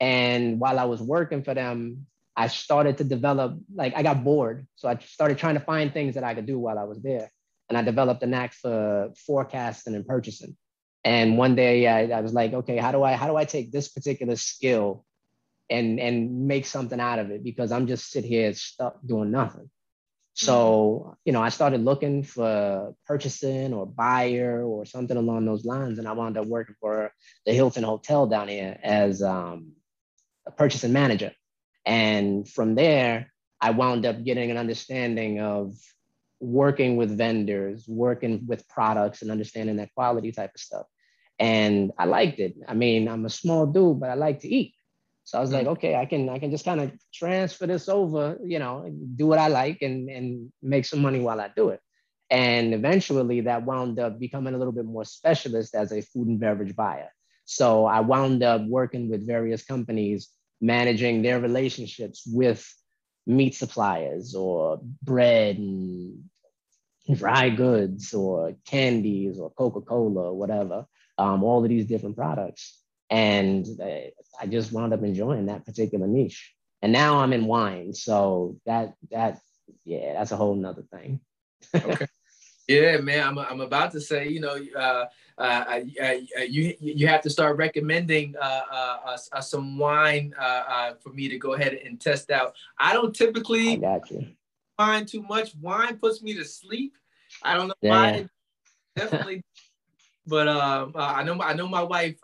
and 0.00 0.60
while 0.60 0.78
I 0.78 0.84
was 0.84 1.00
working 1.02 1.42
for 1.42 1.54
them, 1.54 2.06
I 2.36 2.46
started 2.46 2.98
to 2.98 3.04
develop, 3.04 3.58
like 3.74 3.94
I 3.96 4.02
got 4.02 4.22
bored. 4.22 4.66
So 4.76 4.88
I 4.88 4.96
started 4.98 5.38
trying 5.38 5.54
to 5.54 5.60
find 5.60 5.92
things 5.92 6.14
that 6.14 6.24
I 6.24 6.34
could 6.34 6.46
do 6.46 6.58
while 6.58 6.78
I 6.78 6.84
was 6.84 7.00
there. 7.02 7.30
And 7.68 7.76
I 7.76 7.82
developed 7.82 8.22
a 8.22 8.26
knack 8.26 8.54
for 8.54 9.12
forecasting 9.26 9.94
and 9.94 10.06
purchasing. 10.06 10.56
And 11.04 11.36
one 11.36 11.56
day 11.56 11.86
I, 11.86 12.18
I 12.18 12.20
was 12.20 12.32
like, 12.32 12.52
okay, 12.52 12.76
how 12.76 12.92
do 12.92 13.02
I 13.02 13.14
how 13.14 13.26
do 13.26 13.36
I 13.36 13.44
take 13.44 13.72
this 13.72 13.88
particular 13.88 14.36
skill 14.36 15.04
and 15.68 15.98
and 15.98 16.46
make 16.46 16.66
something 16.66 17.00
out 17.00 17.18
of 17.18 17.30
it? 17.30 17.42
Because 17.42 17.72
I'm 17.72 17.86
just 17.86 18.10
sit 18.10 18.24
here 18.24 18.52
stuck 18.54 18.98
doing 19.04 19.30
nothing. 19.30 19.70
So, 20.34 21.16
you 21.24 21.32
know, 21.32 21.42
I 21.42 21.48
started 21.48 21.84
looking 21.84 22.22
for 22.22 22.94
purchasing 23.06 23.74
or 23.74 23.86
buyer 23.86 24.62
or 24.62 24.84
something 24.86 25.16
along 25.16 25.46
those 25.46 25.64
lines. 25.64 25.98
And 25.98 26.06
I 26.06 26.12
wound 26.12 26.38
up 26.38 26.46
working 26.46 26.76
for 26.80 27.12
the 27.44 27.52
Hilton 27.52 27.82
Hotel 27.82 28.24
down 28.28 28.46
here 28.46 28.78
as 28.80 29.20
um, 29.20 29.72
a 30.48 30.52
purchasing 30.52 30.92
manager. 30.92 31.32
And 31.84 32.48
from 32.48 32.74
there, 32.74 33.32
I 33.60 33.70
wound 33.70 34.06
up 34.06 34.24
getting 34.24 34.50
an 34.50 34.56
understanding 34.56 35.40
of 35.40 35.74
working 36.40 36.96
with 36.96 37.16
vendors, 37.16 37.84
working 37.86 38.46
with 38.46 38.68
products, 38.68 39.22
and 39.22 39.30
understanding 39.30 39.76
that 39.76 39.94
quality 39.94 40.32
type 40.32 40.52
of 40.54 40.60
stuff. 40.60 40.86
And 41.38 41.92
I 41.98 42.06
liked 42.06 42.40
it. 42.40 42.54
I 42.66 42.74
mean, 42.74 43.08
I'm 43.08 43.24
a 43.24 43.30
small 43.30 43.66
dude, 43.66 44.00
but 44.00 44.10
I 44.10 44.14
like 44.14 44.40
to 44.40 44.48
eat. 44.48 44.74
So 45.24 45.38
I 45.38 45.40
was 45.40 45.52
like, 45.52 45.66
mm. 45.66 45.72
okay, 45.72 45.94
I 45.94 46.06
can 46.06 46.28
I 46.30 46.38
can 46.38 46.50
just 46.50 46.64
kind 46.64 46.80
of 46.80 46.90
transfer 47.12 47.66
this 47.66 47.88
over, 47.88 48.38
you 48.44 48.58
know, 48.58 48.90
do 49.14 49.26
what 49.26 49.38
I 49.38 49.48
like 49.48 49.82
and 49.82 50.08
and 50.08 50.50
make 50.62 50.86
some 50.86 51.02
money 51.02 51.20
while 51.20 51.40
I 51.40 51.50
do 51.54 51.68
it. 51.68 51.80
And 52.30 52.72
eventually 52.72 53.42
that 53.42 53.64
wound 53.64 54.00
up 54.00 54.18
becoming 54.18 54.54
a 54.54 54.58
little 54.58 54.72
bit 54.72 54.84
more 54.84 55.04
specialist 55.04 55.74
as 55.74 55.92
a 55.92 56.00
food 56.00 56.28
and 56.28 56.40
beverage 56.40 56.74
buyer. 56.74 57.10
So 57.44 57.86
I 57.86 58.00
wound 58.00 58.42
up 58.42 58.62
working 58.66 59.10
with 59.10 59.26
various 59.26 59.64
companies 59.64 60.28
managing 60.60 61.22
their 61.22 61.40
relationships 61.40 62.24
with 62.26 62.66
meat 63.26 63.54
suppliers 63.54 64.34
or 64.34 64.80
bread 65.02 65.58
and 65.58 66.24
dry 67.14 67.48
goods 67.48 68.12
or 68.14 68.54
candies 68.66 69.38
or 69.38 69.50
Coca-Cola 69.50 70.30
or 70.30 70.34
whatever, 70.34 70.86
um, 71.16 71.42
all 71.44 71.62
of 71.62 71.68
these 71.68 71.86
different 71.86 72.16
products. 72.16 72.80
And 73.10 73.66
I 73.80 74.46
just 74.48 74.72
wound 74.72 74.92
up 74.92 75.02
enjoying 75.02 75.46
that 75.46 75.64
particular 75.64 76.06
niche. 76.06 76.54
And 76.82 76.92
now 76.92 77.18
I'm 77.18 77.32
in 77.32 77.46
wine. 77.46 77.94
So 77.94 78.58
that, 78.66 78.94
that, 79.10 79.38
yeah, 79.84 80.14
that's 80.14 80.32
a 80.32 80.36
whole 80.36 80.54
nother 80.54 80.84
thing. 80.92 81.20
okay. 81.74 82.06
Yeah, 82.68 82.98
man. 82.98 83.26
I'm, 83.26 83.38
I'm 83.38 83.60
about 83.62 83.92
to 83.92 84.00
say, 84.00 84.28
you 84.28 84.40
know, 84.40 84.58
uh, 84.76 85.06
uh, 85.38 85.80
uh, 86.02 86.42
you 86.42 86.74
you 86.80 87.06
have 87.06 87.20
to 87.22 87.30
start 87.30 87.56
recommending 87.56 88.34
uh, 88.40 88.62
uh, 88.72 89.16
uh 89.32 89.40
some 89.40 89.78
wine 89.78 90.34
uh, 90.38 90.94
for 91.00 91.10
me 91.10 91.28
to 91.28 91.38
go 91.38 91.54
ahead 91.54 91.74
and 91.74 92.00
test 92.00 92.30
out. 92.30 92.54
I 92.78 92.92
don't 92.92 93.14
typically 93.14 93.72
I 93.72 93.76
got 93.76 94.10
you. 94.10 94.26
wine 94.78 95.06
too 95.06 95.22
much. 95.22 95.54
Wine 95.60 95.96
puts 95.98 96.22
me 96.22 96.34
to 96.34 96.44
sleep. 96.44 96.94
I 97.42 97.54
don't 97.54 97.68
know 97.68 97.74
yeah. 97.80 97.90
why. 97.90 98.28
Definitely. 98.96 99.42
but 100.26 100.48
um, 100.48 100.92
I 100.96 101.22
know 101.22 101.40
I 101.40 101.54
know 101.54 101.68
my 101.68 101.82
wife 101.82 102.16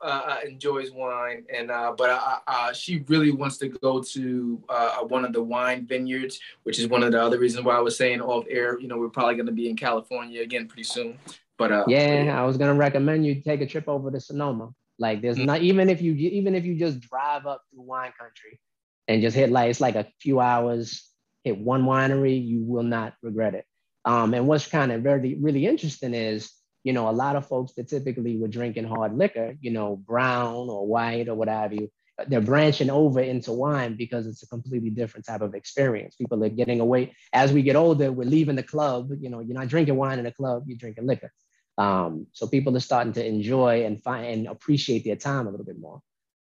enjoys 0.44 0.90
wine, 0.90 1.44
and 1.55 1.68
but 1.68 2.74
she 2.74 3.05
really 3.07 3.31
wants 3.31 3.59
to 3.59 3.68
go 3.68 4.03
to 4.03 4.62
one 5.07 5.24
of 5.24 5.33
the 5.33 5.42
wine 5.42 5.87
vineyards, 5.87 6.40
which 6.64 6.81
is 6.81 6.88
one 6.88 7.05
of 7.05 7.12
the 7.12 7.22
other 7.22 7.38
reasons 7.38 7.64
why 7.64 7.77
I 7.77 7.81
was 7.81 7.96
saying 7.96 8.20
off 8.20 8.44
air. 8.50 8.79
You 8.81 8.88
know, 8.88 8.98
we're 8.98 9.09
probably 9.09 9.37
going 9.37 9.46
to 9.46 9.53
be 9.53 9.70
in 9.70 9.77
California 9.77 10.42
again 10.42 10.66
pretty 10.66 10.83
soon. 10.83 11.16
But 11.59 11.73
uh, 11.73 11.85
yeah, 11.87 12.35
I 12.37 12.45
was 12.45 12.57
gonna 12.57 12.75
recommend 12.75 13.27
you 13.27 13.40
take 13.40 13.61
a 13.61 13.67
trip 13.67 13.88
over 13.88 14.11
to 14.11 14.21
Sonoma. 14.21 14.71
Like 14.99 15.23
there's 15.23 15.37
mm-hmm. 15.37 15.47
not 15.47 15.62
even 15.62 15.88
if 15.88 16.01
you 16.03 16.12
even 16.14 16.55
if 16.55 16.64
you 16.64 16.77
just 16.77 17.01
drive 17.01 17.47
up 17.47 17.62
through 17.71 17.83
wine 17.83 18.12
country 18.19 18.61
and 19.09 19.23
just 19.23 19.37
hit 19.37 19.51
like 19.51 19.71
it's 19.71 19.81
like 19.81 19.97
a 19.97 20.07
few 20.21 20.40
hours, 20.40 21.09
hit 21.43 21.59
one 21.59 21.85
winery, 21.85 22.45
you 22.45 22.62
will 22.64 22.83
not 22.83 23.14
regret 23.23 23.55
it. 23.55 23.67
Um, 24.05 24.35
and 24.35 24.47
what's 24.47 24.67
kind 24.67 24.93
of 24.93 25.03
very 25.03 25.37
really 25.40 25.67
interesting 25.67 26.14
is, 26.14 26.53
you 26.83 26.93
know, 26.93 27.09
a 27.09 27.12
lot 27.12 27.37
of 27.37 27.47
folks 27.47 27.73
that 27.75 27.88
typically 27.88 28.37
were 28.37 28.49
drinking 28.49 28.85
hard 28.85 29.17
liquor, 29.17 29.57
you 29.61 29.71
know, 29.71 29.97
brown 29.97 30.69
or 30.69 30.87
white 30.87 31.29
or 31.29 31.35
what 31.35 31.49
have 31.49 31.73
you, 31.73 31.90
they're 32.29 32.40
branching 32.40 32.90
over 32.90 33.20
into 33.20 33.53
wine 33.53 33.96
because 33.96 34.27
it's 34.27 34.42
a 34.42 34.46
completely 34.46 34.90
different 34.90 35.27
type 35.27 35.40
of 35.40 35.55
experience. 35.55 36.14
People 36.14 36.42
are 36.44 36.48
getting 36.48 36.81
away 36.81 37.14
as 37.33 37.53
we 37.53 37.62
get 37.62 37.77
older. 37.77 38.12
We're 38.12 38.29
leaving 38.29 38.57
the 38.57 38.62
club. 38.62 39.11
You 39.18 39.31
know, 39.31 39.40
you're 39.40 39.59
not 39.59 39.68
drinking 39.68 39.96
wine 39.96 40.18
in 40.18 40.27
a 40.27 40.33
club. 40.33 40.64
You're 40.66 40.79
drinking 40.79 41.07
liquor. 41.07 41.33
Um, 41.77 42.29
so 42.33 42.46
people 42.46 42.77
are 42.77 42.81
starting 42.81 43.12
to 43.14 43.27
enjoy 43.27 43.85
and 43.85 44.03
find 44.03 44.27
and 44.27 44.46
appreciate 44.46 45.05
their 45.05 45.16
time 45.16 45.46
a 45.46 45.50
little 45.50 45.66
bit 45.66 45.79
more. 45.79 46.00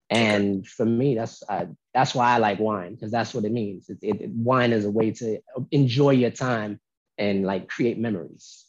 And 0.10 0.67
for 0.67 0.86
me, 0.86 1.13
that's 1.13 1.43
uh, 1.47 1.67
that's 1.93 2.15
why 2.15 2.34
I 2.34 2.38
like 2.39 2.60
wine 2.60 2.95
because 2.95 3.12
that's 3.12 3.34
what 3.34 3.45
it 3.45 3.51
means. 3.51 3.89
It, 3.89 3.99
it, 4.01 4.29
wine 4.32 4.71
is 4.71 4.86
a 4.86 4.91
way 4.91 5.12
to 5.12 5.39
enjoy 5.69 6.12
your 6.12 6.32
time 6.32 6.79
and 7.19 7.45
like 7.45 7.67
create 7.67 7.99
memories. 7.99 8.65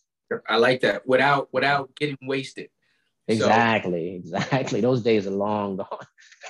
I 0.46 0.56
like 0.56 0.80
that 0.82 1.06
without 1.08 1.48
without 1.50 1.96
getting 1.96 2.18
wasted. 2.22 2.68
Exactly, 3.30 4.22
so, 4.24 4.36
exactly. 4.36 4.80
Those 4.80 5.02
days 5.02 5.26
are 5.26 5.30
long 5.30 5.76
gone. 5.76 5.88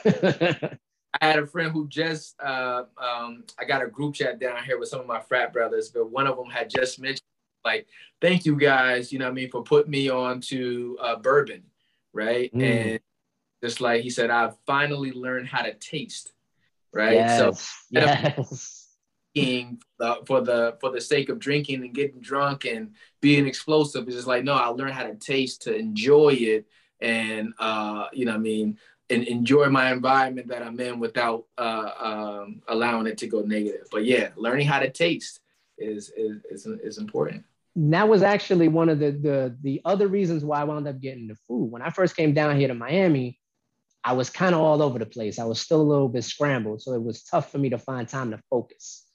I 1.20 1.26
had 1.26 1.38
a 1.40 1.46
friend 1.46 1.72
who 1.72 1.88
just 1.88 2.40
uh, 2.40 2.84
um, 2.96 3.44
I 3.58 3.64
got 3.64 3.82
a 3.82 3.88
group 3.88 4.14
chat 4.14 4.38
down 4.38 4.62
here 4.64 4.78
with 4.78 4.88
some 4.88 5.00
of 5.00 5.06
my 5.06 5.20
frat 5.20 5.52
brothers, 5.52 5.90
but 5.90 6.10
one 6.10 6.26
of 6.26 6.36
them 6.36 6.48
had 6.48 6.70
just 6.70 7.00
mentioned 7.00 7.22
like, 7.64 7.86
thank 8.20 8.44
you 8.46 8.56
guys, 8.56 9.12
you 9.12 9.18
know 9.18 9.28
I 9.28 9.32
mean, 9.32 9.50
for 9.50 9.62
putting 9.62 9.90
me 9.90 10.08
on 10.08 10.40
to 10.42 10.96
uh, 11.00 11.16
bourbon, 11.16 11.62
right? 12.12 12.52
Mm. 12.54 12.62
And 12.62 13.00
just 13.62 13.80
like 13.80 14.02
he 14.02 14.10
said, 14.10 14.30
I've 14.30 14.56
finally 14.66 15.12
learned 15.12 15.48
how 15.48 15.62
to 15.62 15.74
taste, 15.74 16.32
right? 16.92 17.14
Yes. 17.14 17.38
So 17.38 17.74
yes. 17.90 18.79
For 19.34 20.40
the 20.40 20.76
for 20.80 20.90
the 20.90 21.00
sake 21.00 21.28
of 21.28 21.38
drinking 21.38 21.84
and 21.84 21.94
getting 21.94 22.20
drunk 22.20 22.64
and 22.64 22.94
being 23.20 23.46
explosive, 23.46 24.06
it's 24.06 24.16
just 24.16 24.26
like, 24.28 24.44
no, 24.44 24.54
I 24.54 24.68
learned 24.68 24.94
how 24.94 25.04
to 25.04 25.14
taste 25.14 25.62
to 25.62 25.74
enjoy 25.74 26.34
it 26.38 26.66
and 27.00 27.54
uh, 27.58 28.06
you 28.12 28.24
know 28.26 28.34
I 28.34 28.38
mean 28.38 28.78
and 29.08 29.24
enjoy 29.24 29.68
my 29.68 29.92
environment 29.92 30.48
that 30.48 30.62
I'm 30.62 30.78
in 30.78 31.00
without 31.00 31.44
uh, 31.58 31.90
um, 31.98 32.62
allowing 32.68 33.08
it 33.08 33.18
to 33.18 33.26
go 33.26 33.40
negative. 33.42 33.88
But 33.90 34.04
yeah, 34.04 34.28
learning 34.36 34.66
how 34.68 34.78
to 34.80 34.90
taste 34.90 35.40
is 35.78 36.12
is 36.16 36.42
is, 36.50 36.66
is 36.66 36.98
important. 36.98 37.44
that 37.76 38.08
was 38.08 38.22
actually 38.22 38.68
one 38.68 38.88
of 38.88 38.98
the, 38.98 39.12
the 39.12 39.56
the 39.62 39.80
other 39.84 40.08
reasons 40.08 40.44
why 40.44 40.60
I 40.60 40.64
wound 40.64 40.88
up 40.88 41.00
getting 41.00 41.26
the 41.28 41.36
food. 41.48 41.70
When 41.70 41.82
I 41.82 41.90
first 41.90 42.16
came 42.16 42.34
down 42.34 42.58
here 42.58 42.68
to 42.68 42.74
Miami, 42.74 43.38
I 44.04 44.12
was 44.14 44.30
kind 44.30 44.54
of 44.54 44.60
all 44.60 44.82
over 44.82 44.98
the 44.98 45.06
place. 45.06 45.38
I 45.38 45.44
was 45.44 45.60
still 45.60 45.80
a 45.80 45.82
little 45.82 46.08
bit 46.08 46.24
scrambled, 46.24 46.82
so 46.82 46.92
it 46.94 47.02
was 47.02 47.22
tough 47.24 47.50
for 47.50 47.58
me 47.58 47.70
to 47.70 47.78
find 47.78 48.08
time 48.08 48.30
to 48.32 48.40
focus. 48.50 49.06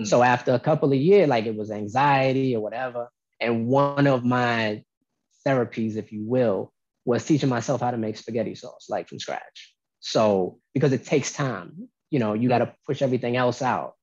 Mm. 0.00 0.06
So 0.06 0.22
after 0.22 0.52
a 0.52 0.60
couple 0.60 0.92
of 0.92 0.98
years, 0.98 1.28
like 1.28 1.46
it 1.46 1.56
was 1.56 1.70
anxiety 1.70 2.54
or 2.54 2.60
whatever, 2.60 3.08
and 3.40 3.66
one 3.66 4.06
of 4.06 4.24
my 4.24 4.84
therapies, 5.46 5.96
if 5.96 6.12
you 6.12 6.24
will, 6.24 6.72
was 7.04 7.24
teaching 7.24 7.48
myself 7.48 7.80
how 7.80 7.90
to 7.90 7.96
make 7.96 8.16
spaghetti 8.16 8.54
sauce, 8.54 8.86
like 8.88 9.08
from 9.08 9.18
scratch. 9.18 9.74
So 10.00 10.58
because 10.74 10.92
it 10.92 11.04
takes 11.04 11.32
time, 11.32 11.88
you 12.10 12.18
know, 12.18 12.34
you 12.34 12.48
got 12.48 12.58
to 12.58 12.74
push 12.86 13.02
everything 13.02 13.36
else 13.36 13.62
out. 13.62 13.94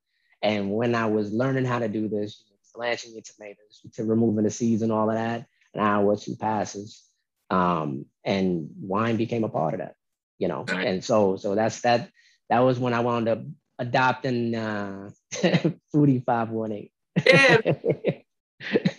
And 0.42 0.72
when 0.72 0.96
I 0.96 1.08
was 1.08 1.32
learning 1.32 1.66
how 1.66 1.80
to 1.80 1.88
do 1.88 2.08
this, 2.08 2.44
blanching 2.76 3.14
your 3.14 3.24
tomatoes 3.24 3.82
to 3.94 4.04
removing 4.04 4.44
the 4.44 4.52
seeds 4.52 4.84
and 4.84 4.92
all 4.92 5.10
of 5.10 5.16
that, 5.16 5.48
an 5.74 5.82
hour 5.82 6.06
or 6.06 6.18
two 6.18 6.36
passes. 6.36 7.04
Um, 7.50 8.06
and 8.24 8.70
wine 8.80 9.18
became 9.18 9.44
a 9.44 9.50
part 9.50 9.74
of 9.74 9.80
that, 9.80 9.96
you 10.38 10.48
know. 10.48 10.66
Right. 10.68 10.86
And 10.86 11.04
so 11.04 11.38
so 11.38 11.56
that's 11.56 11.82
that 11.82 12.10
that 12.50 12.60
was 12.60 12.78
when 12.78 12.94
I 12.94 13.00
wound 13.00 13.28
up 13.28 13.40
adopting 13.80 14.56
uh 14.56 15.10
Foodie 15.94 16.24
518. 16.24 16.90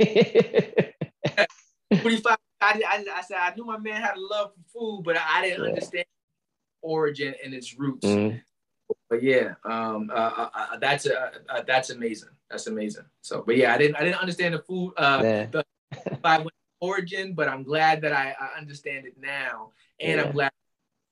Yeah. 0.00 1.94
Foodie 1.94 2.22
5 2.22 2.36
I, 2.60 2.82
I, 2.86 3.04
I, 3.18 3.22
said 3.22 3.36
I 3.40 3.54
knew 3.54 3.64
my 3.64 3.78
man 3.78 4.00
had 4.00 4.16
a 4.16 4.20
love 4.20 4.52
for 4.54 4.78
food, 4.78 5.02
but 5.04 5.16
I, 5.16 5.22
I 5.38 5.42
didn't 5.42 5.62
yeah. 5.62 5.68
understand 5.68 6.04
origin 6.82 7.34
and 7.44 7.54
its 7.54 7.78
roots. 7.78 8.06
Mm-hmm. 8.06 8.38
But 9.10 9.22
yeah, 9.22 9.54
um, 9.64 10.10
uh, 10.10 10.14
uh, 10.14 10.48
uh 10.54 10.78
that's 10.78 11.06
uh, 11.06 11.30
uh, 11.48 11.62
that's 11.66 11.90
amazing. 11.90 12.30
That's 12.50 12.66
amazing. 12.66 13.04
So, 13.20 13.42
but 13.46 13.56
yeah, 13.56 13.74
I 13.74 13.78
didn't 13.78 13.96
I 13.96 14.00
didn't 14.00 14.20
understand 14.20 14.54
the 14.54 14.60
food 14.60 14.94
uh, 14.96 15.20
yeah. 15.22 15.46
the 15.46 15.64
by 16.22 16.44
origin, 16.80 17.34
but 17.34 17.48
I'm 17.48 17.62
glad 17.62 18.02
that 18.02 18.12
I, 18.12 18.34
I 18.38 18.58
understand 18.58 19.06
it 19.06 19.14
now, 19.18 19.72
and 20.00 20.18
yeah. 20.18 20.24
I'm 20.24 20.32
glad 20.32 20.52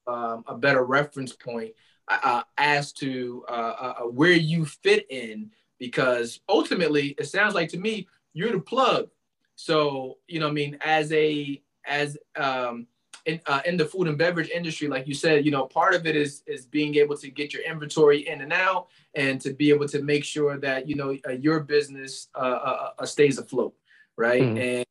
um, 0.07 0.45
a 0.47 0.57
better 0.57 0.85
reference 0.85 1.33
point 1.33 1.73
uh, 2.09 2.43
as 2.59 2.93
to 2.93 3.45
uh, 3.49 3.53
uh, 3.53 3.95
where 4.03 4.33
you 4.33 4.65
fit 4.65 5.07
in, 5.11 5.51
because 5.79 6.41
ultimately, 6.49 7.15
it 7.19 7.27
sounds 7.27 7.55
like 7.55 7.69
to 7.71 7.79
me 7.79 8.07
you're 8.33 8.53
the 8.53 8.61
plug. 8.61 9.09
So 9.57 10.19
you 10.29 10.41
know, 10.41 10.49
I 10.49 10.53
mean, 10.53 10.79
as 10.85 11.13
a 11.13 11.63
as 11.87 12.17
um, 12.37 12.87
in, 13.27 13.41
uh, 13.47 13.61
in 13.67 13.77
the 13.77 13.85
food 13.85 14.07
and 14.07 14.17
beverage 14.17 14.51
industry, 14.51 14.89
like 14.89 15.07
you 15.07 15.15
said, 15.15 15.45
you 15.45 15.51
know, 15.51 15.67
part 15.67 15.95
of 15.95 16.07
it 16.07 16.17
is 16.17 16.43
is 16.47 16.65
being 16.65 16.95
able 16.97 17.17
to 17.17 17.29
get 17.31 17.53
your 17.53 17.63
inventory 17.63 18.27
in 18.29 18.41
and 18.41 18.53
out, 18.53 18.89
and 19.15 19.41
to 19.41 19.53
be 19.53 19.71
able 19.71 19.89
to 19.89 20.03
make 20.03 20.25
sure 20.25 20.59
that 20.59 20.89
you 20.89 20.95
know 20.95 21.17
uh, 21.29 21.33
your 21.33 21.61
business 21.61 22.29
uh, 22.35 22.39
uh, 22.39 22.91
uh 22.99 23.07
stays 23.07 23.39
afloat, 23.39 23.75
right? 24.17 24.43
Mm-hmm. 24.43 24.59
And 24.59 24.86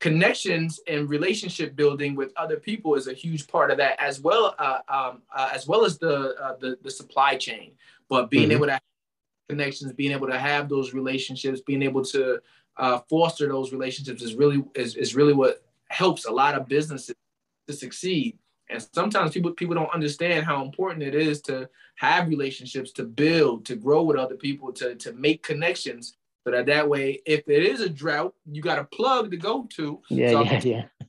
connections 0.00 0.80
and 0.86 1.08
relationship 1.08 1.74
building 1.74 2.14
with 2.14 2.32
other 2.36 2.58
people 2.58 2.94
is 2.94 3.08
a 3.08 3.14
huge 3.14 3.46
part 3.46 3.70
of 3.70 3.78
that, 3.78 4.00
as 4.00 4.20
well 4.20 4.54
uh, 4.58 4.80
um, 4.88 5.22
as 5.34 5.66
well 5.66 5.84
as 5.84 5.98
the, 5.98 6.56
the, 6.60 6.78
the 6.82 6.90
supply 6.90 7.36
chain. 7.36 7.72
But 8.08 8.30
being 8.30 8.44
mm-hmm. 8.44 8.52
able 8.52 8.66
to 8.66 8.72
have 8.72 8.82
connections, 9.48 9.92
being 9.92 10.12
able 10.12 10.26
to 10.28 10.38
have 10.38 10.68
those 10.68 10.92
relationships, 10.92 11.60
being 11.60 11.82
able 11.82 12.04
to 12.06 12.40
foster 13.08 13.48
those 13.48 13.72
relationships 13.72 14.22
is 14.22 14.34
really 14.34 14.62
is, 14.74 14.96
is 14.96 15.14
really 15.14 15.32
what 15.32 15.62
helps 15.88 16.26
a 16.26 16.30
lot 16.30 16.54
of 16.54 16.68
businesses 16.68 17.14
to 17.66 17.72
succeed. 17.72 18.38
And 18.68 18.86
sometimes 18.92 19.32
people 19.32 19.52
people 19.52 19.74
don't 19.74 19.94
understand 19.94 20.44
how 20.44 20.62
important 20.62 21.02
it 21.02 21.14
is 21.14 21.40
to 21.42 21.68
have 21.96 22.28
relationships, 22.28 22.90
to 22.92 23.04
build, 23.04 23.64
to 23.66 23.76
grow 23.76 24.02
with 24.02 24.16
other 24.16 24.36
people, 24.36 24.72
to 24.72 24.94
to 24.96 25.12
make 25.12 25.42
connections. 25.42 26.16
So 26.46 26.52
that 26.52 26.66
that 26.66 26.88
way, 26.88 27.20
if 27.26 27.48
it 27.48 27.64
is 27.64 27.80
a 27.80 27.88
drought, 27.88 28.32
you 28.48 28.62
got 28.62 28.78
a 28.78 28.84
plug 28.84 29.32
to 29.32 29.36
go 29.36 29.66
to. 29.74 30.00
Yeah, 30.08 30.30
so 30.30 30.44
yeah, 30.44 30.60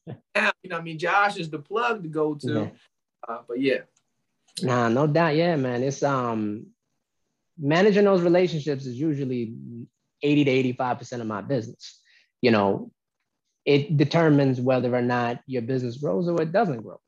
yeah. 0.08 0.14
Now, 0.36 0.52
you 0.64 0.70
know, 0.72 0.78
I 0.78 0.82
mean, 0.82 0.98
Josh 0.98 1.38
is 1.38 1.52
the 1.52 1.60
plug 1.60 2.02
to 2.02 2.10
go 2.10 2.34
to. 2.36 2.54
Yeah. 2.54 2.70
Uh, 3.28 3.42
but 3.48 3.60
yeah. 3.60 3.82
Nah, 4.64 4.90
no 4.90 5.06
doubt. 5.06 5.36
Yeah, 5.36 5.56
man. 5.56 5.84
It's 5.84 6.02
um 6.02 6.68
managing 7.56 8.06
those 8.06 8.22
relationships 8.22 8.88
is 8.88 9.00
usually 9.00 9.54
80 10.24 10.46
to 10.46 10.52
85 10.52 10.98
percent 10.98 11.22
of 11.22 11.28
my 11.28 11.42
business. 11.42 12.00
You 12.42 12.50
know, 12.50 12.92
it 13.64 13.96
determines 13.96 14.60
whether 14.60 14.96
or 14.96 15.04
not 15.04 15.42
your 15.46 15.62
business 15.62 15.98
grows 15.98 16.28
or 16.28 16.42
it 16.42 16.52
doesn't 16.52 16.82
grow. 16.82 17.00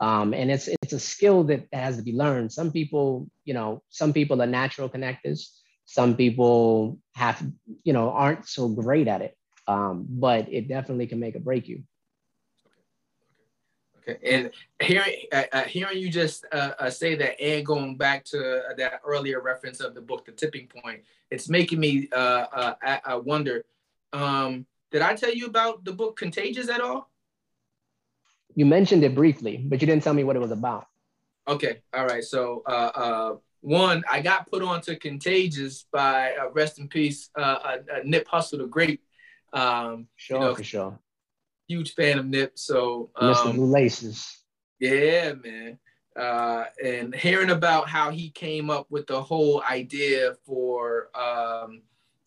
Um, 0.00 0.34
and 0.34 0.50
it's 0.50 0.68
it's 0.82 0.94
a 0.94 0.98
skill 0.98 1.44
that 1.44 1.68
has 1.72 1.96
to 1.96 2.02
be 2.02 2.12
learned. 2.12 2.52
Some 2.52 2.72
people, 2.72 3.30
you 3.44 3.54
know, 3.54 3.82
some 3.88 4.12
people 4.12 4.42
are 4.42 4.46
natural 4.46 4.88
connectors. 4.88 5.57
Some 5.90 6.16
people 6.16 6.98
have, 7.14 7.42
you 7.82 7.94
know, 7.94 8.10
aren't 8.10 8.46
so 8.46 8.68
great 8.68 9.08
at 9.08 9.22
it. 9.22 9.34
Um, 9.66 10.04
but 10.06 10.52
it 10.52 10.68
definitely 10.68 11.06
can 11.06 11.18
make 11.18 11.34
or 11.34 11.40
break 11.40 11.66
you. 11.66 11.82
Okay. 14.06 14.18
And 14.22 14.50
hearing 14.82 15.14
uh, 15.32 15.44
uh, 15.50 15.62
hearing 15.62 15.96
you 15.96 16.10
just 16.10 16.44
uh, 16.52 16.72
uh 16.78 16.90
say 16.90 17.14
that, 17.14 17.40
and 17.40 17.64
going 17.64 17.96
back 17.96 18.24
to 18.26 18.38
uh, 18.38 18.74
that 18.76 19.00
earlier 19.02 19.40
reference 19.40 19.80
of 19.80 19.94
the 19.94 20.02
book, 20.02 20.26
The 20.26 20.32
Tipping 20.32 20.68
Point, 20.68 21.00
it's 21.30 21.48
making 21.48 21.80
me 21.80 22.08
uh, 22.12 22.74
I 22.82 23.14
wonder. 23.16 23.64
Um, 24.12 24.66
did 24.90 25.00
I 25.00 25.14
tell 25.14 25.32
you 25.32 25.46
about 25.46 25.84
the 25.84 25.92
book 25.92 26.18
Contagious 26.18 26.68
at 26.68 26.82
all? 26.82 27.10
You 28.54 28.66
mentioned 28.66 29.04
it 29.04 29.14
briefly, 29.14 29.56
but 29.56 29.80
you 29.80 29.86
didn't 29.86 30.02
tell 30.02 30.14
me 30.14 30.24
what 30.24 30.36
it 30.36 30.40
was 30.40 30.50
about. 30.50 30.86
Okay, 31.46 31.80
all 31.94 32.04
right. 32.04 32.22
So, 32.22 32.62
uh, 32.66 32.90
uh, 32.94 33.36
one, 33.60 34.04
I 34.10 34.20
got 34.20 34.50
put 34.50 34.62
onto 34.62 34.96
Contagious 34.96 35.86
by 35.92 36.32
uh, 36.34 36.50
rest 36.50 36.78
in 36.78 36.88
peace, 36.88 37.30
uh, 37.36 37.40
uh, 37.40 37.76
uh, 37.92 37.98
Nip 38.04 38.28
Hussle 38.28 38.58
the 38.58 38.66
Great. 38.66 39.00
Um, 39.52 40.06
sure, 40.16 40.38
you 40.38 40.44
know, 40.44 40.54
for 40.54 40.64
sure. 40.64 40.98
Huge 41.68 41.94
fan 41.94 42.18
of 42.18 42.26
Nip. 42.26 42.52
So, 42.58 43.10
um, 43.16 43.34
Mr. 43.34 43.54
Blue 43.54 43.66
Laces. 43.66 44.38
Yeah, 44.78 45.32
man. 45.34 45.78
Uh, 46.18 46.64
and 46.84 47.14
hearing 47.14 47.50
about 47.50 47.88
how 47.88 48.10
he 48.10 48.30
came 48.30 48.70
up 48.70 48.86
with 48.90 49.06
the 49.06 49.20
whole 49.20 49.62
idea 49.62 50.34
for 50.44 51.08
um, 51.16 51.82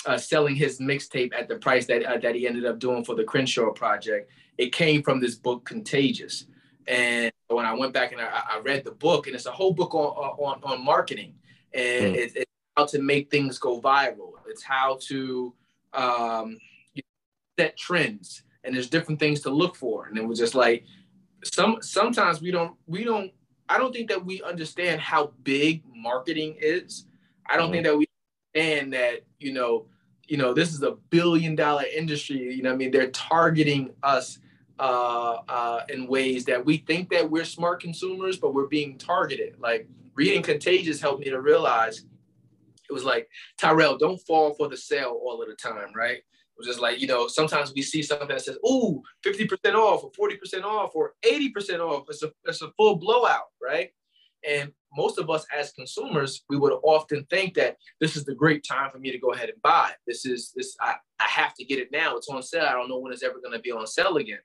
uh, 0.06 0.18
selling 0.18 0.56
his 0.56 0.80
mixtape 0.80 1.34
at 1.38 1.48
the 1.48 1.58
price 1.58 1.86
that 1.88 2.04
uh, 2.06 2.18
that 2.18 2.36
he 2.36 2.48
ended 2.48 2.66
up 2.66 2.80
doing 2.80 3.04
for 3.04 3.16
the 3.16 3.24
Crenshaw 3.24 3.72
project. 3.72 4.32
It 4.58 4.72
came 4.72 5.04
from 5.04 5.20
this 5.20 5.36
book, 5.36 5.66
Contagious. 5.66 6.46
And 6.88 7.31
when 7.56 7.66
I 7.66 7.74
went 7.74 7.94
back 7.94 8.12
and 8.12 8.22
I, 8.22 8.44
I 8.50 8.60
read 8.60 8.84
the 8.84 8.92
book, 8.92 9.28
and 9.28 9.36
it's 9.36 9.46
a 9.46 9.52
whole 9.52 9.74
book 9.74 9.94
on 9.94 10.12
on, 10.38 10.60
on 10.64 10.84
marketing, 10.84 11.36
and 11.74 12.16
mm. 12.16 12.18
it, 12.18 12.32
it's 12.36 12.52
how 12.78 12.86
to 12.86 13.02
make 13.02 13.30
things 13.30 13.58
go 13.58 13.82
viral. 13.82 14.34
It's 14.48 14.64
how 14.64 14.98
to 15.08 15.54
um, 15.94 16.58
set 17.60 17.78
trends, 17.78 18.44
and 18.64 18.76
there's 18.76 18.90
different 18.90 19.20
things 19.20 19.42
to 19.42 19.50
look 19.50 19.76
for. 19.76 20.08
And 20.08 20.18
it 20.18 20.26
was 20.26 20.40
just 20.40 20.56
like 20.56 20.86
some 21.44 21.78
sometimes 21.82 22.42
we 22.42 22.52
don't 22.52 22.76
we 22.88 23.04
don't 23.04 23.32
I 23.70 23.78
don't 23.78 23.94
think 23.94 24.10
that 24.10 24.24
we 24.24 24.42
understand 24.44 25.02
how 25.02 25.34
big 25.44 25.84
marketing 25.94 26.58
is. 26.60 27.06
I 27.50 27.58
don't 27.58 27.70
mm. 27.70 27.74
think 27.74 27.86
that 27.86 27.98
we 27.98 28.06
understand 28.56 28.94
that 28.94 29.26
you 29.40 29.54
know 29.54 29.86
you 30.32 30.38
know, 30.38 30.54
this 30.54 30.74
is 30.74 30.82
a 30.82 30.92
billion 31.10 31.56
dollar 31.56 31.84
industry. 31.94 32.38
You 32.56 32.64
know, 32.64 32.72
I 32.72 32.76
mean, 32.78 32.90
they're 32.90 33.12
targeting 33.12 33.92
us 34.02 34.40
uh, 34.82 35.38
uh, 35.48 35.82
in 35.90 36.08
ways 36.08 36.44
that 36.46 36.66
we 36.66 36.78
think 36.78 37.12
that 37.12 37.30
we're 37.30 37.46
smart 37.46 37.80
consumers, 37.80 38.38
but 38.38 38.56
we're 38.56 38.68
being 38.68 38.98
targeted. 38.98 39.56
Like 39.60 39.88
reading 40.16 40.42
Contagious 40.42 41.00
helped 41.00 41.20
me 41.20 41.30
to 41.30 41.40
realize 41.40 42.04
it 42.90 42.94
was 42.94 43.04
like 43.04 43.30
Tyrell, 43.60 43.96
don't 43.96 44.18
fall 44.18 44.56
for 44.56 44.68
the 44.68 44.76
sale 44.76 45.20
all 45.24 45.40
of 45.40 45.48
the 45.48 45.56
time, 45.56 45.94
right? 45.96 46.18
It 46.18 46.58
was 46.58 46.66
just 46.66 46.80
like, 46.80 47.00
you 47.00 47.06
know, 47.06 47.28
sometimes 47.28 47.72
we 47.76 47.84
see 47.84 48.02
something 48.02 48.28
that 48.30 48.42
says, 48.42 48.58
ooh, 48.68 49.04
50% 49.24 49.76
off 49.76 50.04
or 50.04 50.30
40% 50.30 50.64
off 50.64 50.96
or 50.96 51.14
80% 51.24 51.80
off. 51.80 52.06
It's 52.10 52.24
a, 52.24 52.32
it's 52.46 52.64
a 52.64 52.72
full 52.72 52.96
blowout, 52.96 53.50
right? 53.62 53.92
And 54.48 54.72
most 54.98 55.20
of 55.20 55.30
us 55.30 55.46
as 55.56 55.72
consumers, 55.74 56.44
we 56.50 56.58
would 56.58 56.74
often 56.82 57.24
think 57.30 57.54
that 57.54 57.78
this 58.00 58.16
is 58.16 58.26
the 58.26 58.34
great 58.34 58.66
time 58.68 58.90
for 58.90 58.98
me 58.98 59.12
to 59.12 59.20
go 59.20 59.32
ahead 59.32 59.50
and 59.50 59.62
buy. 59.62 59.92
This 60.08 60.26
is 60.26 60.52
this 60.56 60.76
I, 60.82 60.96
I 61.20 61.26
have 61.26 61.54
to 61.56 61.64
get 61.64 61.78
it 61.78 61.92
now. 61.92 62.18
It's 62.18 62.30
on 62.30 62.42
sale. 62.42 62.66
I 62.66 62.74
don't 62.74 62.90
know 62.90 62.98
when 62.98 63.14
it's 63.14 63.22
ever 63.22 63.40
going 63.40 63.54
to 63.54 63.60
be 63.60 63.72
on 63.72 63.86
sale 63.86 64.18
again. 64.18 64.40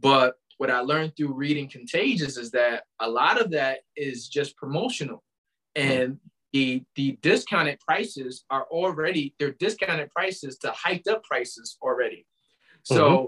But 0.00 0.34
what 0.58 0.70
I 0.70 0.80
learned 0.80 1.16
through 1.16 1.34
reading 1.34 1.68
Contagious 1.68 2.36
is 2.36 2.50
that 2.52 2.84
a 3.00 3.08
lot 3.08 3.40
of 3.40 3.50
that 3.52 3.80
is 3.96 4.28
just 4.28 4.56
promotional. 4.56 5.22
And 5.74 6.18
the 6.52 6.82
the 6.96 7.18
discounted 7.22 7.78
prices 7.80 8.44
are 8.50 8.64
already 8.70 9.34
they're 9.38 9.52
discounted 9.52 10.10
prices 10.10 10.58
to 10.58 10.70
hiked 10.70 11.06
up 11.08 11.22
prices 11.24 11.76
already. 11.82 12.26
So 12.82 13.08
mm-hmm. 13.08 13.26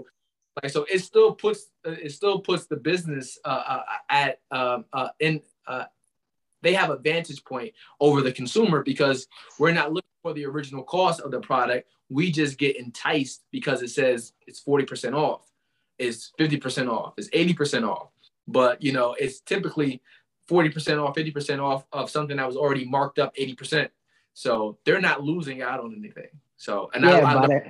like 0.63 0.71
so 0.71 0.85
it 0.91 0.99
still 0.99 1.33
puts 1.33 1.67
it 1.85 2.11
still 2.11 2.39
puts 2.39 2.65
the 2.65 2.77
business 2.77 3.37
uh, 3.45 3.63
uh, 3.67 3.83
at 4.09 4.39
um, 4.49 4.85
uh, 4.91 5.09
in 5.19 5.41
uh, 5.67 5.85
they 6.61 6.73
have 6.73 6.89
a 6.89 6.97
vantage 6.97 7.43
point 7.43 7.73
over 7.99 8.21
the 8.21 8.31
consumer 8.31 8.83
because 8.83 9.27
we're 9.59 9.71
not 9.71 9.93
looking 9.93 10.09
for 10.21 10.33
the 10.33 10.45
original 10.45 10.83
cost 10.83 11.21
of 11.21 11.31
the 11.31 11.39
product. 11.39 11.89
We 12.09 12.31
just 12.31 12.57
get 12.57 12.75
enticed 12.75 13.43
because 13.51 13.81
it 13.81 13.89
says 13.89 14.33
it's 14.45 14.63
40% 14.63 15.15
off, 15.15 15.50
it's 16.01 16.31
50% 16.39 16.89
off, 16.89 17.13
is 17.17 17.29
80% 17.29 17.87
off. 17.87 18.09
But 18.47 18.81
you 18.81 18.91
know, 18.91 19.15
it's 19.19 19.39
typically 19.41 20.01
40% 20.49 21.01
off, 21.01 21.15
50% 21.15 21.63
off 21.63 21.85
of 21.93 22.09
something 22.09 22.37
that 22.37 22.47
was 22.47 22.57
already 22.57 22.85
marked 22.85 23.19
up 23.19 23.35
80%. 23.35 23.89
So 24.33 24.77
they're 24.85 25.01
not 25.01 25.23
losing 25.23 25.61
out 25.61 25.79
on 25.79 25.93
anything. 25.97 26.29
So, 26.57 26.89
and 26.93 27.03
yeah, 27.03 27.19
I, 27.19 27.43
I 27.43 27.47
but 27.47 27.63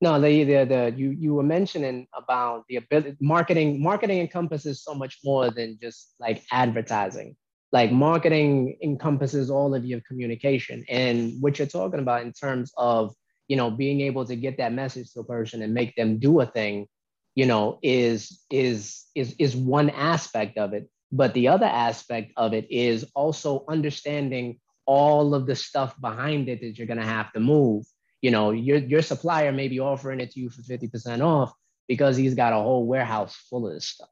no, 0.00 0.20
the, 0.20 0.44
the 0.44 0.64
the 0.64 0.94
you 0.96 1.10
you 1.10 1.34
were 1.34 1.42
mentioning 1.42 2.06
about 2.12 2.64
the 2.68 2.76
ability 2.76 3.16
marketing. 3.20 3.82
Marketing 3.82 4.18
encompasses 4.18 4.82
so 4.82 4.94
much 4.94 5.20
more 5.24 5.50
than 5.50 5.78
just 5.80 6.14
like 6.20 6.42
advertising. 6.52 7.36
Like 7.72 7.90
marketing 7.90 8.76
encompasses 8.82 9.50
all 9.50 9.74
of 9.74 9.84
your 9.84 10.00
communication, 10.06 10.84
and 10.88 11.40
what 11.40 11.58
you're 11.58 11.66
talking 11.66 12.00
about 12.00 12.22
in 12.22 12.32
terms 12.32 12.72
of 12.76 13.14
you 13.48 13.56
know 13.56 13.70
being 13.70 14.00
able 14.02 14.24
to 14.26 14.36
get 14.36 14.58
that 14.58 14.72
message 14.72 15.12
to 15.12 15.20
a 15.20 15.24
person 15.24 15.62
and 15.62 15.74
make 15.74 15.94
them 15.96 16.18
do 16.18 16.40
a 16.40 16.46
thing, 16.46 16.86
you 17.34 17.46
know, 17.46 17.78
is 17.82 18.42
is 18.50 19.04
is 19.14 19.34
is 19.38 19.56
one 19.56 19.90
aspect 19.90 20.58
of 20.58 20.72
it. 20.72 20.88
But 21.12 21.34
the 21.34 21.48
other 21.48 21.66
aspect 21.66 22.32
of 22.36 22.54
it 22.54 22.70
is 22.70 23.06
also 23.14 23.64
understanding 23.68 24.58
all 24.86 25.34
of 25.34 25.46
the 25.46 25.54
stuff 25.54 25.98
behind 26.00 26.48
it 26.48 26.60
that 26.60 26.76
you're 26.76 26.86
going 26.86 27.00
to 27.00 27.06
have 27.06 27.32
to 27.32 27.40
move 27.40 27.84
you 28.24 28.30
know, 28.30 28.52
your, 28.52 28.78
your 28.78 29.02
supplier 29.02 29.52
may 29.52 29.68
be 29.68 29.80
offering 29.80 30.18
it 30.18 30.30
to 30.30 30.40
you 30.40 30.48
for 30.48 30.62
50% 30.62 31.20
off 31.20 31.52
because 31.86 32.16
he's 32.16 32.34
got 32.34 32.54
a 32.54 32.56
whole 32.56 32.86
warehouse 32.86 33.36
full 33.50 33.66
of 33.66 33.74
this 33.74 33.86
stuff. 33.86 34.08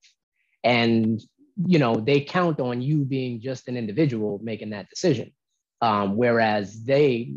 And, 0.63 1.19
you 1.57 1.79
know, 1.79 1.95
they 1.95 2.21
count 2.21 2.61
on 2.61 2.83
you 2.83 3.07
being 3.07 3.41
just 3.41 3.69
an 3.69 3.79
individual 3.79 4.39
making 4.43 4.69
that 4.71 4.91
decision. 4.91 5.33
Um, 5.81 6.19
whereas 6.19 6.85
they, 6.85 7.37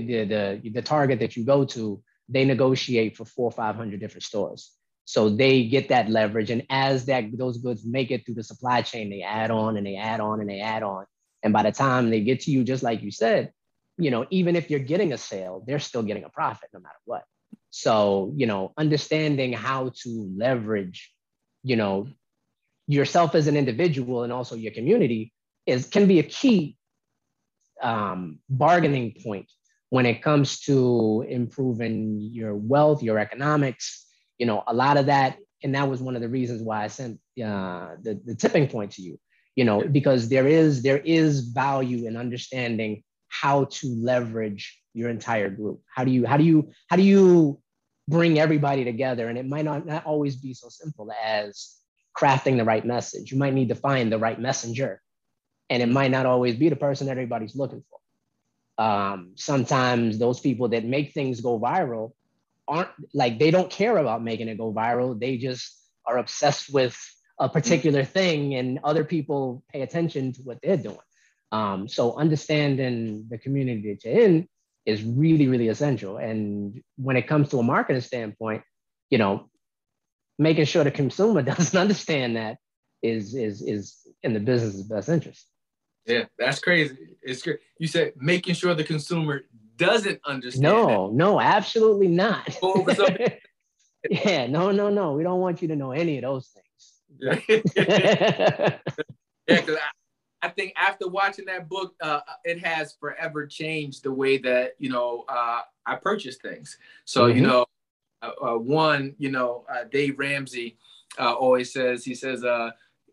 the, 0.00 0.24
the, 0.62 0.70
the 0.70 0.82
target 0.82 1.20
that 1.20 1.36
you 1.36 1.44
go 1.44 1.64
to, 1.66 2.02
they 2.28 2.44
negotiate 2.44 3.16
for 3.16 3.24
four 3.24 3.48
or 3.48 3.52
500 3.52 4.00
different 4.00 4.24
stores. 4.24 4.72
So 5.04 5.28
they 5.28 5.64
get 5.64 5.88
that 5.88 6.08
leverage. 6.08 6.50
And 6.50 6.64
as 6.70 7.06
that 7.06 7.24
those 7.36 7.58
goods 7.58 7.84
make 7.84 8.10
it 8.10 8.24
through 8.24 8.36
the 8.36 8.44
supply 8.44 8.82
chain, 8.82 9.10
they 9.10 9.22
add 9.22 9.50
on 9.50 9.76
and 9.76 9.86
they 9.86 9.96
add 9.96 10.20
on 10.20 10.40
and 10.40 10.48
they 10.48 10.60
add 10.60 10.82
on. 10.82 11.04
And 11.42 11.52
by 11.52 11.64
the 11.64 11.72
time 11.72 12.08
they 12.08 12.20
get 12.20 12.40
to 12.42 12.50
you, 12.50 12.64
just 12.64 12.82
like 12.82 13.02
you 13.02 13.10
said, 13.10 13.52
you 13.98 14.10
know, 14.10 14.26
even 14.30 14.56
if 14.56 14.70
you're 14.70 14.80
getting 14.80 15.12
a 15.12 15.18
sale, 15.18 15.62
they're 15.66 15.80
still 15.80 16.02
getting 16.02 16.24
a 16.24 16.30
profit 16.30 16.70
no 16.72 16.80
matter 16.80 16.94
what. 17.04 17.24
So, 17.70 18.32
you 18.36 18.46
know, 18.46 18.72
understanding 18.76 19.52
how 19.52 19.92
to 20.02 20.32
leverage, 20.36 21.12
you 21.62 21.76
know, 21.76 22.08
yourself 22.86 23.34
as 23.34 23.48
an 23.48 23.56
individual 23.56 24.22
and 24.22 24.32
also 24.32 24.54
your 24.56 24.72
community 24.72 25.32
is 25.66 25.86
can 25.86 26.06
be 26.06 26.18
a 26.18 26.22
key 26.22 26.76
um, 27.82 28.38
bargaining 28.48 29.14
point 29.22 29.50
when 29.92 30.06
it 30.06 30.22
comes 30.22 30.58
to 30.58 31.22
improving 31.28 32.18
your 32.18 32.54
wealth, 32.54 33.02
your 33.02 33.18
economics. 33.18 34.06
You 34.38 34.46
know, 34.46 34.62
a 34.66 34.72
lot 34.72 34.96
of 34.96 35.04
that, 35.04 35.36
and 35.62 35.74
that 35.74 35.86
was 35.86 36.00
one 36.00 36.16
of 36.16 36.22
the 36.22 36.30
reasons 36.30 36.62
why 36.62 36.82
I 36.84 36.86
sent 36.86 37.20
uh, 37.36 37.96
the 38.00 38.18
the 38.24 38.34
tipping 38.34 38.68
point 38.68 38.92
to 38.92 39.02
you. 39.02 39.20
You 39.54 39.66
know, 39.66 39.86
because 39.86 40.30
there 40.30 40.46
is 40.46 40.82
there 40.82 41.02
is 41.04 41.40
value 41.40 42.06
in 42.06 42.16
understanding 42.16 43.02
how 43.28 43.64
to 43.64 43.86
leverage 44.10 44.80
your 44.94 45.10
entire 45.10 45.50
group. 45.50 45.82
How 45.94 46.04
do 46.04 46.10
you 46.10 46.26
how 46.26 46.38
do 46.38 46.44
you 46.44 46.70
how 46.88 46.96
do 46.96 47.02
you 47.02 47.60
bring 48.08 48.38
everybody 48.38 48.84
together? 48.84 49.28
And 49.28 49.36
it 49.36 49.46
might 49.46 49.66
not, 49.66 49.84
not 49.84 50.06
always 50.06 50.36
be 50.36 50.54
so 50.54 50.70
simple 50.70 51.12
as 51.22 51.76
crafting 52.16 52.56
the 52.56 52.64
right 52.64 52.86
message. 52.86 53.30
You 53.30 53.36
might 53.36 53.52
need 53.52 53.68
to 53.68 53.74
find 53.74 54.10
the 54.10 54.18
right 54.18 54.40
messenger, 54.40 55.02
and 55.68 55.82
it 55.82 55.90
might 55.90 56.10
not 56.10 56.24
always 56.24 56.56
be 56.56 56.70
the 56.70 56.76
person 56.76 57.08
that 57.08 57.18
everybody's 57.18 57.54
looking 57.54 57.84
for. 57.90 57.98
Um, 58.78 59.32
sometimes 59.36 60.18
those 60.18 60.40
people 60.40 60.68
that 60.70 60.84
make 60.84 61.12
things 61.12 61.40
go 61.40 61.58
viral 61.58 62.12
aren't 62.66 62.90
like 63.12 63.38
they 63.38 63.50
don't 63.50 63.70
care 63.70 63.96
about 63.98 64.22
making 64.22 64.48
it 64.48 64.58
go 64.58 64.72
viral. 64.72 65.18
They 65.18 65.36
just 65.36 65.78
are 66.06 66.18
obsessed 66.18 66.72
with 66.72 66.96
a 67.38 67.48
particular 67.48 68.04
thing, 68.04 68.54
and 68.54 68.78
other 68.84 69.04
people 69.04 69.62
pay 69.72 69.82
attention 69.82 70.32
to 70.34 70.42
what 70.42 70.58
they're 70.62 70.76
doing. 70.76 70.98
Um, 71.50 71.88
so 71.88 72.16
understanding 72.16 73.26
the 73.28 73.38
community 73.38 73.92
that 73.92 74.04
you're 74.04 74.24
in 74.24 74.48
is 74.86 75.02
really, 75.02 75.48
really 75.48 75.68
essential. 75.68 76.16
And 76.16 76.82
when 76.96 77.16
it 77.16 77.28
comes 77.28 77.50
to 77.50 77.58
a 77.58 77.62
marketing 77.62 78.02
standpoint, 78.02 78.62
you 79.10 79.18
know, 79.18 79.50
making 80.38 80.64
sure 80.64 80.84
the 80.84 80.90
consumer 80.90 81.42
doesn't 81.52 81.78
understand 81.78 82.36
that 82.36 82.56
is 83.02 83.34
is 83.34 83.62
is 83.62 84.06
in 84.22 84.32
the 84.32 84.40
business's 84.40 84.84
best 84.84 85.08
interest. 85.08 85.46
Yeah, 86.06 86.24
that's 86.38 86.58
crazy. 86.58 87.16
It's 87.22 87.42
good. 87.42 87.58
You 87.78 87.86
said 87.86 88.12
making 88.16 88.54
sure 88.54 88.74
the 88.74 88.84
consumer 88.84 89.42
doesn't 89.76 90.20
understand. 90.24 90.62
No, 90.62 91.08
that. 91.08 91.14
no, 91.14 91.40
absolutely 91.40 92.08
not. 92.08 92.56
yeah, 94.10 94.46
no, 94.46 94.72
no, 94.72 94.90
no. 94.90 95.12
We 95.12 95.22
don't 95.22 95.40
want 95.40 95.62
you 95.62 95.68
to 95.68 95.76
know 95.76 95.92
any 95.92 96.18
of 96.18 96.22
those 96.22 96.48
things. 96.48 97.42
yeah, 97.76 98.78
because 99.46 99.76
I 100.42 100.48
think 100.48 100.72
after 100.76 101.08
watching 101.08 101.44
that 101.46 101.68
book, 101.68 101.94
uh, 102.00 102.20
it 102.44 102.64
has 102.64 102.94
forever 102.98 103.46
changed 103.46 104.02
the 104.02 104.12
way 104.12 104.38
that 104.38 104.72
you 104.78 104.90
know 104.90 105.24
uh, 105.28 105.60
I 105.86 105.94
purchase 105.96 106.36
things. 106.36 106.78
So 107.04 107.26
mm-hmm. 107.26 107.38
you 107.38 107.46
know, 107.46 107.66
uh, 108.22 108.30
uh, 108.42 108.58
one, 108.58 109.14
you 109.18 109.30
know, 109.30 109.64
uh, 109.72 109.84
Dave 109.90 110.18
Ramsey 110.18 110.78
uh, 111.18 111.32
always 111.32 111.72
says 111.72 112.04
he 112.04 112.14
says 112.14 112.44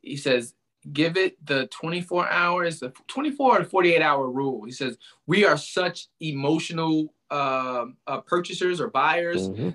he 0.02 0.18
says 0.18 0.56
give 0.94 1.18
it 1.18 1.44
the 1.46 1.68
24 1.68 2.30
hours, 2.30 2.80
the 2.80 2.94
24 3.08 3.60
to 3.60 3.66
48 3.66 4.02
hour 4.02 4.30
rule. 4.30 4.64
He 4.64 4.72
says 4.72 4.98
we 5.28 5.46
are 5.46 5.58
such 5.58 6.08
emotional 6.20 7.14
uh 7.30 7.86
purchasers 8.26 8.82
or 8.82 8.90
buyers. 8.90 9.50
Mm-hmm. 9.50 9.70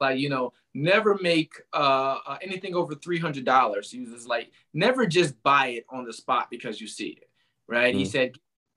Like 0.00 0.18
you 0.18 0.30
know, 0.30 0.52
never 0.74 1.18
make 1.20 1.52
uh, 1.72 2.18
uh, 2.26 2.38
anything 2.42 2.74
over 2.74 2.94
$300 2.94 3.90
He 3.90 3.98
uses 3.98 4.26
like 4.26 4.50
never 4.72 5.06
just 5.06 5.40
buy 5.42 5.68
it 5.68 5.86
on 5.90 6.04
the 6.04 6.12
spot 6.12 6.48
because 6.50 6.80
you 6.80 6.86
see 6.86 7.08
it 7.08 7.28
right 7.66 7.94
mm. 7.94 7.98
he 7.98 8.04
said 8.04 8.32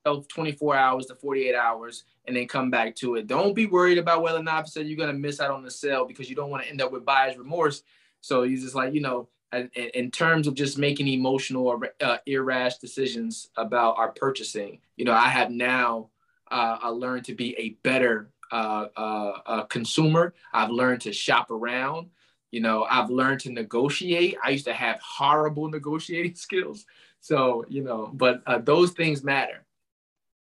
24 0.06 0.76
hours 0.76 1.06
to 1.06 1.16
48 1.16 1.56
hours 1.56 2.04
and 2.26 2.36
then 2.36 2.47
come 2.47 2.70
back 2.70 2.95
to 2.95 3.16
it 3.16 3.28
don't 3.28 3.54
be 3.54 3.68
worried 3.68 3.97
about 3.97 4.22
whether 4.22 4.39
or 4.39 4.43
not 4.43 4.68
said 4.68 4.88
you're 4.88 4.97
going 4.97 5.12
to 5.12 5.18
miss 5.18 5.39
out 5.39 5.51
on 5.51 5.64
the 5.64 5.72
sale 5.72 6.06
because 6.06 6.30
you 6.30 6.36
don't 6.36 6.49
want 6.49 6.64
to 6.64 6.70
end 6.70 6.82
up 6.82 6.91
with 6.91 7.06
buyer's 7.06 7.38
remorse 7.38 7.84
so 8.22 8.43
he's 8.43 8.64
just 8.64 8.76
like 8.76 8.93
you 8.93 9.01
know 9.01 9.30
in, 9.76 10.12
terms 10.12 10.47
of 10.47 10.56
just 10.56 10.78
making 10.78 11.08
emotional 11.08 11.68
or 11.68 11.80
uh, 12.01 12.18
irrash 12.26 12.78
decisions 12.80 13.49
about 13.58 13.97
our 13.97 14.12
purchasing 14.12 14.80
you 14.95 15.06
know 15.06 15.14
i 15.14 15.30
have 15.30 15.49
now 15.49 16.10
uh, 16.54 16.78
I 16.82 16.89
learned 16.89 17.26
to 17.26 17.36
be 17.36 17.56
a 17.58 17.70
better 17.82 18.30
uh, 18.51 18.86
uh, 18.95 19.39
uh, 19.45 19.64
consumer. 19.64 20.36
I've 20.54 20.70
learned 20.70 21.01
to 21.01 21.12
shop 21.12 21.49
around. 21.49 22.10
You 22.51 22.62
know, 22.62 22.86
I've 22.88 23.10
learned 23.10 23.39
to 23.41 23.51
negotiate. 23.51 24.38
I 24.43 24.51
used 24.51 24.66
to 24.66 24.74
have 24.74 24.99
horrible 25.01 25.68
negotiating 25.72 26.36
skills. 26.36 26.86
So, 27.20 27.66
you 27.70 27.84
know, 27.84 28.12
but 28.14 28.43
uh, 28.45 28.60
those 28.60 28.91
things 28.91 29.24
matter. 29.24 29.66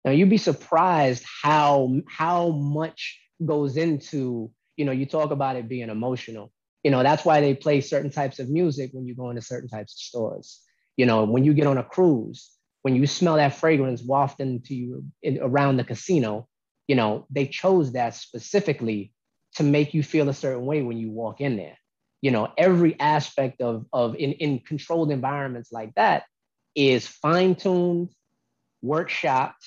Now 0.04 0.12
you'd 0.12 0.30
be 0.30 0.38
surprised 0.38 1.24
how 1.42 1.92
how 2.08 2.50
much 2.50 3.20
goes 3.44 3.76
into, 3.76 4.50
you 4.76 4.86
know, 4.86 4.92
you 4.92 5.04
talk 5.04 5.30
about 5.32 5.56
it 5.56 5.68
being 5.68 5.90
emotional. 5.90 6.52
You 6.88 6.92
know, 6.92 7.02
that's 7.02 7.22
why 7.22 7.42
they 7.42 7.52
play 7.52 7.82
certain 7.82 8.10
types 8.10 8.38
of 8.38 8.48
music 8.48 8.92
when 8.94 9.04
you 9.04 9.14
go 9.14 9.28
into 9.28 9.42
certain 9.42 9.68
types 9.68 9.92
of 9.92 9.98
stores. 9.98 10.62
You 10.96 11.04
know, 11.04 11.24
when 11.24 11.44
you 11.44 11.52
get 11.52 11.66
on 11.66 11.76
a 11.76 11.82
cruise, 11.82 12.50
when 12.80 12.96
you 12.96 13.06
smell 13.06 13.36
that 13.36 13.56
fragrance 13.56 14.02
wafting 14.02 14.62
to 14.62 14.74
you 14.74 15.04
in, 15.22 15.38
around 15.38 15.76
the 15.76 15.84
casino, 15.84 16.48
you 16.86 16.96
know, 16.96 17.26
they 17.28 17.46
chose 17.46 17.92
that 17.92 18.14
specifically 18.14 19.12
to 19.56 19.64
make 19.64 19.92
you 19.92 20.02
feel 20.02 20.30
a 20.30 20.32
certain 20.32 20.64
way 20.64 20.80
when 20.80 20.96
you 20.96 21.10
walk 21.10 21.42
in 21.42 21.58
there. 21.58 21.76
You 22.22 22.30
know, 22.30 22.50
every 22.56 22.98
aspect 22.98 23.60
of, 23.60 23.84
of 23.92 24.14
in, 24.14 24.32
in 24.32 24.60
controlled 24.60 25.10
environments 25.10 25.70
like 25.70 25.94
that 25.96 26.22
is 26.74 27.06
fine-tuned, 27.06 28.08
workshopped, 28.82 29.62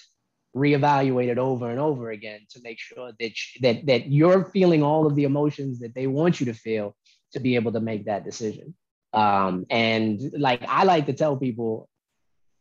reevaluated 0.55 1.37
over 1.37 1.69
and 1.69 1.79
over 1.79 2.09
again 2.09 2.39
to 2.49 2.61
make 2.63 2.79
sure 2.79 3.11
that, 3.19 3.31
that, 3.61 3.85
that 3.85 4.11
you're 4.11 4.45
feeling 4.45 4.81
all 4.81 5.05
of 5.05 5.15
the 5.15 5.25
emotions 5.25 5.81
that 5.81 5.93
they 5.93 6.07
want 6.07 6.39
you 6.39 6.47
to 6.47 6.53
feel 6.55 6.95
to 7.33 7.39
be 7.39 7.55
able 7.55 7.71
to 7.73 7.79
make 7.79 8.05
that 8.05 8.23
decision. 8.23 8.75
Um, 9.13 9.65
and 9.69 10.21
like 10.37 10.63
I 10.67 10.83
like 10.83 11.05
to 11.07 11.13
tell 11.13 11.35
people 11.35 11.89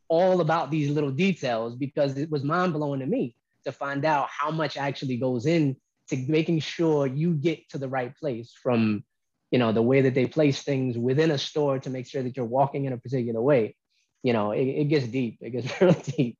all 0.08 0.40
about 0.40 0.70
these 0.70 0.90
little 0.90 1.12
details 1.12 1.76
because 1.76 2.18
it 2.18 2.30
was 2.30 2.42
mind 2.42 2.72
blowing 2.72 3.00
to 3.00 3.06
me 3.06 3.34
to 3.64 3.72
find 3.72 4.04
out 4.04 4.28
how 4.28 4.50
much 4.50 4.76
actually 4.76 5.16
goes 5.16 5.46
in 5.46 5.76
to 6.08 6.16
making 6.28 6.58
sure 6.58 7.06
you 7.06 7.34
get 7.34 7.68
to 7.70 7.78
the 7.78 7.88
right 7.88 8.16
place 8.16 8.52
from 8.60 9.04
you 9.52 9.58
know 9.58 9.72
the 9.72 9.82
way 9.82 10.00
that 10.00 10.14
they 10.14 10.26
place 10.26 10.62
things 10.62 10.98
within 10.98 11.30
a 11.30 11.38
store 11.38 11.78
to 11.78 11.90
make 11.90 12.06
sure 12.06 12.22
that 12.22 12.36
you're 12.36 12.46
walking 12.46 12.84
in 12.84 12.92
a 12.92 12.98
particular 12.98 13.40
way. 13.40 13.76
You 14.22 14.32
know 14.32 14.50
it, 14.50 14.64
it 14.64 14.84
gets 14.84 15.06
deep. 15.06 15.38
It 15.40 15.50
gets 15.50 15.68
really 15.80 16.02
deep. 16.16 16.38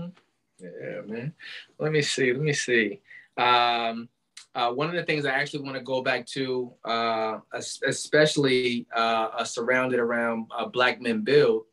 Mm-hmm. 0.00 0.64
yeah 0.64 1.00
man. 1.06 1.32
Let 1.78 1.92
me 1.92 2.02
see. 2.02 2.32
Let 2.32 2.42
me 2.42 2.52
see. 2.52 3.00
Um, 3.36 4.08
uh, 4.54 4.70
one 4.70 4.88
of 4.88 4.94
the 4.94 5.02
things 5.02 5.26
I 5.26 5.32
actually 5.32 5.64
want 5.64 5.76
to 5.76 5.82
go 5.82 6.00
back 6.00 6.26
to, 6.28 6.72
uh, 6.84 7.38
especially 7.52 8.86
uh, 8.94 9.42
surrounded 9.44 9.98
around 9.98 10.46
uh, 10.56 10.66
Black 10.66 11.00
Men 11.00 11.22
Build, 11.22 11.64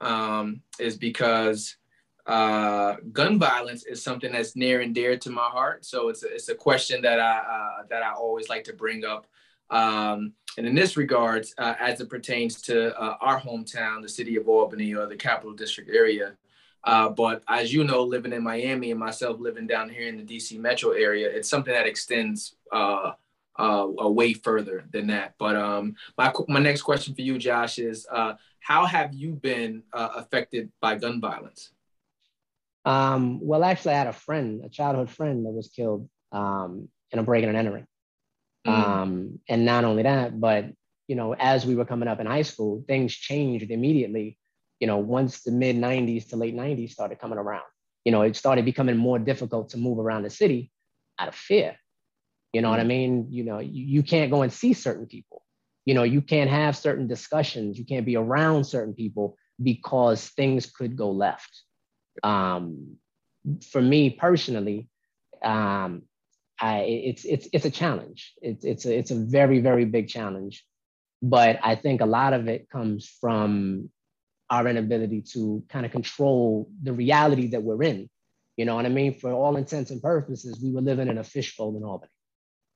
um, 0.00 0.60
is 0.80 0.96
because 0.96 1.76
uh, 2.26 2.96
gun 3.12 3.38
violence 3.38 3.84
is 3.84 4.02
something 4.02 4.32
that's 4.32 4.56
near 4.56 4.80
and 4.80 4.92
dear 4.92 5.16
to 5.18 5.30
my 5.30 5.44
heart. 5.44 5.84
So 5.84 6.08
it's 6.08 6.24
a, 6.24 6.34
it's 6.34 6.48
a 6.48 6.54
question 6.56 7.02
that 7.02 7.20
I 7.20 7.38
uh, 7.38 7.82
that 7.90 8.02
I 8.02 8.12
always 8.12 8.48
like 8.48 8.64
to 8.64 8.72
bring 8.72 9.04
up. 9.04 9.28
Um, 9.70 10.32
and 10.58 10.66
in 10.66 10.74
this 10.74 10.96
regards, 10.96 11.54
as 11.58 12.00
it 12.00 12.08
pertains 12.08 12.60
to 12.62 12.96
our 12.98 13.40
hometown, 13.40 14.02
the 14.02 14.08
city 14.08 14.36
of 14.36 14.48
Albany 14.48 14.94
or 14.94 15.06
the 15.06 15.16
Capital 15.16 15.52
District 15.52 15.90
area, 15.90 16.36
Uh, 16.86 17.08
but 17.08 17.42
as 17.48 17.74
you 17.74 17.82
know, 17.82 18.04
living 18.04 18.32
in 18.32 18.44
Miami 18.44 18.92
and 18.92 19.00
myself 19.00 19.40
living 19.40 19.66
down 19.66 19.90
here 19.90 20.06
in 20.06 20.16
the 20.16 20.22
DC 20.22 20.58
metro 20.58 20.92
area, 20.92 21.28
it's 21.28 21.48
something 21.48 21.74
that 21.74 21.86
extends 21.86 22.54
uh, 22.72 23.12
uh, 23.58 23.86
way 23.88 24.32
further 24.34 24.84
than 24.92 25.08
that. 25.08 25.34
But 25.36 25.56
um, 25.56 25.96
my, 26.16 26.32
my 26.46 26.60
next 26.60 26.82
question 26.82 27.14
for 27.16 27.22
you, 27.22 27.38
Josh, 27.38 27.80
is 27.80 28.06
uh, 28.10 28.34
how 28.60 28.86
have 28.86 29.12
you 29.12 29.32
been 29.32 29.82
uh, 29.92 30.10
affected 30.14 30.70
by 30.80 30.94
gun 30.94 31.20
violence? 31.20 31.72
Um, 32.84 33.40
well, 33.42 33.64
actually, 33.64 33.94
I 33.94 33.98
had 33.98 34.06
a 34.06 34.12
friend, 34.12 34.62
a 34.64 34.68
childhood 34.68 35.10
friend 35.10 35.44
that 35.44 35.50
was 35.50 35.68
killed 35.68 36.08
um, 36.30 36.88
in 37.10 37.18
a 37.18 37.24
break 37.24 37.44
and 37.44 37.56
entering. 37.56 37.86
Mm. 38.64 38.72
Um, 38.72 39.38
and 39.48 39.64
not 39.64 39.84
only 39.84 40.04
that, 40.04 40.38
but 40.38 40.66
you 41.08 41.16
know, 41.16 41.34
as 41.34 41.66
we 41.66 41.74
were 41.74 41.84
coming 41.84 42.08
up 42.08 42.20
in 42.20 42.26
high 42.26 42.42
school, 42.42 42.84
things 42.86 43.12
changed 43.12 43.72
immediately 43.72 44.38
you 44.80 44.86
know, 44.86 44.98
once 44.98 45.42
the 45.42 45.52
mid 45.52 45.76
90s 45.76 46.28
to 46.28 46.36
late 46.36 46.54
90s 46.54 46.90
started 46.90 47.18
coming 47.18 47.38
around, 47.38 47.64
you 48.04 48.12
know, 48.12 48.22
it 48.22 48.36
started 48.36 48.64
becoming 48.64 48.96
more 48.96 49.18
difficult 49.18 49.70
to 49.70 49.78
move 49.78 49.98
around 49.98 50.22
the 50.22 50.30
city 50.30 50.70
out 51.18 51.28
of 51.28 51.34
fear. 51.34 51.76
You 52.52 52.62
know 52.62 52.68
mm-hmm. 52.68 52.72
what 52.72 52.80
I 52.80 52.82
mm-hmm. 52.82 52.88
mean? 52.88 53.26
You 53.30 53.44
know, 53.44 53.58
you, 53.58 53.84
you 53.84 54.02
can't 54.02 54.30
go 54.30 54.42
and 54.42 54.52
see 54.52 54.72
certain 54.72 55.06
people. 55.06 55.42
You 55.84 55.94
know, 55.94 56.02
you 56.02 56.20
can't 56.20 56.50
have 56.50 56.76
certain 56.76 57.06
discussions. 57.06 57.78
You 57.78 57.84
can't 57.84 58.06
be 58.06 58.16
around 58.16 58.64
certain 58.64 58.94
people 58.94 59.36
because 59.62 60.28
things 60.28 60.66
could 60.66 60.96
go 60.96 61.10
left. 61.10 61.62
Um, 62.22 62.96
for 63.70 63.80
me 63.80 64.10
personally, 64.10 64.88
um, 65.42 66.02
I, 66.60 66.80
it's 66.80 67.24
it's 67.24 67.48
it's 67.52 67.66
a 67.66 67.70
challenge. 67.70 68.32
It's 68.40 68.64
it's 68.64 68.86
a, 68.86 68.96
it's 68.96 69.10
a 69.10 69.16
very 69.16 69.60
very 69.60 69.84
big 69.84 70.08
challenge, 70.08 70.64
but 71.22 71.58
I 71.62 71.74
think 71.74 72.00
a 72.00 72.06
lot 72.06 72.32
of 72.32 72.48
it 72.48 72.70
comes 72.70 73.06
from 73.20 73.90
our 74.50 74.66
inability 74.68 75.22
to 75.22 75.62
kind 75.68 75.84
of 75.84 75.92
control 75.92 76.68
the 76.82 76.92
reality 76.92 77.48
that 77.48 77.62
we're 77.62 77.82
in. 77.82 78.08
You 78.56 78.64
know 78.64 78.76
what 78.76 78.86
I 78.86 78.90
mean? 78.90 79.14
For 79.14 79.32
all 79.32 79.56
intents 79.56 79.90
and 79.90 80.00
purposes, 80.00 80.60
we 80.62 80.72
were 80.72 80.80
living 80.80 81.08
in 81.08 81.18
a 81.18 81.24
fishbowl 81.24 81.76
in 81.76 81.84
Albany. 81.84 82.10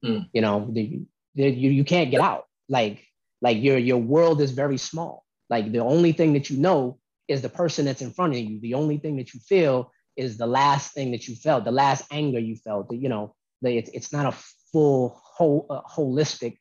Mm. 0.04 0.28
You 0.32 0.40
know, 0.42 0.68
the, 0.70 1.02
the, 1.34 1.48
you, 1.50 1.70
you 1.70 1.84
can't 1.84 2.10
get 2.10 2.20
out. 2.20 2.46
Like, 2.68 3.04
like 3.40 3.62
your, 3.62 3.78
your 3.78 3.98
world 3.98 4.40
is 4.40 4.50
very 4.50 4.76
small. 4.76 5.24
Like 5.48 5.72
the 5.72 5.80
only 5.80 6.12
thing 6.12 6.34
that 6.34 6.50
you 6.50 6.58
know 6.58 6.98
is 7.28 7.42
the 7.42 7.48
person 7.48 7.86
that's 7.86 8.02
in 8.02 8.10
front 8.10 8.34
of 8.34 8.40
you. 8.40 8.60
The 8.60 8.74
only 8.74 8.98
thing 8.98 9.16
that 9.16 9.32
you 9.32 9.40
feel 9.40 9.92
is 10.16 10.36
the 10.36 10.46
last 10.46 10.92
thing 10.92 11.12
that 11.12 11.28
you 11.28 11.34
felt, 11.34 11.64
the 11.64 11.70
last 11.70 12.04
anger 12.10 12.38
you 12.38 12.56
felt. 12.56 12.92
You 12.92 13.08
know, 13.08 13.34
the, 13.62 13.76
it's, 13.76 13.90
it's 13.90 14.12
not 14.12 14.26
a 14.26 14.36
full, 14.72 15.20
whole, 15.24 15.66
uh, 15.70 15.80
holistic 15.82 16.58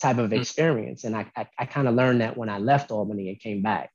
type 0.00 0.18
of 0.18 0.30
hmm. 0.30 0.36
experience. 0.36 1.04
And 1.04 1.14
I, 1.16 1.30
I, 1.36 1.48
I 1.58 1.66
kind 1.66 1.88
of 1.88 1.94
learned 1.94 2.20
that 2.22 2.36
when 2.36 2.48
I 2.48 2.58
left 2.58 2.90
Albany 2.90 3.28
and 3.28 3.40
came 3.40 3.62
back. 3.62 3.90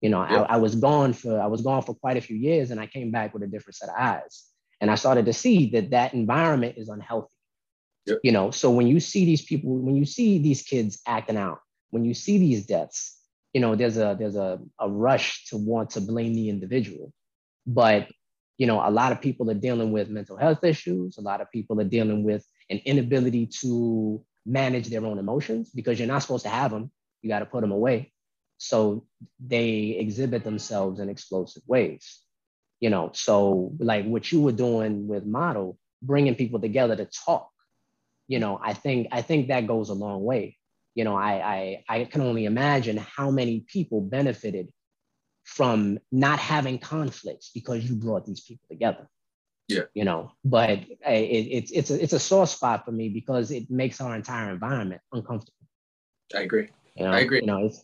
You 0.00 0.08
know, 0.08 0.20
I, 0.20 0.54
I 0.54 0.56
was 0.56 0.74
gone 0.74 1.12
for 1.12 1.38
I 1.38 1.46
was 1.46 1.60
gone 1.60 1.82
for 1.82 1.94
quite 1.94 2.16
a 2.16 2.20
few 2.20 2.36
years, 2.36 2.70
and 2.70 2.80
I 2.80 2.86
came 2.86 3.10
back 3.10 3.34
with 3.34 3.42
a 3.42 3.46
different 3.46 3.76
set 3.76 3.90
of 3.90 3.96
eyes, 3.98 4.46
and 4.80 4.90
I 4.90 4.94
started 4.94 5.26
to 5.26 5.32
see 5.32 5.70
that 5.70 5.90
that 5.90 6.14
environment 6.14 6.76
is 6.78 6.88
unhealthy. 6.88 7.28
Yep. 8.06 8.20
You 8.24 8.32
know, 8.32 8.50
so 8.50 8.70
when 8.70 8.86
you 8.86 8.98
see 8.98 9.26
these 9.26 9.42
people, 9.42 9.76
when 9.76 9.96
you 9.96 10.06
see 10.06 10.38
these 10.38 10.62
kids 10.62 11.02
acting 11.06 11.36
out, 11.36 11.58
when 11.90 12.04
you 12.04 12.14
see 12.14 12.38
these 12.38 12.64
deaths, 12.66 13.18
you 13.52 13.60
know, 13.60 13.76
there's 13.76 13.98
a 13.98 14.16
there's 14.18 14.36
a, 14.36 14.58
a 14.78 14.88
rush 14.88 15.46
to 15.46 15.58
want 15.58 15.90
to 15.90 16.00
blame 16.00 16.34
the 16.34 16.48
individual. 16.48 17.12
But 17.66 18.08
you 18.56 18.66
know, 18.66 18.86
a 18.86 18.90
lot 18.90 19.12
of 19.12 19.20
people 19.20 19.50
are 19.50 19.54
dealing 19.54 19.90
with 19.90 20.10
mental 20.10 20.36
health 20.36 20.64
issues. 20.64 21.16
A 21.16 21.22
lot 21.22 21.40
of 21.40 21.50
people 21.50 21.80
are 21.80 21.84
dealing 21.84 22.24
with 22.24 22.46
an 22.68 22.80
inability 22.84 23.46
to 23.60 24.22
manage 24.44 24.88
their 24.88 25.04
own 25.04 25.18
emotions 25.18 25.70
because 25.70 25.98
you're 25.98 26.08
not 26.08 26.20
supposed 26.20 26.44
to 26.44 26.50
have 26.50 26.70
them. 26.70 26.90
You 27.22 27.28
got 27.28 27.38
to 27.38 27.46
put 27.46 27.62
them 27.62 27.72
away. 27.72 28.12
So 28.62 29.06
they 29.44 29.96
exhibit 29.98 30.44
themselves 30.44 31.00
in 31.00 31.08
explosive 31.08 31.62
ways. 31.66 32.20
You 32.78 32.90
know, 32.90 33.10
so 33.14 33.72
like 33.78 34.04
what 34.04 34.30
you 34.30 34.42
were 34.42 34.52
doing 34.52 35.08
with 35.08 35.24
model, 35.24 35.78
bringing 36.02 36.34
people 36.34 36.60
together 36.60 36.94
to 36.94 37.06
talk. 37.06 37.50
You 38.28 38.38
know, 38.38 38.60
I 38.62 38.74
think 38.74 39.08
I 39.12 39.22
think 39.22 39.48
that 39.48 39.66
goes 39.66 39.88
a 39.88 39.94
long 39.94 40.22
way. 40.22 40.58
You 40.94 41.04
know, 41.04 41.16
I 41.16 41.32
I, 41.32 41.84
I 41.88 42.04
can 42.04 42.20
only 42.20 42.44
imagine 42.44 42.98
how 42.98 43.30
many 43.30 43.60
people 43.60 44.02
benefited 44.02 44.70
from 45.44 45.98
not 46.12 46.38
having 46.38 46.78
conflicts 46.78 47.50
because 47.54 47.88
you 47.88 47.96
brought 47.96 48.26
these 48.26 48.42
people 48.42 48.66
together. 48.68 49.08
Yeah. 49.68 49.84
You 49.94 50.04
know, 50.04 50.32
but 50.44 50.70
it, 50.70 50.86
it's 51.06 51.70
it's 51.70 51.90
a 51.90 52.02
it's 52.02 52.12
a 52.12 52.18
sore 52.18 52.46
spot 52.46 52.84
for 52.84 52.92
me 52.92 53.08
because 53.08 53.50
it 53.50 53.70
makes 53.70 54.02
our 54.02 54.14
entire 54.14 54.50
environment 54.50 55.00
uncomfortable. 55.12 55.66
I 56.34 56.40
agree. 56.42 56.68
You 56.94 57.04
know, 57.04 57.12
I 57.12 57.20
agree. 57.20 57.40
You 57.40 57.46
know, 57.46 57.64
it's 57.64 57.82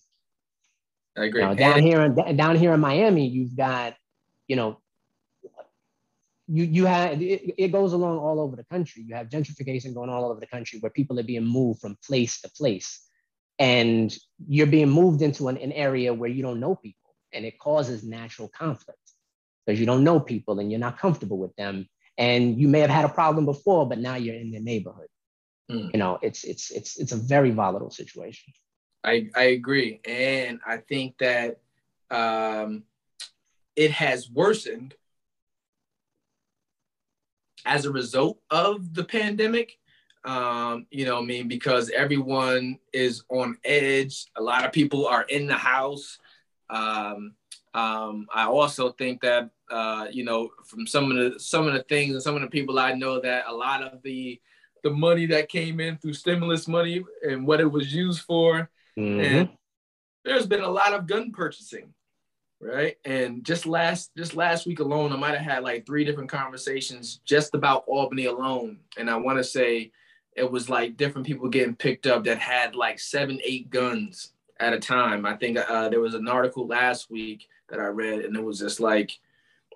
I 1.17 1.25
agree. 1.25 1.43
You 1.43 1.49
know, 1.49 1.55
down 1.55 1.83
here 1.83 2.03
in 2.03 2.37
down 2.37 2.57
here 2.57 2.73
in 2.73 2.81
Miami, 2.81 3.27
you've 3.27 3.57
got, 3.57 3.95
you 4.49 4.57
know, 4.57 4.81
you 6.49 6.65
you 6.65 6.87
have 6.87 7.21
it, 7.21 7.55
it, 7.59 7.73
goes 7.73 7.93
along 7.93 8.19
all 8.19 8.41
over 8.41 8.57
the 8.57 8.65
country. 8.65 9.03
You 9.07 9.15
have 9.15 9.29
gentrification 9.29 9.95
going 9.95 10.11
all 10.11 10.31
over 10.31 10.39
the 10.39 10.47
country 10.47 10.79
where 10.79 10.91
people 10.91 11.19
are 11.19 11.25
being 11.25 11.45
moved 11.45 11.81
from 11.81 11.97
place 12.07 12.41
to 12.43 12.51
place, 12.51 13.01
and 13.59 14.17
you're 14.47 14.67
being 14.67 14.91
moved 14.91 15.23
into 15.23 15.49
an, 15.49 15.57
an 15.57 15.73
area 15.73 16.13
where 16.15 16.31
you 16.31 16.43
don't 16.43 16.61
know 16.61 16.77
people, 16.77 17.15
and 17.33 17.45
it 17.45 17.59
causes 17.59 18.05
natural 18.05 18.49
conflict 18.49 18.99
because 19.65 19.81
you 19.81 19.87
don't 19.87 20.05
know 20.05 20.21
people 20.21 20.61
and 20.61 20.71
you're 20.71 20.81
not 20.81 20.99
comfortable 20.99 21.39
with 21.39 21.55
them, 21.57 21.89
and 22.19 22.61
you 22.61 22.69
may 22.69 22.81
have 22.81 22.91
had 22.91 23.05
a 23.05 23.09
problem 23.09 23.45
before, 23.45 23.89
but 23.89 23.99
now 23.99 24.15
you're 24.15 24.37
in 24.37 24.53
their 24.53 24.61
neighborhood. 24.61 25.09
Mm. 25.71 25.93
You 25.93 25.99
know, 25.99 26.19
it's 26.23 26.45
it's 26.45 26.71
it's 26.71 26.99
it's 26.99 27.13
a 27.13 27.17
very 27.17 27.51
volatile 27.51 27.91
situation. 27.91 28.53
I, 29.07 29.31
I 29.37 29.45
agree. 29.45 30.01
And 30.05 30.61
I 30.67 30.79
think 30.79 31.17
that 31.19 31.61
um, 32.11 32.83
it 33.77 33.93
has 33.93 34.29
worsened 34.29 34.95
as 37.65 37.85
a 37.85 37.93
result 37.93 38.39
of 38.51 38.95
the 38.95 39.05
pandemic. 39.05 39.79
Um, 40.25 40.87
you 40.91 41.05
know, 41.05 41.19
I 41.19 41.23
mean, 41.23 41.47
because 41.47 41.89
everyone 41.91 42.81
is 42.93 43.23
on 43.29 43.59
edge. 43.65 44.27
A 44.37 44.43
lot 44.43 44.65
of 44.65 44.73
people 44.73 45.07
are 45.07 45.23
in 45.23 45.47
the 45.47 45.55
house. 45.55 46.19
Um, 46.69 47.35
um, 47.75 48.27
I 48.35 48.47
also 48.47 48.91
think 48.91 49.21
that 49.21 49.51
uh, 49.71 50.07
you 50.11 50.25
know, 50.25 50.51
from 50.65 50.87
some 50.87 51.11
of 51.11 51.17
the 51.17 51.39
some 51.39 51.69
of 51.69 51.75
the 51.75 51.85
things 51.85 52.15
and 52.15 52.23
some 52.23 52.35
of 52.35 52.41
the 52.41 52.49
people 52.49 52.79
I 52.79 52.95
know 52.95 53.21
that 53.21 53.45
a 53.47 53.55
lot 53.55 53.83
of 53.83 54.03
the 54.03 54.41
the 54.83 54.91
money 54.91 55.27
that 55.27 55.49
came 55.49 55.79
in 55.79 55.97
through 55.99 56.15
stimulus 56.15 56.67
money 56.67 57.05
and 57.29 57.47
what 57.47 57.61
it 57.61 57.71
was 57.71 57.93
used 57.93 58.23
for 58.23 58.69
Mm-hmm. 58.99 59.21
And 59.21 59.49
there's 60.25 60.47
been 60.47 60.63
a 60.63 60.69
lot 60.69 60.93
of 60.93 61.07
gun 61.07 61.31
purchasing, 61.33 61.93
right? 62.61 62.97
And 63.05 63.45
just 63.45 63.67
last 63.67 64.11
just 64.17 64.35
last 64.35 64.67
week 64.67 64.81
alone, 64.81 65.13
I 65.13 65.17
might 65.17 65.37
have 65.37 65.53
had 65.53 65.63
like 65.63 65.87
three 65.87 66.05
different 66.05 66.31
conversations 66.31 67.21
just 67.25 67.55
about 67.55 67.85
Albany 67.87 68.27
alone. 68.27 68.79
And 68.97 69.11
I 69.11 69.17
want 69.17 69.39
to 69.39 69.45
say 69.45 69.93
it 70.37 70.51
was 70.51 70.69
like 70.69 70.97
different 70.97 71.27
people 71.27 71.49
getting 71.49 71.77
picked 71.77 72.07
up 72.07 72.25
that 72.25 72.39
had 72.39 72.75
like 72.75 72.99
seven, 72.99 73.41
eight 73.45 73.71
guns 73.71 74.33
at 74.61 74.73
a 74.73 74.79
time. 74.79 75.25
I 75.25 75.37
think 75.37 75.59
uh, 75.59 75.89
there 75.89 76.01
was 76.01 76.15
an 76.15 76.29
article 76.29 76.67
last 76.67 77.11
week 77.11 77.47
that 77.69 77.81
I 77.81 77.87
read, 77.87 78.21
and 78.21 78.37
it 78.37 78.45
was 78.45 78.59
just 78.59 78.81
like 78.81 79.19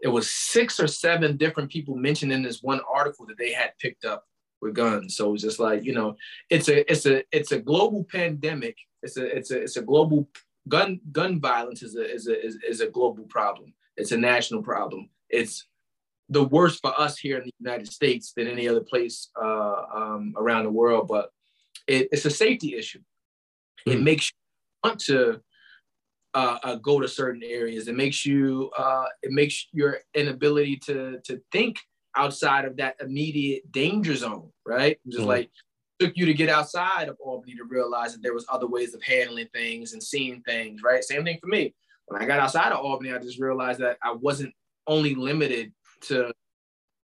it 0.03 0.09
was 0.09 0.31
six 0.31 0.81
or 0.81 0.87
seven 0.87 1.37
different 1.37 1.71
people 1.71 1.97
mentioned 1.97 2.33
in 2.33 2.43
this 2.43 2.63
one 2.63 2.81
article 2.93 3.27
that 3.27 3.39
they 3.39 3.53
had 3.53 3.77
picked 3.79 4.05
up 4.05 4.27
with 4.61 4.75
guns. 4.75 5.17
So 5.17 5.35
it's 5.35 5.43
just 5.43 5.61
like 5.61 5.85
you 5.85 5.95
know, 5.95 6.17
it's 6.49 6.69
a 6.69 6.91
it's 6.91 7.07
a 7.07 7.23
it's 7.33 7.53
a 7.53 7.59
global 7.59 8.05
pandemic 8.05 8.77
it's 9.03 9.17
a 9.17 9.37
it's 9.37 9.51
a 9.51 9.63
it's 9.63 9.77
a 9.77 9.83
global 9.83 10.29
gun 10.69 11.01
gun 11.13 11.41
violence 11.41 11.83
is 11.83 11.97
a 11.97 12.13
is 12.15 12.27
a 12.29 12.45
is, 12.45 12.59
is 12.69 12.81
a 12.81 12.89
global 12.89 13.25
problem. 13.25 13.73
It's 13.97 14.13
a 14.13 14.17
national 14.17 14.63
problem. 14.63 15.11
It's 15.29 15.67
the 16.29 16.45
worst 16.45 16.81
for 16.81 16.99
us 16.99 17.19
here 17.19 17.39
in 17.39 17.45
the 17.45 17.53
United 17.59 17.91
States 17.91 18.33
than 18.37 18.47
any 18.47 18.69
other 18.69 18.81
place 18.81 19.31
uh, 19.41 19.83
um, 19.95 20.35
around 20.37 20.65
the 20.65 20.71
world. 20.71 21.09
But 21.09 21.31
it, 21.87 22.09
it's 22.13 22.25
a 22.25 22.31
safety 22.31 22.77
issue. 22.77 23.01
Mm-hmm. 23.01 23.91
It 23.91 23.99
hmm. 23.99 24.05
makes 24.05 24.31
you 24.31 24.89
want 24.89 25.01
to 25.01 25.41
uh, 26.35 26.59
uh, 26.63 26.75
go 26.77 27.01
to 27.01 27.09
certain 27.09 27.43
areas. 27.43 27.89
It 27.89 27.97
makes 27.97 28.25
you 28.25 28.71
uh, 28.77 29.07
it 29.23 29.33
makes 29.33 29.67
your 29.73 29.99
inability 30.15 30.77
to 30.87 31.21
to 31.25 31.41
think 31.53 31.79
outside 32.17 32.65
of 32.65 32.77
that 32.77 32.97
immediate 33.01 33.71
danger 33.71 34.15
zone, 34.15 34.51
right? 34.67 34.99
Just 35.07 35.21
mm-hmm. 35.21 35.29
like 35.29 35.51
took 36.01 36.17
you 36.17 36.27
to 36.27 36.35
get 36.35 36.49
outside 36.49 37.09
of 37.09 37.17
Albany 37.21 37.55
to 37.57 37.65
realize 37.65 38.13
that 38.13 38.23
there 38.23 38.35
was 38.35 38.47
other 38.51 38.67
ways 38.67 38.95
of 38.95 39.03
handling 39.03 39.49
things 39.53 39.93
and 39.93 40.03
seeing 40.03 40.41
things, 40.43 40.83
right? 40.83 41.05
Same 41.05 41.25
thing 41.25 41.39
for 41.41 41.49
me. 41.49 41.75
When 42.07 42.21
I 42.21 42.27
got 42.27 42.41
outside 42.41 42.73
of 42.73 42.79
Albany, 42.85 43.13
I 43.13 43.19
just 43.19 43.39
realized 43.39 43.81
that 43.81 43.99
I 44.03 44.13
wasn't 44.13 44.55
only 44.87 45.15
limited 45.15 45.73
to 46.03 46.33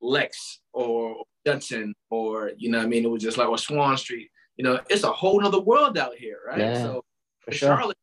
Lex 0.01 0.61
or 0.73 1.25
Judson 1.45 1.95
or, 2.11 2.53
you 2.57 2.71
know 2.71 2.81
I 2.81 2.87
mean? 2.87 3.05
It 3.05 3.11
was 3.11 3.23
just 3.23 3.37
like, 3.37 3.49
or 3.49 3.59
Swan 3.59 3.97
Street. 3.97 4.31
You 4.57 4.65
know, 4.65 4.81
it's 4.89 5.03
a 5.03 5.13
whole 5.13 5.41
nother 5.41 5.61
world 5.61 5.99
out 5.99 6.15
here, 6.15 6.39
right? 6.47 6.59
Yeah, 6.59 6.75
so 6.75 7.05
for 7.41 7.53
sure. 7.53 7.69
Charlotte, 7.77 7.97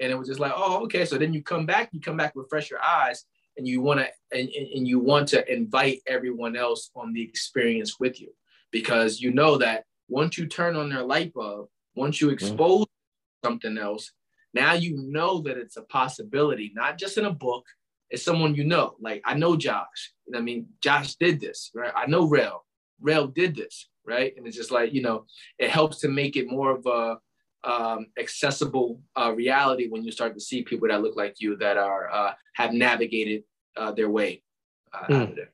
and 0.00 0.12
it 0.12 0.18
was 0.18 0.28
just 0.28 0.40
like, 0.40 0.52
oh, 0.54 0.82
okay. 0.84 1.04
So 1.04 1.18
then 1.18 1.34
you 1.34 1.42
come 1.42 1.66
back, 1.66 1.90
you 1.92 2.00
come 2.00 2.16
back 2.16 2.32
refresh 2.34 2.70
your 2.70 2.82
eyes, 2.82 3.24
and 3.58 3.66
you 3.66 3.82
want 3.82 4.00
to 4.00 4.08
and, 4.32 4.48
and 4.48 4.88
you 4.88 4.98
want 4.98 5.28
to 5.28 5.52
invite 5.52 6.00
everyone 6.06 6.56
else 6.56 6.90
on 6.94 7.12
the 7.12 7.22
experience 7.22 7.98
with 8.00 8.20
you 8.20 8.32
because 8.70 9.20
you 9.20 9.32
know 9.32 9.58
that 9.58 9.84
once 10.08 10.38
you 10.38 10.46
turn 10.46 10.76
on 10.76 10.88
their 10.88 11.02
light 11.02 11.34
bulb, 11.34 11.68
once 11.94 12.20
you 12.20 12.28
mm-hmm. 12.28 12.34
expose 12.34 12.82
mm-hmm. 12.82 13.48
something 13.48 13.76
else, 13.76 14.12
now 14.54 14.72
you 14.72 14.96
know 14.96 15.40
that 15.42 15.58
it's 15.58 15.76
a 15.76 15.82
possibility, 15.82 16.72
not 16.74 16.98
just 16.98 17.18
in 17.18 17.26
a 17.26 17.32
book, 17.32 17.64
it's 18.10 18.22
someone 18.22 18.54
you 18.54 18.64
know. 18.64 18.94
Like 19.00 19.22
I 19.24 19.34
know 19.34 19.56
Josh. 19.56 20.12
I 20.34 20.40
mean, 20.40 20.68
Josh 20.80 21.16
did 21.16 21.40
this, 21.40 21.70
right? 21.74 21.92
I 21.94 22.06
know 22.06 22.26
Rel. 22.26 22.64
Rel 23.00 23.26
did 23.26 23.54
this, 23.54 23.88
right? 24.06 24.32
And 24.36 24.46
it's 24.46 24.56
just 24.56 24.70
like 24.70 24.92
you 24.92 25.02
know, 25.02 25.26
it 25.58 25.70
helps 25.70 25.98
to 26.00 26.08
make 26.08 26.36
it 26.36 26.50
more 26.50 26.70
of 26.70 26.86
a 26.86 27.18
um, 27.64 28.06
accessible 28.18 29.00
uh, 29.16 29.32
reality 29.34 29.88
when 29.88 30.04
you 30.04 30.12
start 30.12 30.34
to 30.34 30.40
see 30.40 30.62
people 30.62 30.88
that 30.88 31.02
look 31.02 31.16
like 31.16 31.36
you 31.38 31.56
that 31.56 31.76
are 31.76 32.10
uh, 32.10 32.32
have 32.54 32.72
navigated 32.72 33.42
uh, 33.76 33.92
their 33.92 34.10
way 34.10 34.42
uh, 34.92 35.06
mm. 35.06 35.16
out 35.16 35.30
of 35.30 35.36
there. 35.36 35.52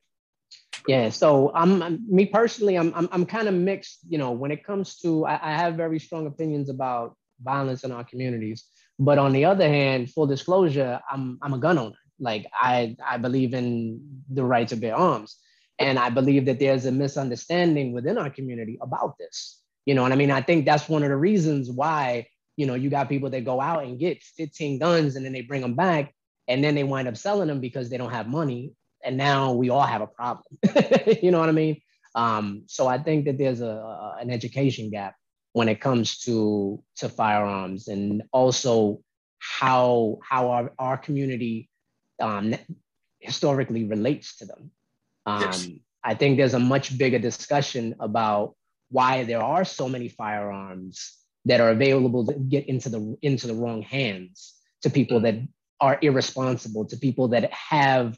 Yeah, 0.87 1.09
so 1.09 1.51
I'm 1.55 2.05
me 2.07 2.27
personally, 2.27 2.77
I'm 2.77 2.93
I'm, 2.93 3.09
I'm 3.11 3.25
kind 3.25 3.47
of 3.47 3.55
mixed. 3.55 3.99
You 4.07 4.17
know, 4.17 4.31
when 4.31 4.51
it 4.51 4.63
comes 4.63 4.97
to, 4.99 5.25
I, 5.25 5.39
I 5.41 5.57
have 5.57 5.75
very 5.75 5.99
strong 5.99 6.27
opinions 6.27 6.69
about 6.69 7.15
violence 7.41 7.83
in 7.83 7.91
our 7.91 8.03
communities, 8.03 8.65
but 8.99 9.17
on 9.17 9.33
the 9.33 9.45
other 9.45 9.67
hand, 9.67 10.11
full 10.11 10.27
disclosure, 10.27 10.99
I'm 11.09 11.39
I'm 11.41 11.53
a 11.53 11.57
gun 11.57 11.79
owner. 11.79 11.95
Like 12.19 12.45
I 12.53 12.95
I 13.03 13.17
believe 13.17 13.53
in 13.53 13.99
the 14.29 14.43
right 14.43 14.67
to 14.67 14.75
bear 14.75 14.95
arms, 14.95 15.37
and 15.79 15.97
I 15.97 16.11
believe 16.11 16.45
that 16.45 16.59
there's 16.59 16.85
a 16.85 16.91
misunderstanding 16.91 17.91
within 17.91 18.19
our 18.19 18.29
community 18.29 18.77
about 18.79 19.17
this. 19.17 19.61
You 19.85 19.93
know 19.93 20.01
what 20.01 20.11
I 20.11 20.15
mean? 20.15 20.31
I 20.31 20.41
think 20.41 20.65
that's 20.65 20.89
one 20.89 21.03
of 21.03 21.09
the 21.09 21.15
reasons 21.15 21.69
why, 21.69 22.27
you 22.57 22.65
know, 22.65 22.73
you 22.73 22.89
got 22.89 23.09
people 23.09 23.29
that 23.29 23.45
go 23.45 23.61
out 23.61 23.83
and 23.83 23.99
get 23.99 24.23
15 24.23 24.79
guns 24.79 25.15
and 25.15 25.25
then 25.25 25.33
they 25.33 25.41
bring 25.41 25.61
them 25.61 25.75
back 25.75 26.13
and 26.47 26.63
then 26.63 26.75
they 26.75 26.83
wind 26.83 27.07
up 27.07 27.17
selling 27.17 27.47
them 27.47 27.59
because 27.59 27.89
they 27.89 27.97
don't 27.97 28.11
have 28.11 28.27
money. 28.27 28.73
And 29.03 29.17
now 29.17 29.53
we 29.53 29.69
all 29.69 29.85
have 29.85 30.01
a 30.01 30.07
problem. 30.07 30.45
you 31.21 31.31
know 31.31 31.39
what 31.39 31.49
I 31.49 31.53
mean? 31.53 31.81
Um, 32.15 32.63
so 32.67 32.87
I 32.87 32.97
think 32.97 33.25
that 33.25 33.37
there's 33.37 33.61
a, 33.61 33.67
a, 33.67 34.17
an 34.21 34.31
education 34.31 34.89
gap 34.89 35.15
when 35.53 35.69
it 35.69 35.79
comes 35.79 36.17
to 36.19 36.81
to 36.97 37.09
firearms 37.09 37.87
and 37.87 38.23
also 38.31 39.01
how 39.39 40.17
how 40.23 40.49
our, 40.49 40.73
our 40.79 40.97
community 40.97 41.69
um, 42.19 42.55
historically 43.19 43.83
relates 43.83 44.37
to 44.37 44.45
them. 44.45 44.71
Um, 45.25 45.41
yes. 45.41 45.67
I 46.03 46.13
think 46.13 46.37
there's 46.37 46.53
a 46.53 46.59
much 46.59 46.97
bigger 46.97 47.19
discussion 47.19 47.95
about 47.99 48.55
why 48.89 49.23
there 49.23 49.41
are 49.41 49.65
so 49.65 49.89
many 49.89 50.09
firearms 50.09 51.17
that 51.45 51.61
are 51.61 51.69
available 51.69 52.25
to 52.25 52.33
get 52.33 52.67
into 52.67 52.89
the 52.89 53.17
into 53.21 53.47
the 53.47 53.53
wrong 53.53 53.81
hands 53.81 54.55
to 54.81 54.89
people 54.89 55.21
that 55.21 55.35
are 55.79 55.97
irresponsible 56.01 56.85
to 56.85 56.97
people 56.97 57.29
that 57.29 57.51
have 57.51 58.17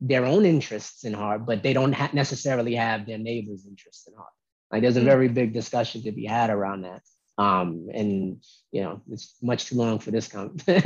their 0.00 0.24
own 0.24 0.44
interests 0.44 1.04
in 1.04 1.12
heart 1.12 1.46
but 1.46 1.62
they 1.62 1.72
don't 1.72 1.92
ha- 1.92 2.10
necessarily 2.12 2.74
have 2.74 3.06
their 3.06 3.18
neighbor's 3.18 3.66
interests 3.66 4.06
in 4.06 4.14
heart 4.14 4.32
like 4.70 4.82
there's 4.82 4.96
a 4.96 5.00
mm-hmm. 5.00 5.08
very 5.08 5.28
big 5.28 5.52
discussion 5.52 6.02
to 6.02 6.12
be 6.12 6.26
had 6.26 6.50
around 6.50 6.82
that 6.82 7.02
um 7.38 7.88
and 7.92 8.42
you 8.72 8.82
know 8.82 9.00
it's 9.10 9.34
much 9.42 9.66
too 9.66 9.76
long 9.76 9.98
for 9.98 10.10
this 10.10 10.28
con- 10.28 10.56
but 10.66 10.76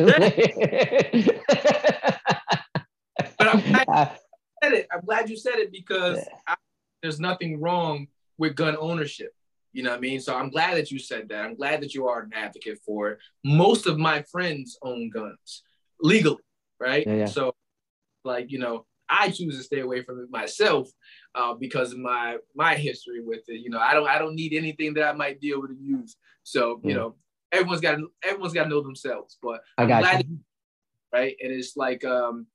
I'm 3.40 3.60
glad, 3.60 4.10
you 4.12 4.62
said 4.62 4.72
it. 4.72 4.86
I'm 4.92 5.00
glad 5.04 5.30
you 5.30 5.36
said 5.36 5.56
it 5.56 5.72
because. 5.72 6.18
I, 6.46 6.54
there's 7.02 7.20
nothing 7.20 7.60
wrong 7.60 8.08
with 8.40 8.56
gun 8.56 8.76
ownership. 8.80 9.32
You 9.72 9.84
know 9.84 9.90
what 9.90 9.98
I 9.98 10.00
mean? 10.00 10.18
So 10.18 10.34
I'm 10.34 10.50
glad 10.50 10.76
that 10.78 10.90
you 10.90 10.98
said 10.98 11.28
that. 11.28 11.44
I'm 11.44 11.54
glad 11.54 11.80
that 11.82 11.94
you 11.94 12.08
are 12.08 12.22
an 12.22 12.30
advocate 12.34 12.80
for 12.84 13.10
it. 13.10 13.18
Most 13.44 13.86
of 13.86 13.98
my 13.98 14.22
friends 14.22 14.76
own 14.82 15.10
guns 15.10 15.62
legally, 16.00 16.42
right? 16.80 17.06
Yeah, 17.06 17.14
yeah. 17.14 17.26
So, 17.26 17.54
like, 18.24 18.50
you 18.50 18.58
know, 18.58 18.86
I 19.08 19.30
choose 19.30 19.56
to 19.56 19.62
stay 19.62 19.80
away 19.80 20.02
from 20.02 20.20
it 20.20 20.30
myself 20.30 20.88
uh, 21.36 21.54
because 21.54 21.92
of 21.92 21.98
my 21.98 22.38
my 22.56 22.74
history 22.74 23.22
with 23.22 23.42
it. 23.46 23.60
You 23.60 23.70
know, 23.70 23.78
I 23.78 23.94
don't 23.94 24.08
I 24.08 24.18
don't 24.18 24.34
need 24.34 24.54
anything 24.54 24.94
that 24.94 25.04
I 25.04 25.12
might 25.12 25.40
be 25.40 25.50
able 25.50 25.68
to 25.68 25.76
use. 25.80 26.16
So, 26.42 26.80
you 26.82 26.94
know, 26.94 27.16
everyone's 27.52 27.80
got 27.80 27.98
everyone's 28.24 28.54
got 28.54 28.64
to 28.64 28.70
know 28.70 28.80
themselves. 28.82 29.38
But 29.40 29.60
I 29.78 29.86
got 29.86 30.26
you. 30.26 30.38
right? 31.12 31.36
And 31.40 31.52
it's 31.52 31.76
like 31.76 32.04
um 32.04 32.46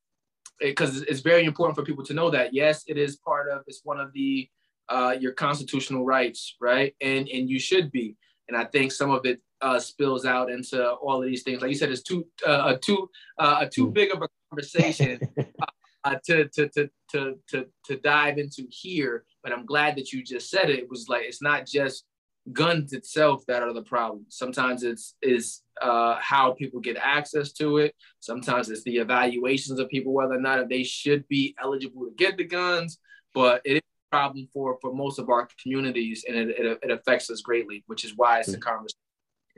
because 0.60 1.02
it, 1.02 1.08
it's 1.10 1.22
very 1.22 1.46
important 1.46 1.78
for 1.78 1.84
people 1.84 2.04
to 2.06 2.14
know 2.14 2.30
that 2.32 2.54
yes, 2.54 2.84
it 2.88 2.98
is 2.98 3.16
part 3.18 3.50
of 3.50 3.62
it's 3.68 3.82
one 3.84 4.00
of 4.00 4.12
the 4.14 4.50
uh, 4.90 5.16
your 5.20 5.34
constitutional 5.34 6.06
rights, 6.06 6.56
right? 6.62 6.96
And 7.02 7.28
and 7.28 7.50
you 7.50 7.60
should 7.60 7.92
be. 7.92 8.18
And 8.48 8.56
I 8.56 8.66
think 8.66 8.92
some 8.92 9.12
of 9.12 9.26
it 9.26 9.42
uh, 9.62 9.80
spills 9.80 10.26
out 10.26 10.52
into 10.52 10.92
all 10.94 11.22
of 11.22 11.28
these 11.28 11.44
things. 11.44 11.62
Like 11.62 11.72
you 11.72 11.78
said, 11.78 11.90
it's 11.90 12.04
too 12.04 12.28
uh, 12.46 12.76
too 12.82 13.10
uh, 13.40 13.66
too 13.72 13.90
big 13.90 14.14
of 14.14 14.22
a 14.22 14.28
conversation 14.50 15.20
uh, 16.04 16.16
to, 16.26 16.48
to, 16.50 16.70
to 16.70 16.90
to 17.12 17.36
to 17.50 17.66
to 17.86 17.98
dive 17.98 18.38
into 18.38 18.68
here. 18.70 19.26
But 19.44 19.54
I'm 19.54 19.66
glad 19.66 19.96
that 19.98 20.12
you 20.12 20.24
just 20.24 20.50
said 20.50 20.70
it. 20.70 20.80
It 20.80 20.90
was 20.90 21.08
like 21.10 21.24
it's 21.24 21.42
not 21.42 21.66
just 21.66 22.06
guns 22.54 22.94
itself 22.94 23.44
that 23.48 23.64
are 23.64 23.74
the 23.74 23.82
problem. 23.82 24.26
Sometimes 24.30 24.84
it's 24.84 25.16
is 25.22 25.62
uh, 25.82 26.18
how 26.22 26.52
people 26.54 26.80
get 26.80 26.98
access 26.98 27.52
to 27.54 27.78
it. 27.78 27.96
Sometimes 28.20 28.70
it's 28.70 28.84
the 28.84 28.98
evaluations 28.98 29.80
of 29.80 29.90
people 29.90 30.14
whether 30.14 30.36
or 30.36 30.42
not 30.42 30.70
they 30.70 30.84
should 30.84 31.28
be 31.28 31.56
eligible 31.62 32.06
to 32.06 32.12
get 32.18 32.38
the 32.38 32.44
guns. 32.44 33.00
But 33.34 33.62
it 33.66 33.84
problem 34.12 34.48
for 34.54 34.78
for 34.82 34.94
most 34.94 35.20
of 35.20 35.30
our 35.30 35.48
communities, 35.62 36.26
and 36.28 36.38
it, 36.38 36.50
it, 36.58 36.80
it 36.84 36.92
affects 36.92 37.30
us 37.30 37.42
greatly, 37.42 37.84
which 37.88 38.06
is 38.06 38.14
why 38.16 38.40
it's 38.40 38.54
a 38.54 38.58
mm. 38.58 38.62
conversation 38.62 39.00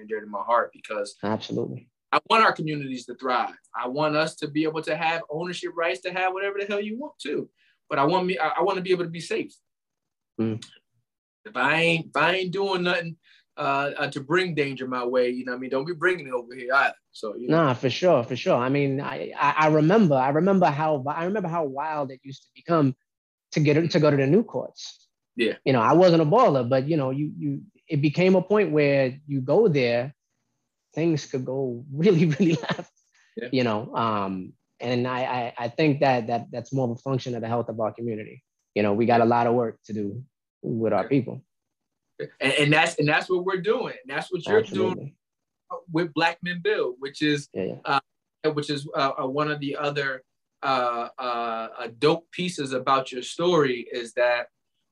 dear 0.08 0.22
to 0.22 0.28
my 0.28 0.42
heart 0.42 0.72
because 0.74 1.16
absolutely. 1.24 1.90
I 2.12 2.20
want 2.30 2.44
our 2.44 2.54
communities 2.54 3.06
to 3.08 3.16
thrive. 3.16 3.56
I 3.76 3.88
want 3.88 4.16
us 4.16 4.36
to 4.38 4.48
be 4.48 4.64
able 4.64 4.82
to 4.84 4.96
have 4.96 5.24
ownership 5.30 5.72
rights 5.76 6.02
to 6.02 6.14
have 6.14 6.34
whatever 6.34 6.58
the 6.60 6.66
hell 6.66 6.80
you 6.80 6.98
want 6.98 7.14
to. 7.24 7.50
But 7.90 8.00
I 8.00 8.06
want 8.06 8.26
me, 8.26 8.38
I, 8.38 8.50
I 8.60 8.62
want 8.62 8.78
to 8.78 8.82
be 8.82 8.92
able 8.92 9.04
to 9.04 9.10
be 9.10 9.20
safe. 9.20 9.54
Mm. 10.40 10.64
If 11.46 11.56
I 11.56 11.76
ain't, 11.76 12.06
if 12.08 12.16
I 12.16 12.36
ain't 12.36 12.54
doing 12.54 12.84
nothing 12.84 13.18
uh, 13.58 13.92
uh, 13.98 14.12
to 14.12 14.22
bring 14.22 14.56
danger 14.56 14.88
my 14.88 15.06
way, 15.06 15.30
you 15.30 15.46
know, 15.46 15.54
I 15.54 15.58
mean, 15.58 15.70
don't 15.70 15.86
be 15.86 15.94
bringing 15.94 16.28
it 16.28 16.34
over 16.34 16.54
here 16.54 16.74
either. 16.74 16.96
So, 17.12 17.36
you 17.36 17.48
know. 17.48 17.58
nah, 17.58 17.74
for 17.74 17.90
sure, 17.90 18.24
for 18.24 18.36
sure. 18.36 18.56
I 18.56 18.70
mean, 18.70 19.02
I, 19.02 19.32
I, 19.38 19.56
I 19.58 19.68
remember, 19.68 20.16
I 20.16 20.30
remember 20.30 20.68
how, 20.68 21.04
I 21.08 21.26
remember 21.26 21.50
how 21.50 21.66
wild 21.66 22.12
it 22.12 22.20
used 22.24 22.44
to 22.44 22.50
become 22.56 22.96
to 23.52 23.60
get 23.60 23.92
to 23.92 24.00
go 24.00 24.12
to 24.12 24.18
the 24.18 24.28
new 24.28 24.44
courts. 24.44 25.08
Yeah. 25.36 25.54
You 25.66 25.74
know, 25.74 25.82
I 25.82 25.94
wasn't 25.94 26.22
a 26.22 26.26
baller, 26.26 26.68
but 26.68 26.88
you 26.88 26.98
know, 26.98 27.12
you 27.12 27.32
you 27.38 27.62
it 27.88 28.02
became 28.02 28.36
a 28.36 28.42
point 28.42 28.72
where 28.72 29.18
you 29.28 29.40
go 29.42 29.68
there, 29.68 30.14
things 30.94 31.26
could 31.26 31.46
go 31.46 31.86
really, 31.94 32.26
really 32.26 32.54
left. 32.56 32.92
Yeah. 33.36 33.50
You 33.52 33.64
know, 33.64 33.96
um, 33.96 34.54
and 34.80 35.08
I, 35.08 35.24
I 35.24 35.54
I 35.66 35.68
think 35.70 36.02
that 36.02 36.28
that 36.28 36.48
that's 36.52 36.74
more 36.74 36.86
of 36.90 36.98
a 36.98 37.02
function 37.02 37.36
of 37.36 37.42
the 37.42 37.48
health 37.48 37.70
of 37.70 37.80
our 37.80 37.94
community. 37.94 38.44
You 38.76 38.84
know, 38.84 38.94
we 38.94 39.06
got 39.06 39.22
a 39.22 39.26
lot 39.26 39.48
of 39.48 39.54
work 39.54 39.80
to 39.86 39.94
do 39.94 40.24
with 40.62 40.94
our 40.94 41.08
people. 41.08 41.42
And, 42.40 42.54
and 42.54 42.74
that's 42.74 42.98
and 42.98 43.08
that's 43.08 43.30
what 43.30 43.46
we're 43.46 43.62
doing. 43.62 43.96
That's 44.08 44.32
what 44.32 44.46
you're 44.46 44.60
Absolutely. 44.60 44.96
doing 44.96 45.16
with 45.92 46.14
Black 46.14 46.40
Men 46.42 46.62
Build, 46.64 46.96
which 47.00 47.22
is 47.22 47.48
yeah, 47.54 47.64
yeah. 47.64 48.00
Uh, 48.44 48.52
which 48.52 48.70
is 48.70 48.88
uh, 48.96 49.12
uh 49.22 49.28
one 49.28 49.52
of 49.52 49.60
the 49.60 49.76
other 49.76 50.24
uh, 50.64 51.10
uh, 51.18 51.88
dope 52.00 52.30
pieces 52.32 52.74
about 52.74 53.12
your 53.12 53.22
story 53.22 53.88
is 53.92 54.14
that 54.14 54.48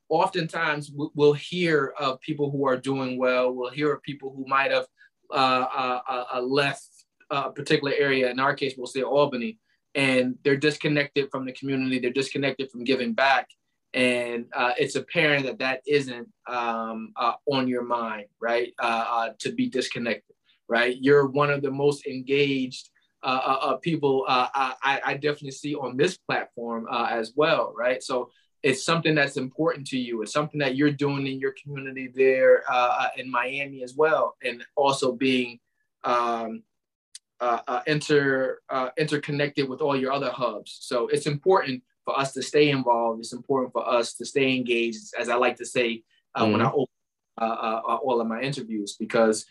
oftentimes 0.10 0.92
we'll 0.94 1.34
hear 1.34 1.94
of 2.00 2.20
people 2.22 2.52
who 2.52 2.68
are 2.68 2.78
doing 2.78 3.18
well. 3.18 3.54
We'll 3.54 3.72
hear 3.72 3.94
of 3.94 4.04
people 4.04 4.34
who 4.36 4.46
might 4.48 4.72
have 4.72 4.86
uh, 5.32 5.66
uh, 5.76 6.24
uh, 6.36 6.42
left 6.42 6.88
a 7.32 7.52
particular 7.52 7.94
area. 7.98 8.30
In 8.30 8.40
our 8.40 8.54
case, 8.54 8.76
we'll 8.78 8.86
say 8.88 9.02
Albany, 9.02 9.58
and 9.96 10.36
they're 10.44 10.58
disconnected 10.58 11.30
from 11.32 11.46
the 11.46 11.54
community. 11.54 12.00
They're 12.00 12.12
disconnected 12.12 12.70
from 12.72 12.84
giving 12.84 13.14
back. 13.14 13.48
And 13.94 14.46
uh, 14.54 14.74
it's 14.78 14.96
apparent 14.96 15.46
that 15.46 15.60
that 15.60 15.82
isn't 15.88 16.28
um, 16.48 17.14
uh, 17.16 17.34
on 17.50 17.68
your 17.68 17.84
mind, 17.84 18.26
right? 18.42 18.74
Uh, 18.78 19.30
to 19.40 19.54
be 19.54 19.70
disconnected, 19.70 20.36
right? 20.68 20.98
You're 21.00 21.28
one 21.28 21.50
of 21.50 21.62
the 21.62 21.72
most 21.72 22.06
engaged 22.06 22.90
uh, 23.26 23.42
uh, 23.44 23.66
uh, 23.66 23.78
people 23.78 24.24
uh, 24.28 24.48
I, 24.54 25.02
I, 25.04 25.14
definitely 25.16 25.50
see 25.50 25.74
on 25.74 25.98
this 25.98 26.16
platform 26.16 26.86
uh, 26.92 27.08
as 27.10 27.34
well, 27.36 27.74
right? 27.76 28.04
So 28.04 28.30
it's 28.62 28.86
something 28.86 29.16
that's 29.16 29.36
important 29.36 29.88
to 29.88 29.98
you. 29.98 30.22
It's 30.22 30.32
something 30.32 30.60
that 30.60 30.76
you're 30.76 30.92
doing 30.92 31.26
in 31.26 31.40
your 31.40 31.56
community 31.60 32.08
there 32.14 32.62
uh, 32.72 33.08
in 33.18 33.32
Miami 33.32 33.82
as 33.82 33.96
well, 33.96 34.36
and 34.44 34.64
also 34.76 35.12
being 35.12 35.60
um, 36.04 36.62
inter 37.88 38.60
interconnected 38.96 39.68
with 39.68 39.82
all 39.82 39.96
your 39.96 40.14
other 40.14 40.30
hubs. 40.30 40.78
So 40.82 41.08
it's 41.08 41.26
important 41.26 41.82
for 42.04 42.20
us 42.20 42.32
to 42.34 42.44
stay 42.44 42.70
involved. 42.70 43.22
It's 43.22 43.34
important 43.34 43.74
for 43.74 43.90
us 43.90 44.14
to 44.18 44.26
stay 44.26 44.56
engaged, 44.56 45.16
as 45.20 45.30
I 45.30 45.36
like 45.36 45.56
to 45.56 45.66
say 45.66 46.04
mm-hmm. 46.38 46.52
when 46.52 46.62
I 46.62 46.66
mm-hmm. 46.66 47.42
open 47.42 47.98
all 48.06 48.22
of 48.22 48.28
my 48.28 48.42
interviews, 48.42 48.98
because 49.00 49.48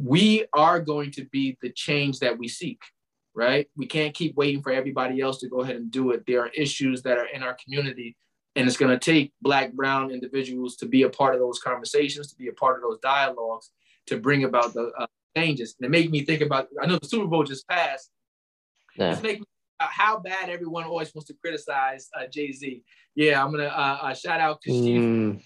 we 0.00 0.46
are 0.52 0.80
going 0.80 1.12
to 1.12 1.24
be 1.26 1.56
the 1.62 1.70
change 1.70 2.18
that 2.18 2.36
we 2.36 2.48
seek 2.48 2.82
right? 3.34 3.68
We 3.76 3.86
can't 3.86 4.14
keep 4.14 4.36
waiting 4.36 4.62
for 4.62 4.72
everybody 4.72 5.20
else 5.20 5.40
to 5.40 5.48
go 5.48 5.60
ahead 5.60 5.76
and 5.76 5.90
do 5.90 6.12
it. 6.12 6.24
There 6.26 6.42
are 6.42 6.48
issues 6.48 7.02
that 7.02 7.18
are 7.18 7.26
in 7.26 7.42
our 7.42 7.56
community, 7.62 8.16
and 8.54 8.66
it's 8.66 8.76
going 8.76 8.96
to 8.96 8.98
take 8.98 9.32
Black, 9.42 9.72
Brown 9.72 10.10
individuals 10.10 10.76
to 10.76 10.86
be 10.86 11.02
a 11.02 11.10
part 11.10 11.34
of 11.34 11.40
those 11.40 11.58
conversations, 11.58 12.28
to 12.28 12.36
be 12.36 12.48
a 12.48 12.52
part 12.52 12.76
of 12.76 12.82
those 12.82 12.98
dialogues, 13.00 13.70
to 14.06 14.18
bring 14.18 14.44
about 14.44 14.72
the 14.74 14.92
uh, 14.98 15.06
changes. 15.36 15.74
And 15.78 15.86
it 15.86 15.90
made 15.90 16.10
me 16.10 16.24
think 16.24 16.42
about. 16.42 16.68
I 16.80 16.86
know 16.86 16.98
the 16.98 17.08
Super 17.08 17.26
Bowl 17.26 17.44
just 17.44 17.68
passed. 17.68 18.10
Yeah. 18.96 19.12
It's 19.12 19.22
making 19.22 19.44
uh, 19.80 19.86
how 19.90 20.20
bad 20.20 20.48
everyone 20.48 20.84
always 20.84 21.12
wants 21.14 21.26
to 21.28 21.34
criticize 21.34 22.08
uh, 22.16 22.26
Jay 22.30 22.52
Z. 22.52 22.84
Yeah, 23.16 23.44
I'm 23.44 23.50
gonna 23.50 23.64
uh, 23.64 23.98
uh 24.02 24.14
shout 24.14 24.40
out 24.40 24.60
to 24.62 24.70
mm. 24.70 25.42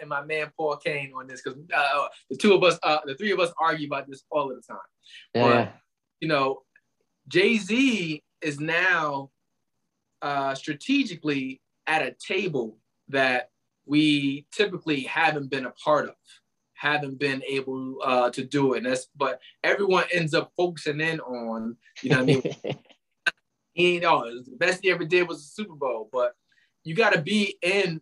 and 0.00 0.08
my 0.08 0.24
man 0.24 0.50
Paul 0.56 0.76
Kane 0.76 1.12
on 1.14 1.26
this 1.26 1.42
because 1.42 1.58
uh, 1.74 2.06
the 2.30 2.36
two 2.36 2.54
of 2.54 2.62
us, 2.62 2.78
the 3.04 3.14
three 3.14 3.32
of 3.32 3.40
us, 3.40 3.52
argue 3.58 3.86
about 3.86 4.08
this 4.08 4.22
all 4.30 4.50
of 4.50 4.56
the 4.56 4.62
time. 4.62 4.78
Yeah. 5.34 5.42
But, 5.42 5.74
you 6.20 6.28
know, 6.28 6.62
Jay 7.28 7.56
Z 7.56 8.22
is 8.40 8.60
now 8.60 9.30
uh, 10.22 10.54
strategically 10.54 11.60
at 11.86 12.02
a 12.02 12.14
table 12.26 12.78
that 13.08 13.50
we 13.86 14.46
typically 14.52 15.02
haven't 15.02 15.50
been 15.50 15.66
a 15.66 15.70
part 15.72 16.08
of, 16.08 16.14
haven't 16.74 17.18
been 17.18 17.42
able 17.46 17.98
uh, 18.02 18.30
to 18.30 18.44
do 18.44 18.74
it. 18.74 18.78
And 18.78 18.86
that's, 18.86 19.08
but 19.16 19.40
everyone 19.62 20.04
ends 20.12 20.34
up 20.34 20.52
focusing 20.56 21.00
in 21.00 21.20
on, 21.20 21.76
you 22.02 22.10
know 22.10 22.24
what 22.24 22.46
I 22.46 22.70
mean? 22.72 22.78
you 23.74 24.00
know, 24.00 24.24
the 24.42 24.56
best 24.56 24.80
he 24.82 24.90
ever 24.90 25.04
did 25.04 25.28
was 25.28 25.38
the 25.38 25.62
Super 25.62 25.74
Bowl, 25.74 26.08
but 26.12 26.34
you 26.84 26.94
got 26.94 27.12
to 27.12 27.20
be 27.20 27.56
in 27.62 28.00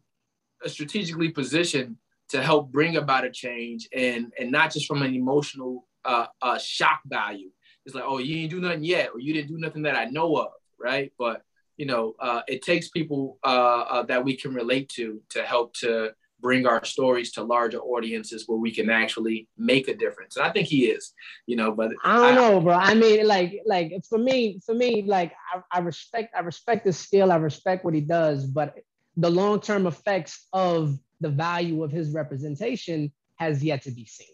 a 0.64 0.68
strategically 0.68 1.30
position 1.30 1.96
to 2.28 2.42
help 2.42 2.70
bring 2.72 2.96
about 2.96 3.24
a 3.24 3.30
change 3.30 3.88
and 3.94 4.32
and 4.38 4.50
not 4.50 4.72
just 4.72 4.86
from 4.86 5.02
an 5.02 5.14
emotional 5.14 5.86
uh, 6.04 6.26
uh, 6.40 6.58
shock 6.58 7.00
value. 7.06 7.50
It's 7.84 7.94
like, 7.94 8.04
oh, 8.06 8.18
you 8.18 8.34
didn't 8.36 8.50
do 8.50 8.60
nothing 8.60 8.84
yet, 8.84 9.10
or 9.12 9.20
you 9.20 9.32
didn't 9.32 9.48
do 9.48 9.58
nothing 9.58 9.82
that 9.82 9.96
I 9.96 10.04
know 10.06 10.36
of, 10.36 10.52
right? 10.78 11.12
But 11.18 11.42
you 11.76 11.86
know, 11.86 12.14
uh, 12.20 12.42
it 12.46 12.62
takes 12.62 12.88
people 12.88 13.38
uh, 13.44 13.84
uh, 13.90 14.02
that 14.04 14.24
we 14.24 14.36
can 14.36 14.54
relate 14.54 14.88
to 14.90 15.20
to 15.30 15.42
help 15.42 15.74
to 15.74 16.12
bring 16.42 16.66
our 16.66 16.84
stories 16.84 17.32
to 17.32 17.42
larger 17.42 17.78
audiences 17.78 18.44
where 18.46 18.58
we 18.58 18.72
can 18.74 18.90
actually 18.90 19.48
make 19.56 19.88
a 19.88 19.94
difference. 19.94 20.36
And 20.36 20.44
I 20.44 20.50
think 20.50 20.66
he 20.66 20.86
is, 20.86 21.14
you 21.46 21.56
know, 21.56 21.70
but 21.70 21.92
I 22.04 22.16
don't 22.16 22.32
I, 22.32 22.34
know, 22.34 22.60
bro. 22.60 22.74
I 22.74 22.94
mean, 22.94 23.26
like, 23.26 23.62
like 23.64 23.92
for 24.08 24.18
me, 24.18 24.60
for 24.66 24.74
me, 24.74 25.04
like 25.06 25.32
I, 25.54 25.78
I 25.78 25.78
respect, 25.80 26.34
I 26.36 26.40
respect 26.40 26.84
his 26.84 26.98
skill. 26.98 27.30
I 27.30 27.36
respect 27.36 27.84
what 27.84 27.94
he 27.94 28.00
does, 28.00 28.44
but 28.44 28.74
the 29.16 29.30
long-term 29.30 29.86
effects 29.86 30.48
of 30.52 30.98
the 31.20 31.30
value 31.30 31.84
of 31.84 31.92
his 31.92 32.10
representation 32.10 33.12
has 33.36 33.62
yet 33.62 33.82
to 33.82 33.92
be 33.92 34.04
seen. 34.04 34.31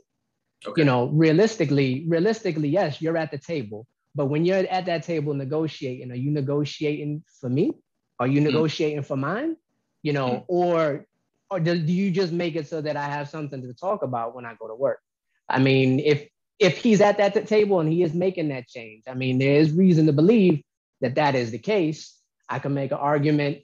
Okay. 0.67 0.81
You 0.81 0.85
know, 0.85 1.07
realistically, 1.07 2.05
realistically, 2.09 2.69
yes, 2.69 3.01
you're 3.01 3.17
at 3.17 3.31
the 3.31 3.39
table, 3.39 3.87
but 4.15 4.27
when 4.27 4.45
you're 4.45 4.57
at 4.57 4.87
that 4.87 5.05
table 5.05 5.35
negotiating, 5.35 6.11
are 6.11 6.17
you 6.17 6.31
negotiating 6.31 7.23
for 7.41 7.49
me? 7.49 7.73
Are 8.19 8.27
you 8.27 8.41
mm-hmm. 8.41 8.47
negotiating 8.47 9.03
for 9.03 9.17
mine? 9.17 9.57
You 10.03 10.13
know, 10.13 10.29
mm-hmm. 10.29 10.45
or 10.49 11.07
or 11.51 11.61
do, 11.61 11.79
do 11.79 11.93
you 11.93 12.11
just 12.11 12.33
make 12.33 12.57
it 12.57 12.67
so 12.67 12.81
that 12.81 12.97
I 12.97 13.05
have 13.05 13.29
something 13.29 13.63
to 13.63 13.73
talk 13.73 14.03
about 14.03 14.35
when 14.35 14.45
I 14.45 14.55
go 14.55 14.69
to 14.69 14.75
work? 14.75 15.01
I 15.49 15.59
mean, 15.59 16.01
if 16.01 16.29
if 16.59 16.79
he's 16.79 17.01
at 17.01 17.19
that 17.19 17.47
table 17.47 17.81
and 17.81 17.91
he 17.91 18.03
is 18.03 18.13
making 18.13 18.49
that 18.49 18.67
change, 18.67 19.05
I 19.07 19.15
mean, 19.15 19.39
there 19.39 19.55
is 19.55 19.73
reason 19.73 20.07
to 20.07 20.13
believe 20.13 20.63
that 21.01 21.15
that 21.15 21.35
is 21.35 21.53
the 21.53 21.59
case. 21.59 22.15
I 22.49 22.59
can 22.59 22.75
make 22.75 22.91
an 22.91 22.99
argument 22.99 23.59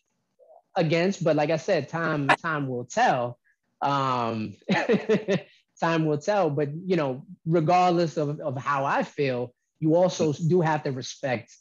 against, 0.77 1.25
but 1.25 1.37
like 1.37 1.51
I 1.51 1.57
said, 1.57 1.89
time 1.89 2.29
time 2.29 2.69
will 2.69 2.85
tell. 2.85 3.39
Um, 3.83 4.55
time 5.85 6.07
will 6.07 6.19
tell. 6.19 6.51
But 6.51 6.69
you 6.75 6.97
know, 6.97 7.25
regardless 7.47 8.17
of, 8.17 8.41
of 8.41 8.57
how 8.57 8.85
I 8.85 9.03
feel, 9.03 9.55
you 9.81 9.95
also 9.95 10.33
do 10.33 10.61
have 10.61 10.83
to 10.85 10.93
respect 10.93 11.53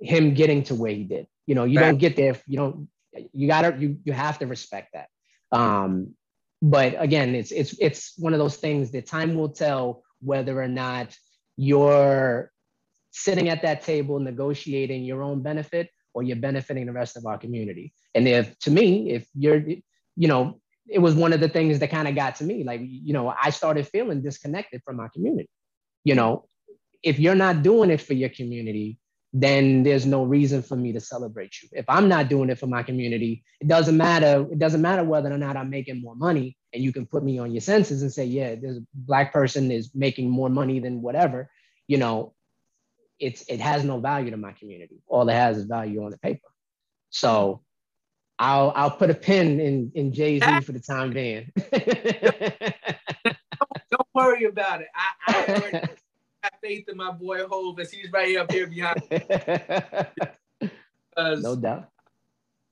him 0.00 0.34
getting 0.34 0.62
to 0.64 0.74
where 0.74 0.92
he 0.92 1.04
did. 1.04 1.26
You 1.46 1.54
know, 1.54 1.64
you 1.64 1.78
don't 1.78 1.98
get 1.98 2.16
there. 2.16 2.36
You 2.46 2.56
don't 2.58 2.88
you 3.32 3.46
gotta 3.46 3.76
you 3.78 3.98
you 4.04 4.12
have 4.12 4.38
to 4.40 4.46
respect 4.46 4.94
that. 4.94 5.08
Um, 5.52 6.14
but 6.62 6.94
again, 6.98 7.34
it's 7.34 7.52
it's 7.52 7.76
it's 7.80 8.18
one 8.18 8.32
of 8.32 8.38
those 8.38 8.56
things 8.56 8.90
that 8.92 9.06
time 9.06 9.34
will 9.34 9.50
tell 9.50 10.02
whether 10.20 10.60
or 10.60 10.68
not 10.68 11.16
you're 11.56 12.50
sitting 13.10 13.48
at 13.48 13.62
that 13.62 13.82
table 13.82 14.18
negotiating 14.20 15.04
your 15.04 15.22
own 15.22 15.42
benefit 15.42 15.90
or 16.12 16.22
you're 16.22 16.36
benefiting 16.36 16.86
the 16.86 16.92
rest 16.92 17.16
of 17.16 17.26
our 17.26 17.38
community. 17.38 17.92
And 18.14 18.26
if 18.26 18.58
to 18.60 18.70
me, 18.70 19.10
if 19.10 19.26
you're, 19.34 19.62
you 20.16 20.28
know, 20.28 20.60
it 20.88 20.98
was 20.98 21.14
one 21.14 21.32
of 21.32 21.40
the 21.40 21.48
things 21.48 21.78
that 21.78 21.90
kind 21.90 22.08
of 22.08 22.14
got 22.14 22.36
to 22.36 22.44
me. 22.44 22.64
Like, 22.64 22.80
you 22.82 23.12
know, 23.12 23.32
I 23.40 23.50
started 23.50 23.88
feeling 23.88 24.22
disconnected 24.22 24.82
from 24.84 24.96
my 24.96 25.08
community. 25.08 25.48
You 26.04 26.14
know, 26.14 26.46
if 27.02 27.18
you're 27.18 27.34
not 27.34 27.62
doing 27.62 27.90
it 27.90 28.00
for 28.00 28.14
your 28.14 28.28
community, 28.28 28.98
then 29.32 29.82
there's 29.82 30.06
no 30.06 30.24
reason 30.24 30.62
for 30.62 30.76
me 30.76 30.92
to 30.92 31.00
celebrate 31.00 31.60
you. 31.60 31.68
If 31.72 31.84
I'm 31.88 32.08
not 32.08 32.28
doing 32.28 32.48
it 32.48 32.58
for 32.58 32.68
my 32.68 32.82
community, 32.82 33.44
it 33.60 33.68
doesn't 33.68 33.96
matter. 33.96 34.46
It 34.50 34.58
doesn't 34.58 34.80
matter 34.80 35.04
whether 35.04 35.30
or 35.30 35.36
not 35.36 35.56
I'm 35.56 35.68
making 35.68 36.00
more 36.00 36.14
money 36.14 36.56
and 36.72 36.82
you 36.82 36.92
can 36.92 37.06
put 37.06 37.22
me 37.22 37.38
on 37.38 37.52
your 37.52 37.60
census 37.60 38.02
and 38.02 38.12
say, 38.12 38.24
yeah, 38.24 38.48
a 38.48 38.78
black 38.94 39.32
person 39.32 39.70
is 39.70 39.90
making 39.94 40.30
more 40.30 40.48
money 40.48 40.78
than 40.78 41.02
whatever, 41.02 41.50
you 41.86 41.98
know, 41.98 42.34
it's 43.18 43.42
it 43.48 43.60
has 43.60 43.84
no 43.84 43.98
value 43.98 44.30
to 44.30 44.36
my 44.36 44.52
community. 44.52 45.02
All 45.06 45.28
it 45.28 45.32
has 45.32 45.58
is 45.58 45.64
value 45.64 46.04
on 46.04 46.10
the 46.10 46.18
paper. 46.18 46.48
So 47.10 47.62
I'll 48.38 48.72
I'll 48.76 48.90
put 48.90 49.10
a 49.10 49.14
pin 49.14 49.60
in 49.60 49.92
in 49.94 50.12
Jay 50.12 50.38
Z 50.38 50.60
for 50.60 50.72
the 50.72 50.80
time 50.80 51.12
being. 51.12 51.50
don't, 51.70 51.84
don't, 53.90 54.08
worry 54.14 54.44
about 54.44 54.82
it. 54.82 54.88
I, 54.94 55.12
I 55.28 55.32
have 56.42 56.52
faith 56.62 56.88
in 56.88 56.96
my 56.96 57.12
boy 57.12 57.46
Hov 57.46 57.78
as 57.80 57.90
he's 57.90 58.10
right 58.12 58.36
up 58.36 58.52
here 58.52 58.66
behind. 58.66 59.02
Me. 59.10 60.68
no 61.16 61.56
doubt. 61.56 61.88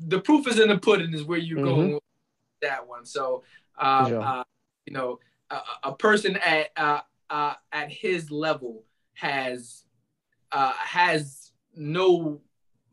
The 0.00 0.20
proof 0.20 0.46
is 0.48 0.58
in 0.58 0.68
the 0.68 0.78
pudding, 0.78 1.14
is 1.14 1.24
where 1.24 1.38
you're 1.38 1.58
mm-hmm. 1.58 1.66
going 1.66 1.94
with 1.94 2.02
that 2.60 2.86
one. 2.86 3.06
So, 3.06 3.42
uh, 3.78 4.08
sure. 4.08 4.20
uh, 4.20 4.44
you 4.86 4.92
know, 4.92 5.18
a, 5.50 5.58
a 5.84 5.94
person 5.94 6.36
at 6.36 6.70
uh, 6.76 7.00
uh, 7.30 7.54
at 7.72 7.90
his 7.90 8.30
level 8.30 8.84
has 9.14 9.84
uh, 10.52 10.72
has 10.72 11.52
no 11.74 12.40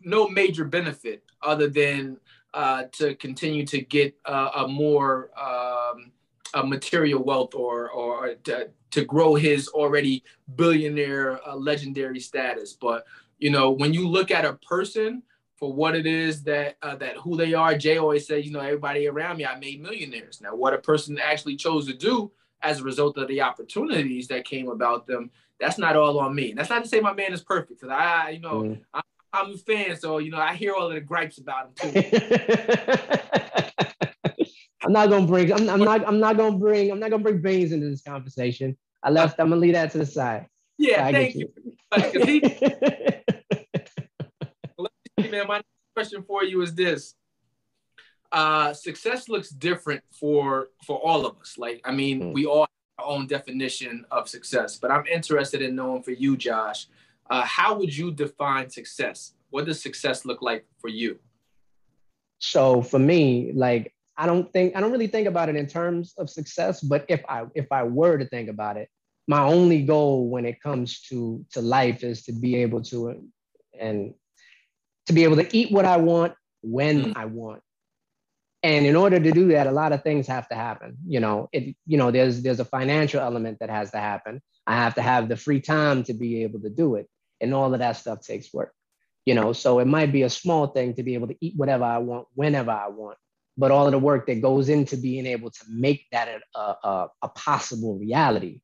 no 0.03 0.28
major 0.30 0.63
benefit 0.63 1.24
other 1.41 1.67
than 1.67 2.17
uh, 2.54 2.84
to 2.93 3.16
continue 3.16 3.66
to 3.66 3.82
get 3.82 4.16
uh, 4.26 4.52
a 4.56 4.68
more 4.68 5.32
um, 5.39 6.12
a 6.54 6.66
material 6.66 7.24
wealth 7.24 7.56
or 7.56 7.89
or 7.89 8.36
to, 8.36 8.70
to 8.91 9.06
grow 9.06 9.36
his 9.36 9.68
already 9.70 10.24
billionaire 10.56 11.39
uh, 11.47 11.56
legendary 11.56 12.20
status. 12.20 12.74
But 12.74 13.06
you 13.39 13.49
know, 13.49 13.72
when 13.72 13.93
you 13.93 14.08
look 14.08 14.32
at 14.32 14.45
a 14.45 14.54
person 14.54 15.24
for 15.56 15.72
what 15.72 15.95
it 15.95 16.06
is 16.06 16.43
that 16.43 16.78
uh, 16.82 16.95
that 16.97 17.18
who 17.18 17.38
they 17.38 17.54
are, 17.54 17.78
Jay 17.78 17.97
always 17.97 18.28
says, 18.28 18.45
you 18.45 18.52
know, 18.52 18.60
everybody 18.60 19.08
around 19.08 19.38
me, 19.38 19.45
I 19.45 19.58
made 19.60 19.82
millionaires. 19.82 20.41
Now, 20.41 20.56
what 20.56 20.74
a 20.74 20.80
person 20.80 21.20
actually 21.20 21.56
chose 21.56 21.88
to 21.88 21.93
do 21.93 22.32
as 22.64 22.80
a 22.80 22.84
result 22.84 23.18
of 23.18 23.28
the 23.28 23.41
opportunities 23.41 24.28
that 24.28 24.45
came 24.45 24.70
about 24.70 25.08
them, 25.08 25.32
that's 25.60 25.78
not 25.78 25.95
all 25.95 26.20
on 26.20 26.36
me. 26.36 26.54
That's 26.54 26.70
not 26.70 26.84
to 26.84 26.89
say 26.89 26.99
my 26.99 27.14
man 27.14 27.34
is 27.34 27.41
perfect, 27.41 27.82
because 27.82 27.89
I, 27.89 28.32
you 28.32 28.39
know, 28.39 28.62
mm. 28.62 28.80
I, 28.93 29.02
I'm 29.34 29.53
a 29.53 29.57
fan, 29.57 29.97
so 29.97 30.17
you 30.17 30.32
know 30.32 30.39
I 30.39 30.55
hear 30.55 30.73
all 30.73 30.88
of 30.88 30.93
the 30.93 31.01
gripes 31.01 31.38
about 31.38 31.79
him 31.79 31.93
too. 31.93 32.01
I'm 34.84 34.91
not 34.91 35.09
gonna 35.09 35.27
bring. 35.27 35.53
I'm, 35.53 35.69
I'm, 35.69 35.79
not. 35.79 36.05
I'm 36.07 36.19
not 36.19 36.38
gonna 36.38 36.57
bring. 36.57 36.91
I'm 36.91 36.99
not 36.99 37.11
gonna 37.11 37.23
bring 37.23 37.41
Beans 37.41 37.71
into 37.71 37.89
this 37.89 38.01
conversation. 38.01 38.77
I 39.03 39.09
left. 39.09 39.39
I'm 39.39 39.47
gonna 39.49 39.61
leave 39.61 39.73
that 39.73 39.91
to 39.91 39.99
the 39.99 40.05
side. 40.05 40.47
Yeah, 40.77 41.07
so 41.07 41.11
thank 41.11 41.36
you. 41.36 41.51
you. 41.55 41.73
he, 45.17 45.19
man, 45.29 45.47
my 45.47 45.61
question 45.95 46.23
for 46.23 46.43
you 46.43 46.61
is 46.61 46.75
this: 46.75 47.15
uh, 48.32 48.73
Success 48.73 49.29
looks 49.29 49.49
different 49.49 50.03
for 50.11 50.69
for 50.84 50.97
all 50.97 51.25
of 51.25 51.38
us. 51.39 51.57
Like, 51.57 51.82
I 51.86 51.91
mean, 51.91 52.21
mm. 52.21 52.34
we 52.34 52.45
all 52.45 52.61
have 52.61 52.69
our 52.97 53.05
own 53.05 53.27
definition 53.27 54.05
of 54.11 54.27
success, 54.27 54.77
but 54.77 54.91
I'm 54.91 55.05
interested 55.05 55.61
in 55.61 55.75
knowing 55.75 56.03
for 56.03 56.11
you, 56.11 56.36
Josh 56.36 56.88
uh, 57.32 57.45
how 57.45 57.73
would 57.75 57.95
you 57.95 58.11
define 58.11 58.69
success? 58.69 59.34
What 59.49 59.65
does 59.65 59.82
success 59.82 60.25
look 60.25 60.41
like 60.41 60.65
for 60.79 60.89
you? 60.89 61.17
So 62.39 62.82
for 62.82 62.99
me, 62.99 63.53
like 63.55 63.93
I 64.17 64.25
don't 64.25 64.51
think 64.51 64.75
I 64.75 64.82
don't 64.82 64.91
really 64.91 65.07
think 65.07 65.27
about 65.27 65.47
it 65.47 65.55
in 65.55 65.65
terms 65.65 66.13
of 66.17 66.29
success, 66.29 66.82
but 66.82 67.05
if 67.07 67.21
I 67.29 67.45
if 67.55 67.71
I 67.71 67.84
were 67.84 68.17
to 68.17 68.25
think 68.25 68.49
about 68.49 68.75
it, 68.77 68.89
my 69.27 69.41
only 69.41 69.84
goal 69.84 70.29
when 70.29 70.45
it 70.45 70.61
comes 70.61 71.01
to 71.09 71.45
to 71.53 71.61
life 71.61 72.03
is 72.03 72.23
to 72.23 72.34
be 72.34 72.57
able 72.57 72.82
to 72.84 73.23
and 73.79 74.13
to 75.07 75.13
be 75.13 75.23
able 75.23 75.38
to 75.38 75.57
eat 75.57 75.71
what 75.71 75.86
I 75.86 75.97
want 75.97 76.34
when 76.61 77.05
mm-hmm. 77.05 77.17
I 77.17 77.25
want. 77.25 77.61
And 78.63 78.86
in 78.86 78.95
order 78.95 79.19
to 79.19 79.32
do 79.32 79.47
that, 79.49 79.65
a 79.65 79.71
lot 79.71 79.91
of 79.91 80.03
things 80.03 80.27
have 80.27 80.47
to 80.49 80.55
happen. 80.55 80.97
You 81.07 81.21
know, 81.21 81.49
it 81.53 81.75
you 81.86 81.97
know 81.97 82.11
there's 82.11 82.41
there's 82.41 82.59
a 82.59 82.65
financial 82.65 83.21
element 83.21 83.59
that 83.61 83.69
has 83.69 83.91
to 83.91 83.99
happen. 83.99 84.41
I 84.67 84.75
have 84.75 84.95
to 84.95 85.01
have 85.01 85.29
the 85.29 85.38
free 85.38 85.61
time 85.61 86.03
to 86.03 86.13
be 86.13 86.43
able 86.43 86.59
to 86.61 86.69
do 86.69 86.95
it 86.95 87.07
and 87.41 87.53
all 87.53 87.73
of 87.73 87.79
that 87.79 87.97
stuff 87.97 88.21
takes 88.21 88.53
work 88.53 88.73
you 89.25 89.35
know? 89.35 89.53
So 89.53 89.77
it 89.79 89.85
might 89.85 90.11
be 90.11 90.23
a 90.23 90.29
small 90.29 90.67
thing 90.67 90.95
to 90.95 91.03
be 91.03 91.13
able 91.13 91.27
to 91.27 91.35
eat 91.41 91.53
whatever 91.55 91.83
i 91.83 91.97
want 91.97 92.27
whenever 92.33 92.71
i 92.71 92.87
want 92.87 93.17
but 93.57 93.71
all 93.71 93.85
of 93.85 93.91
the 93.91 93.99
work 93.99 94.27
that 94.27 94.41
goes 94.41 94.69
into 94.69 94.95
being 94.97 95.25
able 95.25 95.51
to 95.51 95.63
make 95.69 96.07
that 96.11 96.41
a, 96.55 96.59
a, 96.59 97.07
a 97.21 97.29
possible 97.29 97.97
reality 97.99 98.61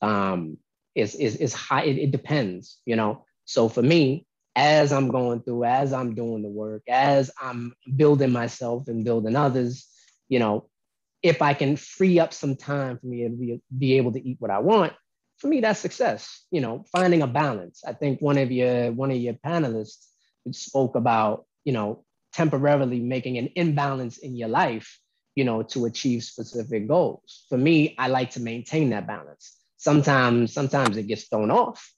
um, 0.00 0.56
is, 0.94 1.14
is, 1.14 1.36
is 1.36 1.52
high 1.52 1.84
it, 1.84 1.98
it 1.98 2.10
depends 2.10 2.80
you 2.86 2.96
know? 2.96 3.24
So 3.44 3.68
for 3.68 3.82
me 3.82 4.26
as 4.56 4.92
i'm 4.92 5.08
going 5.08 5.40
through 5.40 5.64
as 5.64 5.92
i'm 5.92 6.14
doing 6.14 6.42
the 6.42 6.48
work 6.48 6.82
as 6.88 7.30
i'm 7.40 7.72
building 7.96 8.32
myself 8.32 8.88
and 8.88 9.04
building 9.04 9.36
others 9.36 9.86
you 10.28 10.40
know 10.40 10.68
if 11.22 11.40
i 11.40 11.54
can 11.54 11.76
free 11.76 12.18
up 12.18 12.32
some 12.32 12.56
time 12.56 12.98
for 12.98 13.06
me 13.06 13.22
to 13.22 13.30
be, 13.30 13.62
be 13.78 13.96
able 13.96 14.12
to 14.12 14.28
eat 14.28 14.36
what 14.40 14.50
i 14.50 14.58
want 14.58 14.92
for 15.40 15.48
me, 15.48 15.60
that's 15.60 15.80
success. 15.80 16.44
You 16.52 16.60
know, 16.60 16.84
finding 16.92 17.22
a 17.22 17.26
balance. 17.26 17.82
I 17.86 17.94
think 17.94 18.20
one 18.20 18.38
of 18.38 18.52
your 18.52 18.92
one 18.92 19.10
of 19.10 19.16
your 19.18 19.34
panelists 19.34 20.06
spoke 20.52 20.96
about, 20.96 21.46
you 21.64 21.72
know, 21.72 22.04
temporarily 22.32 23.00
making 23.00 23.38
an 23.38 23.50
imbalance 23.56 24.18
in 24.18 24.36
your 24.36 24.48
life, 24.48 24.98
you 25.36 25.44
know, 25.44 25.62
to 25.64 25.86
achieve 25.86 26.24
specific 26.24 26.88
goals. 26.88 27.46
For 27.48 27.58
me, 27.58 27.94
I 27.98 28.08
like 28.08 28.32
to 28.32 28.40
maintain 28.40 28.90
that 28.90 29.06
balance. 29.06 29.56
Sometimes, 29.78 30.52
sometimes 30.52 30.96
it 30.96 31.08
gets 31.08 31.24
thrown 31.28 31.50
off. 31.50 31.90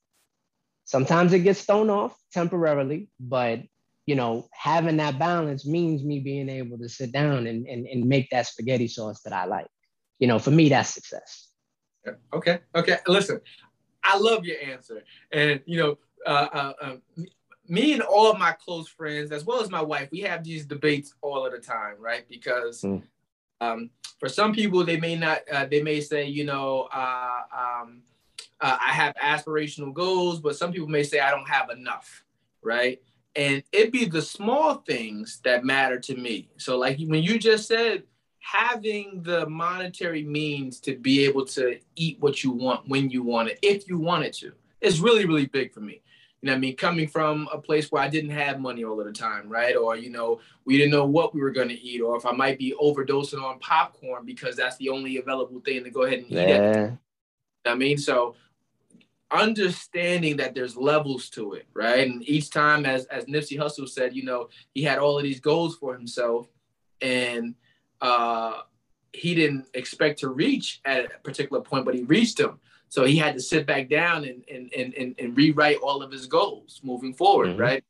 sometimes 0.84 1.32
it 1.32 1.40
gets 1.40 1.64
thrown 1.64 1.90
off 1.90 2.16
temporarily, 2.32 3.08
but 3.20 3.60
you 4.06 4.16
know, 4.16 4.48
having 4.52 4.96
that 4.98 5.18
balance 5.18 5.66
means 5.66 6.02
me 6.04 6.20
being 6.20 6.48
able 6.48 6.78
to 6.78 6.88
sit 6.88 7.12
down 7.12 7.46
and, 7.46 7.66
and, 7.68 7.86
and 7.86 8.06
make 8.08 8.30
that 8.30 8.46
spaghetti 8.48 8.88
sauce 8.88 9.22
that 9.22 9.32
I 9.32 9.44
like. 9.46 9.68
You 10.18 10.28
know, 10.28 10.40
for 10.40 10.50
me, 10.50 10.68
that's 10.70 10.90
success. 10.90 11.48
Okay. 12.32 12.60
Okay. 12.74 12.96
Listen, 13.06 13.40
I 14.02 14.18
love 14.18 14.44
your 14.44 14.56
answer. 14.60 15.02
And, 15.32 15.60
you 15.66 15.78
know, 15.78 15.98
uh, 16.26 16.48
uh, 16.52 16.72
uh, 16.80 16.96
me 17.68 17.92
and 17.92 18.02
all 18.02 18.30
of 18.30 18.38
my 18.38 18.52
close 18.52 18.88
friends, 18.88 19.30
as 19.30 19.44
well 19.44 19.62
as 19.62 19.70
my 19.70 19.80
wife, 19.80 20.08
we 20.10 20.20
have 20.20 20.44
these 20.44 20.64
debates 20.64 21.14
all 21.22 21.46
of 21.46 21.52
the 21.52 21.58
time, 21.58 21.94
right? 21.98 22.28
Because 22.28 22.82
mm. 22.82 23.02
um, 23.60 23.90
for 24.18 24.28
some 24.28 24.52
people, 24.52 24.84
they 24.84 24.98
may 24.98 25.16
not, 25.16 25.40
uh, 25.50 25.66
they 25.66 25.82
may 25.82 26.00
say, 26.00 26.24
you 26.26 26.44
know, 26.44 26.88
uh, 26.92 27.40
um, 27.56 28.02
uh, 28.60 28.76
I 28.80 28.92
have 28.92 29.14
aspirational 29.16 29.92
goals, 29.92 30.40
but 30.40 30.56
some 30.56 30.72
people 30.72 30.88
may 30.88 31.02
say 31.02 31.20
I 31.20 31.30
don't 31.30 31.48
have 31.48 31.70
enough, 31.70 32.24
right? 32.62 33.00
And 33.34 33.62
it 33.72 33.92
be 33.92 34.04
the 34.04 34.22
small 34.22 34.74
things 34.74 35.40
that 35.44 35.64
matter 35.64 35.98
to 36.00 36.16
me. 36.16 36.50
So, 36.58 36.78
like 36.78 36.98
when 36.98 37.22
you 37.22 37.38
just 37.38 37.66
said, 37.66 38.04
having 38.42 39.22
the 39.22 39.48
monetary 39.48 40.24
means 40.24 40.80
to 40.80 40.96
be 40.96 41.24
able 41.24 41.46
to 41.46 41.78
eat 41.96 42.18
what 42.20 42.42
you 42.42 42.50
want 42.50 42.86
when 42.88 43.08
you 43.08 43.22
want 43.22 43.48
it, 43.48 43.58
if 43.62 43.88
you 43.88 43.96
wanted 43.98 44.32
to, 44.34 44.52
is 44.80 45.00
really, 45.00 45.24
really 45.24 45.46
big 45.46 45.72
for 45.72 45.80
me. 45.80 46.02
You 46.42 46.48
know 46.48 46.54
I 46.54 46.58
mean? 46.58 46.76
Coming 46.76 47.06
from 47.06 47.48
a 47.52 47.58
place 47.58 47.92
where 47.92 48.02
I 48.02 48.08
didn't 48.08 48.30
have 48.30 48.58
money 48.58 48.82
all 48.82 48.98
of 48.98 49.06
the 49.06 49.12
time, 49.12 49.48
right? 49.48 49.76
Or, 49.76 49.96
you 49.96 50.10
know, 50.10 50.40
we 50.64 50.76
didn't 50.76 50.90
know 50.90 51.06
what 51.06 51.34
we 51.34 51.40
were 51.40 51.52
going 51.52 51.68
to 51.68 51.80
eat, 51.80 52.00
or 52.00 52.16
if 52.16 52.26
I 52.26 52.32
might 52.32 52.58
be 52.58 52.74
overdosing 52.82 53.40
on 53.40 53.60
popcorn 53.60 54.26
because 54.26 54.56
that's 54.56 54.76
the 54.78 54.88
only 54.88 55.18
available 55.18 55.60
thing 55.60 55.84
to 55.84 55.90
go 55.90 56.02
ahead 56.02 56.18
and 56.18 56.26
eat. 56.26 56.34
Yeah. 56.34 56.84
It. 56.84 56.98
I 57.64 57.76
mean, 57.76 57.96
so 57.96 58.34
understanding 59.30 60.36
that 60.38 60.52
there's 60.54 60.76
levels 60.76 61.30
to 61.30 61.52
it, 61.52 61.66
right? 61.74 62.08
And 62.08 62.28
each 62.28 62.50
time, 62.50 62.84
as 62.86 63.04
as 63.04 63.26
Nipsey 63.26 63.56
Hussle 63.56 63.88
said, 63.88 64.16
you 64.16 64.24
know, 64.24 64.48
he 64.74 64.82
had 64.82 64.98
all 64.98 65.16
of 65.16 65.22
these 65.22 65.38
goals 65.38 65.76
for 65.76 65.94
himself, 65.94 66.48
and 67.00 67.54
uh, 68.02 68.62
he 69.12 69.34
didn't 69.34 69.66
expect 69.72 70.18
to 70.20 70.28
reach 70.28 70.80
at 70.84 71.04
a 71.06 71.08
particular 71.22 71.62
point, 71.62 71.84
but 71.84 71.94
he 71.94 72.02
reached 72.02 72.38
them. 72.38 72.60
So 72.88 73.04
he 73.04 73.16
had 73.16 73.34
to 73.34 73.40
sit 73.40 73.66
back 73.66 73.88
down 73.88 74.24
and 74.24 74.44
and 74.52 74.70
and 74.76 74.92
and, 74.94 75.14
and 75.18 75.36
rewrite 75.36 75.78
all 75.78 76.02
of 76.02 76.10
his 76.10 76.26
goals 76.26 76.80
moving 76.82 77.14
forward, 77.14 77.50
mm-hmm. 77.50 77.60
right? 77.60 77.84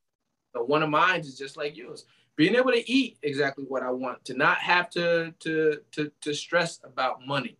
So 0.55 0.63
one 0.63 0.83
of 0.83 0.89
mine 0.89 1.21
is 1.21 1.37
just 1.37 1.57
like 1.57 1.75
yours, 1.75 2.05
being 2.37 2.55
able 2.55 2.71
to 2.71 2.89
eat 2.89 3.17
exactly 3.23 3.65
what 3.67 3.83
I 3.83 3.91
want, 3.91 4.23
to 4.25 4.33
not 4.33 4.59
have 4.59 4.89
to 4.91 5.33
to 5.39 5.79
to 5.91 6.11
to 6.21 6.33
stress 6.33 6.79
about 6.85 7.25
money, 7.25 7.57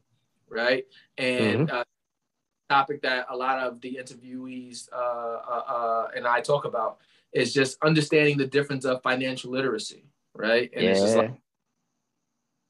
right? 0.47 0.86
And 1.18 1.68
mm-hmm. 1.68 1.76
uh, 1.76 1.84
topic 2.70 3.01
that 3.01 3.26
a 3.30 3.36
lot 3.36 3.60
of 3.60 3.82
the 3.82 3.99
interviewees 4.01 4.88
uh, 4.93 4.95
uh, 4.95 5.64
uh, 5.68 6.08
and 6.16 6.26
I 6.26 6.41
talk 6.41 6.66
about 6.66 6.99
is 7.34 7.54
just 7.54 7.78
understanding 7.84 8.38
the 8.38 8.47
difference 8.47 8.86
of 8.86 9.01
financial 9.01 9.51
literacy, 9.51 10.06
right? 10.34 10.70
And 10.74 10.84
yeah. 10.84 10.91
it's 10.91 11.01
just 11.01 11.18
like 11.18 11.34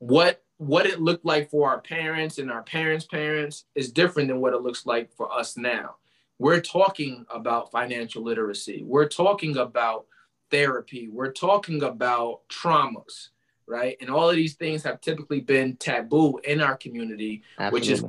what 0.07 0.43
what 0.57 0.85
it 0.85 1.01
looked 1.01 1.25
like 1.25 1.49
for 1.49 1.69
our 1.69 1.79
parents 1.79 2.37
and 2.37 2.51
our 2.51 2.63
parents' 2.63 3.05
parents 3.05 3.65
is 3.75 3.91
different 3.91 4.27
than 4.27 4.39
what 4.39 4.53
it 4.53 4.61
looks 4.61 4.85
like 4.85 5.11
for 5.11 5.31
us 5.31 5.57
now. 5.57 5.95
We're 6.39 6.61
talking 6.61 7.25
about 7.33 7.71
financial 7.71 8.23
literacy. 8.23 8.83
We're 8.85 9.07
talking 9.07 9.57
about 9.57 10.05
therapy. 10.51 11.07
We're 11.07 11.31
talking 11.31 11.83
about 11.83 12.41
traumas, 12.49 13.29
right? 13.65 13.97
And 13.99 14.09
all 14.09 14.29
of 14.29 14.35
these 14.35 14.55
things 14.55 14.83
have 14.83 15.01
typically 15.01 15.41
been 15.41 15.75
taboo 15.77 16.37
in 16.43 16.61
our 16.61 16.77
community, 16.77 17.43
Absolutely. 17.57 17.79
which 17.79 17.89
is 17.89 18.05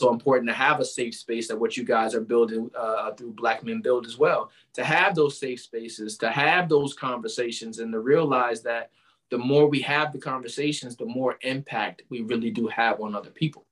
so 0.00 0.12
important 0.12 0.48
to 0.48 0.54
have 0.54 0.80
a 0.80 0.84
safe 0.84 1.14
space 1.14 1.48
that 1.48 1.58
what 1.58 1.76
you 1.76 1.84
guys 1.84 2.14
are 2.14 2.20
building 2.20 2.70
uh, 2.76 3.12
through 3.12 3.32
Black 3.32 3.64
Men 3.64 3.80
Build 3.80 4.06
as 4.06 4.18
well. 4.18 4.50
To 4.74 4.84
have 4.84 5.14
those 5.14 5.38
safe 5.38 5.60
spaces, 5.60 6.18
to 6.18 6.30
have 6.30 6.68
those 6.68 6.94
conversations, 6.94 7.78
and 7.78 7.92
to 7.92 8.00
realize 8.00 8.62
that 8.62 8.90
the 9.30 9.38
more 9.38 9.68
we 9.68 9.80
have 9.80 10.12
the 10.12 10.18
conversations, 10.18 10.96
the 10.96 11.06
more 11.06 11.36
impact 11.42 12.02
we 12.10 12.22
really 12.22 12.50
do 12.50 12.66
have 12.68 13.00
on 13.00 13.14
other 13.14 13.30
people. 13.30 13.66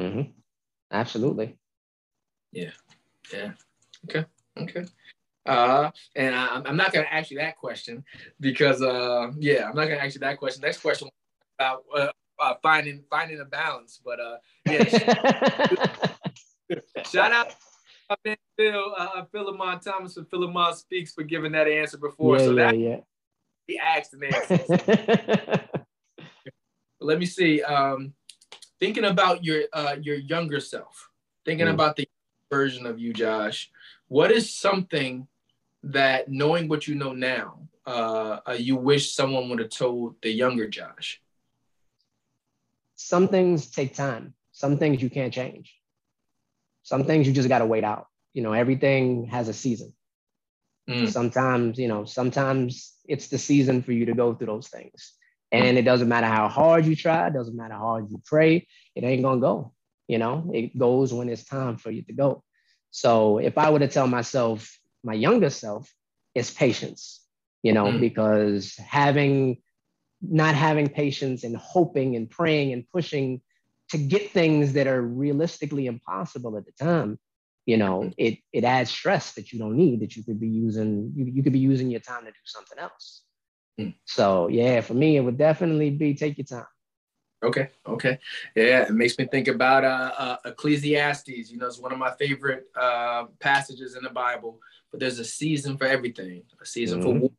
Mm-hmm. 0.00 0.30
Absolutely. 0.90 1.56
Yeah. 2.52 2.70
Yeah. 3.32 3.52
Okay. 4.04 4.24
Okay. 4.58 4.84
Uh, 5.44 5.90
and 6.16 6.34
I, 6.34 6.62
am 6.66 6.76
not 6.76 6.92
going 6.92 7.04
to 7.04 7.14
ask 7.14 7.30
you 7.30 7.38
that 7.38 7.56
question 7.56 8.04
because, 8.40 8.82
uh, 8.82 9.30
yeah, 9.38 9.68
I'm 9.68 9.76
not 9.76 9.86
going 9.86 9.98
to 9.98 10.04
ask 10.04 10.14
you 10.14 10.20
that 10.20 10.38
question. 10.38 10.62
Next 10.62 10.80
question 10.80 11.08
about 11.58 11.84
uh, 11.94 12.08
uh, 12.38 12.54
finding 12.62 13.02
finding 13.10 13.40
a 13.40 13.44
balance. 13.44 14.00
But 14.04 14.20
uh, 14.20 14.36
yeah, 14.66 14.84
shout 17.04 17.32
out 17.32 17.54
Phil 18.56 18.94
uh, 18.96 19.24
Philemon 19.32 19.80
Thomas 19.80 20.14
for 20.14 20.24
Philemon 20.24 20.74
Speaks 20.74 21.12
for 21.12 21.22
giving 21.22 21.52
that 21.52 21.68
answer 21.68 21.98
before. 21.98 22.38
Yeah, 22.38 22.44
so 22.44 22.54
that 22.54 22.78
yeah, 22.78 22.88
yeah. 22.88 22.96
He 23.66 23.78
asked 23.78 24.14
and 24.14 24.24
answered. 24.24 25.68
Let 27.00 27.18
me 27.18 27.26
see. 27.26 27.62
Um, 27.62 28.14
thinking 28.80 29.04
about 29.04 29.44
your 29.44 29.64
uh, 29.72 29.96
your 30.00 30.16
younger 30.16 30.60
self, 30.60 31.10
thinking 31.44 31.66
mm. 31.66 31.74
about 31.74 31.96
the 31.96 32.08
version 32.50 32.86
of 32.86 32.98
you, 32.98 33.12
Josh. 33.12 33.70
What 34.08 34.30
is 34.30 34.54
something 34.54 35.26
that 35.82 36.28
knowing 36.28 36.68
what 36.68 36.88
you 36.88 36.94
know 36.94 37.12
now, 37.12 37.60
uh, 37.86 38.38
uh, 38.48 38.56
you 38.58 38.76
wish 38.76 39.12
someone 39.12 39.48
would 39.48 39.58
have 39.58 39.70
told 39.70 40.16
the 40.22 40.30
younger 40.30 40.68
Josh? 40.68 41.20
some 42.96 43.28
things 43.28 43.70
take 43.70 43.94
time. 43.94 44.34
Some 44.52 44.78
things 44.78 45.02
you 45.02 45.10
can't 45.10 45.32
change. 45.32 45.74
Some 46.82 47.04
things 47.04 47.26
you 47.26 47.32
just 47.32 47.48
got 47.48 47.60
to 47.60 47.66
wait 47.66 47.84
out. 47.84 48.06
You 48.32 48.42
know, 48.42 48.52
everything 48.52 49.26
has 49.26 49.48
a 49.48 49.52
season. 49.52 49.92
Mm. 50.88 51.08
Sometimes, 51.08 51.78
you 51.78 51.88
know, 51.88 52.04
sometimes 52.04 52.94
it's 53.08 53.28
the 53.28 53.38
season 53.38 53.82
for 53.82 53.92
you 53.92 54.06
to 54.06 54.14
go 54.14 54.34
through 54.34 54.48
those 54.48 54.68
things. 54.68 55.12
And 55.52 55.78
it 55.78 55.82
doesn't 55.82 56.08
matter 56.08 56.26
how 56.26 56.48
hard 56.48 56.86
you 56.86 56.96
try, 56.96 57.28
it 57.28 57.34
doesn't 57.34 57.56
matter 57.56 57.74
how 57.74 57.80
hard 57.80 58.10
you 58.10 58.20
pray, 58.24 58.66
it 58.94 59.04
ain't 59.04 59.22
gonna 59.22 59.40
go. 59.40 59.72
You 60.08 60.18
know, 60.18 60.50
it 60.52 60.76
goes 60.76 61.12
when 61.12 61.28
it's 61.28 61.44
time 61.44 61.76
for 61.76 61.90
you 61.90 62.02
to 62.02 62.12
go. 62.12 62.42
So 62.90 63.38
if 63.38 63.58
I 63.58 63.70
were 63.70 63.78
to 63.78 63.88
tell 63.88 64.06
myself, 64.06 64.76
my 65.04 65.14
younger 65.14 65.50
self, 65.50 65.92
it's 66.34 66.50
patience, 66.50 67.24
you 67.62 67.72
know, 67.72 67.86
mm. 67.86 68.00
because 68.00 68.74
having 68.76 69.58
not 70.22 70.54
having 70.54 70.88
patience 70.88 71.44
and 71.44 71.56
hoping 71.56 72.16
and 72.16 72.28
praying 72.28 72.72
and 72.72 72.84
pushing 72.92 73.40
to 73.90 73.98
get 73.98 74.30
things 74.30 74.72
that 74.72 74.86
are 74.86 75.00
realistically 75.00 75.86
impossible 75.86 76.56
at 76.56 76.64
the 76.64 76.72
time 76.72 77.18
you 77.66 77.76
know 77.76 78.00
mm-hmm. 78.00 78.10
it 78.16 78.38
it 78.52 78.64
adds 78.64 78.90
stress 78.90 79.32
that 79.32 79.52
you 79.52 79.58
don't 79.58 79.76
need 79.76 80.00
that 80.00 80.16
you 80.16 80.24
could 80.24 80.40
be 80.40 80.48
using 80.48 81.12
you, 81.14 81.26
you 81.26 81.42
could 81.42 81.52
be 81.52 81.58
using 81.58 81.90
your 81.90 82.00
time 82.00 82.24
to 82.24 82.30
do 82.30 82.44
something 82.44 82.78
else 82.78 83.22
mm. 83.78 83.94
so 84.04 84.48
yeah 84.48 84.80
for 84.80 84.94
me 84.94 85.16
it 85.16 85.20
would 85.20 85.36
definitely 85.36 85.90
be 85.90 86.14
take 86.14 86.38
your 86.38 86.46
time 86.46 86.66
okay 87.44 87.68
okay 87.86 88.18
yeah 88.54 88.82
it 88.82 88.94
makes 88.94 89.18
me 89.18 89.26
think 89.26 89.48
about 89.48 89.84
uh, 89.84 90.12
uh 90.16 90.36
ecclesiastes 90.46 91.50
you 91.50 91.58
know 91.58 91.66
it's 91.66 91.78
one 91.78 91.92
of 91.92 91.98
my 91.98 92.12
favorite 92.12 92.64
uh 92.80 93.24
passages 93.40 93.94
in 93.94 94.02
the 94.02 94.10
bible 94.10 94.58
but 94.90 95.00
there's 95.00 95.18
a 95.18 95.24
season 95.24 95.76
for 95.76 95.86
everything 95.86 96.42
a 96.62 96.66
season 96.66 97.02
mm-hmm. 97.02 97.26
for 97.26 97.30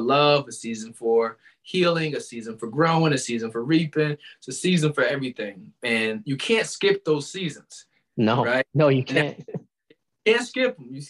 love, 0.00 0.48
a 0.48 0.52
season 0.52 0.92
for 0.92 1.38
healing, 1.62 2.16
a 2.16 2.20
season 2.20 2.58
for 2.58 2.66
growing, 2.68 3.12
a 3.12 3.18
season 3.18 3.50
for 3.50 3.62
reaping. 3.62 4.16
It's 4.38 4.48
a 4.48 4.52
season 4.52 4.92
for 4.92 5.04
everything. 5.04 5.72
And 5.82 6.22
you 6.24 6.36
can't 6.36 6.66
skip 6.66 7.04
those 7.04 7.30
seasons. 7.30 7.86
No, 8.20 8.44
right? 8.44 8.66
No, 8.74 8.88
you 8.88 9.02
can't. 9.02 9.38
You 9.38 9.54
can't 10.34 10.46
skip 10.46 10.76
them. 10.76 10.88
You, 10.90 11.02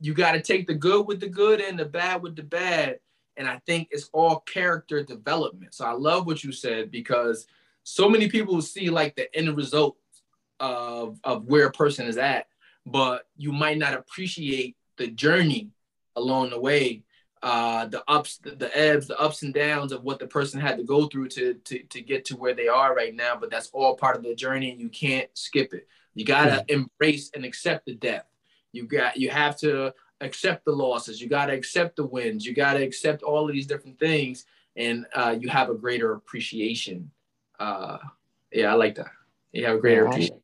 you 0.00 0.14
got 0.14 0.32
to 0.32 0.42
take 0.42 0.66
the 0.66 0.74
good 0.74 1.06
with 1.06 1.20
the 1.20 1.28
good 1.28 1.60
and 1.60 1.78
the 1.78 1.84
bad 1.84 2.22
with 2.22 2.34
the 2.34 2.42
bad. 2.42 2.98
And 3.36 3.46
I 3.46 3.60
think 3.66 3.88
it's 3.92 4.10
all 4.12 4.40
character 4.40 5.04
development. 5.04 5.74
So 5.74 5.84
I 5.84 5.92
love 5.92 6.26
what 6.26 6.42
you 6.42 6.50
said 6.50 6.90
because 6.90 7.46
so 7.84 8.08
many 8.08 8.28
people 8.28 8.60
see 8.62 8.90
like 8.90 9.14
the 9.14 9.32
end 9.36 9.56
result 9.56 9.96
of, 10.58 11.20
of 11.22 11.44
where 11.44 11.66
a 11.66 11.72
person 11.72 12.06
is 12.06 12.18
at, 12.18 12.46
but 12.84 13.28
you 13.36 13.52
might 13.52 13.78
not 13.78 13.94
appreciate 13.94 14.76
the 14.96 15.06
journey 15.06 15.70
along 16.16 16.50
the 16.50 16.60
way 16.60 17.04
uh, 17.44 17.84
the 17.84 18.02
ups, 18.08 18.38
the, 18.38 18.52
the, 18.52 18.76
ebbs, 18.76 19.06
the 19.06 19.20
ups 19.20 19.42
and 19.42 19.52
downs 19.52 19.92
of 19.92 20.02
what 20.02 20.18
the 20.18 20.26
person 20.26 20.58
had 20.58 20.78
to 20.78 20.82
go 20.82 21.06
through 21.06 21.28
to, 21.28 21.52
to, 21.52 21.82
to 21.82 22.00
get 22.00 22.24
to 22.24 22.36
where 22.36 22.54
they 22.54 22.68
are 22.68 22.94
right 22.94 23.14
now. 23.14 23.36
But 23.38 23.50
that's 23.50 23.68
all 23.74 23.96
part 23.96 24.16
of 24.16 24.22
the 24.22 24.34
journey 24.34 24.72
and 24.72 24.80
you 24.80 24.88
can't 24.88 25.28
skip 25.34 25.74
it. 25.74 25.86
You 26.14 26.24
got 26.24 26.44
to 26.44 26.50
mm-hmm. 26.50 26.82
embrace 26.82 27.30
and 27.34 27.44
accept 27.44 27.86
the 27.86 27.94
death. 27.94 28.24
You 28.72 28.86
got, 28.86 29.16
you 29.16 29.30
have 29.30 29.56
to 29.58 29.92
accept 30.20 30.64
the 30.64 30.72
losses. 30.72 31.20
You 31.20 31.28
got 31.28 31.46
to 31.46 31.52
accept 31.52 31.96
the 31.96 32.06
wins. 32.06 32.46
You 32.46 32.54
got 32.54 32.74
to 32.74 32.82
accept 32.82 33.22
all 33.22 33.48
of 33.48 33.52
these 33.52 33.66
different 33.66 33.98
things. 33.98 34.44
And 34.76 35.06
uh, 35.14 35.36
you 35.38 35.48
have 35.48 35.70
a 35.70 35.74
greater 35.74 36.12
appreciation. 36.12 37.10
Uh, 37.58 37.98
yeah, 38.52 38.72
I 38.72 38.74
like 38.74 38.96
that. 38.96 39.10
You 39.52 39.66
have 39.66 39.76
a 39.76 39.80
greater 39.80 40.02
yeah, 40.02 40.08
appreciation. 40.08 40.40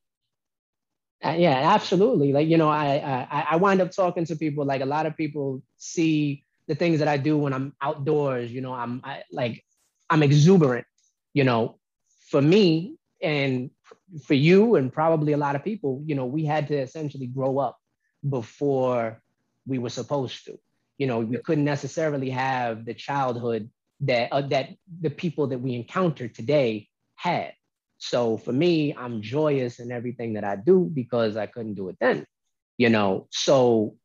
Uh, 1.24 1.36
yeah, 1.36 1.74
absolutely. 1.74 2.32
Like, 2.32 2.48
you 2.48 2.56
know, 2.56 2.68
I, 2.68 3.26
I, 3.30 3.46
I 3.50 3.56
wind 3.56 3.80
up 3.80 3.90
talking 3.90 4.24
to 4.26 4.36
people, 4.36 4.64
like 4.64 4.80
a 4.80 4.86
lot 4.86 5.06
of 5.06 5.16
people 5.16 5.62
see 5.76 6.44
the 6.66 6.74
things 6.74 7.00
that 7.00 7.08
I 7.08 7.16
do 7.16 7.36
when 7.36 7.52
I'm 7.52 7.74
outdoors, 7.82 8.52
you 8.52 8.60
know, 8.60 8.72
I'm 8.72 9.00
I, 9.02 9.22
like, 9.32 9.64
I'm 10.08 10.22
exuberant, 10.22 10.86
you 11.34 11.44
know, 11.44 11.78
for 12.28 12.40
me 12.40 12.96
and 13.20 13.70
for 14.24 14.34
you 14.34 14.76
and 14.76 14.92
probably 14.92 15.32
a 15.32 15.36
lot 15.36 15.56
of 15.56 15.64
people, 15.64 16.02
you 16.06 16.14
know, 16.14 16.26
we 16.26 16.44
had 16.44 16.68
to 16.68 16.76
essentially 16.76 17.26
grow 17.26 17.58
up 17.58 17.78
before 18.28 19.20
we 19.66 19.78
were 19.78 19.90
supposed 19.90 20.44
to. 20.46 20.58
You 20.98 21.06
know, 21.06 21.20
we 21.20 21.38
couldn't 21.38 21.64
necessarily 21.64 22.30
have 22.30 22.84
the 22.84 22.94
childhood 22.94 23.70
that 24.00 24.32
uh, 24.32 24.42
that 24.42 24.70
the 25.00 25.10
people 25.10 25.48
that 25.48 25.60
we 25.60 25.74
encounter 25.74 26.28
today 26.28 26.88
had. 27.14 27.52
So 27.98 28.38
for 28.38 28.52
me, 28.52 28.94
I'm 28.96 29.22
joyous 29.22 29.78
in 29.78 29.92
everything 29.92 30.34
that 30.34 30.44
I 30.44 30.56
do 30.56 30.90
because 30.92 31.36
I 31.36 31.46
couldn't 31.46 31.74
do 31.74 31.88
it 31.88 31.96
then. 32.00 32.26
You 32.78 32.88
know, 32.88 33.28
so 33.30 33.96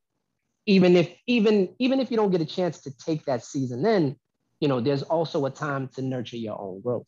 even 0.65 0.95
if 0.95 1.13
even 1.27 1.69
even 1.79 1.99
if 1.99 2.11
you 2.11 2.17
don't 2.17 2.31
get 2.31 2.41
a 2.41 2.45
chance 2.45 2.81
to 2.81 2.97
take 2.97 3.25
that 3.25 3.43
season 3.43 3.81
then, 3.81 4.15
you 4.59 4.67
know, 4.67 4.81
there's 4.81 5.03
also 5.03 5.45
a 5.45 5.51
time 5.51 5.89
to 5.95 6.01
nurture 6.01 6.37
your 6.37 6.59
own 6.59 6.81
growth. 6.81 7.07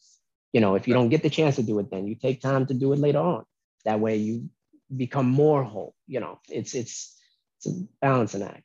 You 0.53 0.61
know, 0.61 0.75
if 0.75 0.87
you 0.87 0.93
don't 0.93 1.09
get 1.09 1.23
the 1.23 1.29
chance 1.29 1.55
to 1.57 1.63
do 1.63 1.79
it 1.79 1.91
then, 1.91 2.07
you 2.07 2.15
take 2.15 2.41
time 2.41 2.65
to 2.67 2.73
do 2.73 2.93
it 2.93 2.99
later 2.99 3.19
on. 3.19 3.43
That 3.85 3.99
way 3.99 4.17
you 4.17 4.49
become 4.95 5.27
more 5.27 5.63
whole. 5.63 5.93
You 6.07 6.19
know, 6.19 6.39
it's 6.49 6.73
it's 6.73 7.19
it's 7.57 7.67
a 7.67 7.83
balancing 8.01 8.43
act. 8.43 8.63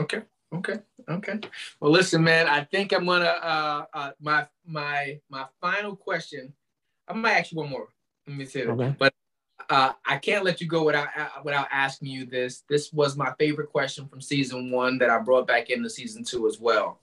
Okay. 0.00 0.22
Okay. 0.54 0.78
Okay. 1.08 1.40
Well, 1.80 1.90
listen, 1.90 2.22
man. 2.22 2.46
I 2.46 2.64
think 2.64 2.92
I'm 2.92 3.06
gonna 3.06 3.24
uh, 3.24 3.84
uh 3.92 4.10
my 4.20 4.46
my 4.66 5.20
my 5.28 5.46
final 5.60 5.96
question. 5.96 6.52
I 7.08 7.12
might 7.12 7.32
ask 7.32 7.52
you 7.52 7.58
one 7.58 7.70
more. 7.70 7.88
Let 8.26 8.36
me 8.36 8.44
say 8.44 8.64
that. 8.64 8.72
Okay. 8.72 8.94
But 8.98 9.12
uh, 9.68 9.92
I 10.06 10.18
can't 10.18 10.44
let 10.44 10.60
you 10.60 10.68
go 10.68 10.84
without 10.84 11.08
uh, 11.16 11.28
without 11.44 11.68
asking 11.70 12.08
you 12.08 12.26
this. 12.26 12.62
This 12.68 12.92
was 12.92 13.16
my 13.16 13.32
favorite 13.38 13.70
question 13.70 14.06
from 14.08 14.20
season 14.20 14.70
one 14.70 14.98
that 14.98 15.10
I 15.10 15.18
brought 15.18 15.46
back 15.46 15.70
into 15.70 15.90
season 15.90 16.24
two 16.24 16.46
as 16.46 16.60
well. 16.60 17.00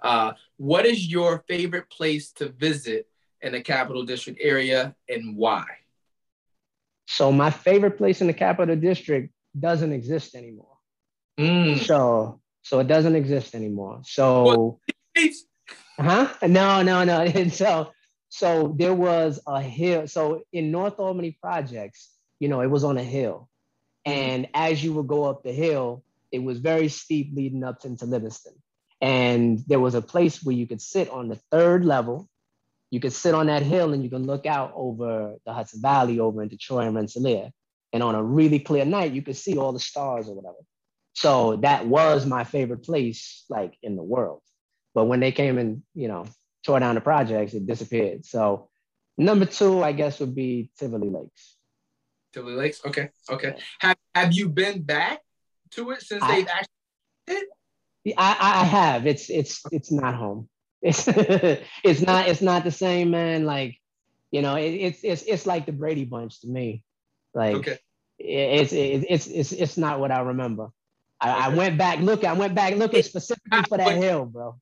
Uh, 0.00 0.32
what 0.56 0.86
is 0.86 1.08
your 1.10 1.44
favorite 1.48 1.88
place 1.90 2.30
to 2.32 2.50
visit 2.50 3.08
in 3.44 3.52
the 3.52 3.60
Capital 3.60 4.04
District 4.04 4.38
area 4.42 4.94
and 5.08 5.36
why? 5.36 5.64
So 7.06 7.30
my 7.30 7.50
favorite 7.50 7.98
place 7.98 8.20
in 8.20 8.26
the 8.26 8.32
Capital 8.32 8.74
District 8.74 9.30
doesn't 9.58 9.92
exist 9.92 10.34
anymore. 10.34 10.78
Mm. 11.38 11.78
So 11.78 12.40
so 12.62 12.78
it 12.80 12.88
doesn't 12.88 13.14
exist 13.14 13.54
anymore. 13.54 14.00
So 14.04 14.80
huh? 15.98 16.32
No, 16.42 16.82
no, 16.82 17.04
no. 17.04 17.20
And 17.34 17.52
so 17.52 17.92
so 18.30 18.74
there 18.76 18.94
was 18.94 19.40
a 19.46 19.60
hill. 19.60 20.08
So 20.08 20.42
in 20.52 20.70
North 20.70 20.98
Albany 20.98 21.36
projects, 21.40 22.10
you 22.40 22.48
know, 22.48 22.62
it 22.62 22.70
was 22.70 22.82
on 22.82 22.98
a 22.98 23.04
hill. 23.04 23.48
And 24.06 24.48
as 24.54 24.82
you 24.82 24.92
would 24.94 25.06
go 25.06 25.24
up 25.24 25.42
the 25.42 25.52
hill, 25.52 26.02
it 26.32 26.42
was 26.42 26.58
very 26.58 26.88
steep 26.88 27.30
leading 27.34 27.62
up 27.62 27.84
into 27.84 28.06
Livingston. 28.06 28.54
And 29.00 29.62
there 29.66 29.80
was 29.80 29.94
a 29.94 30.02
place 30.02 30.42
where 30.42 30.56
you 30.56 30.66
could 30.66 30.80
sit 30.80 31.10
on 31.10 31.28
the 31.28 31.38
third 31.50 31.84
level 31.84 32.28
you 32.94 33.00
can 33.00 33.10
sit 33.10 33.34
on 33.34 33.46
that 33.46 33.62
hill 33.62 33.92
and 33.92 34.04
you 34.04 34.08
can 34.08 34.24
look 34.24 34.46
out 34.46 34.72
over 34.76 35.34
the 35.44 35.52
Hudson 35.52 35.82
Valley 35.82 36.20
over 36.20 36.44
into 36.44 36.56
Troy 36.56 36.86
and 36.86 36.94
Rensselaer. 36.94 37.50
And 37.92 38.04
on 38.04 38.14
a 38.14 38.22
really 38.22 38.60
clear 38.60 38.84
night, 38.84 39.10
you 39.10 39.20
could 39.20 39.36
see 39.36 39.58
all 39.58 39.72
the 39.72 39.80
stars 39.80 40.28
or 40.28 40.36
whatever. 40.36 40.58
So 41.12 41.56
that 41.56 41.86
was 41.86 42.24
my 42.24 42.44
favorite 42.44 42.84
place, 42.84 43.44
like 43.50 43.76
in 43.82 43.96
the 43.96 44.02
world. 44.02 44.42
But 44.94 45.06
when 45.06 45.18
they 45.18 45.32
came 45.32 45.58
and, 45.58 45.82
you 45.96 46.06
know, 46.06 46.26
tore 46.64 46.78
down 46.78 46.94
the 46.94 47.00
projects, 47.00 47.52
it 47.52 47.66
disappeared. 47.66 48.24
So 48.24 48.68
number 49.18 49.44
two, 49.44 49.82
I 49.82 49.90
guess, 49.90 50.20
would 50.20 50.36
be 50.36 50.70
Tivoli 50.78 51.10
Lakes. 51.10 51.56
Tivoli 52.32 52.54
Lakes. 52.54 52.80
Okay. 52.86 53.10
Okay. 53.28 53.56
Have 53.80 53.96
Have 54.14 54.32
you 54.32 54.48
been 54.48 54.82
back 54.82 55.18
to 55.72 55.90
it 55.90 56.02
since 56.02 56.24
they've 56.24 56.46
actually? 56.46 57.48
I, 58.16 58.36
I 58.62 58.64
have. 58.64 59.08
It's 59.08 59.30
it's 59.30 59.62
it's 59.72 59.90
not 59.90 60.14
home. 60.14 60.48
It's 60.84 61.08
it's 61.82 62.02
not 62.02 62.28
it's 62.28 62.42
not 62.42 62.62
the 62.62 62.70
same, 62.70 63.10
man. 63.10 63.46
Like, 63.46 63.80
you 64.30 64.42
know, 64.42 64.56
it, 64.56 64.68
it's 64.68 65.00
it's 65.02 65.22
it's 65.22 65.46
like 65.46 65.64
the 65.64 65.72
Brady 65.72 66.04
Bunch 66.04 66.42
to 66.42 66.48
me. 66.48 66.82
Like, 67.32 67.56
okay. 67.56 67.78
it's 68.18 68.72
it's 68.72 69.06
it's 69.08 69.26
it's 69.26 69.52
it's 69.52 69.76
not 69.78 69.98
what 69.98 70.12
I 70.12 70.20
remember. 70.20 70.68
I, 71.20 71.30
okay. 71.30 71.40
I 71.40 71.48
went 71.56 71.78
back 71.78 72.00
looking. 72.00 72.28
I 72.28 72.34
went 72.34 72.54
back 72.54 72.74
looking 72.74 73.02
specifically 73.02 73.62
for 73.66 73.78
that 73.78 73.96
hill, 73.96 74.26
bro. 74.26 74.60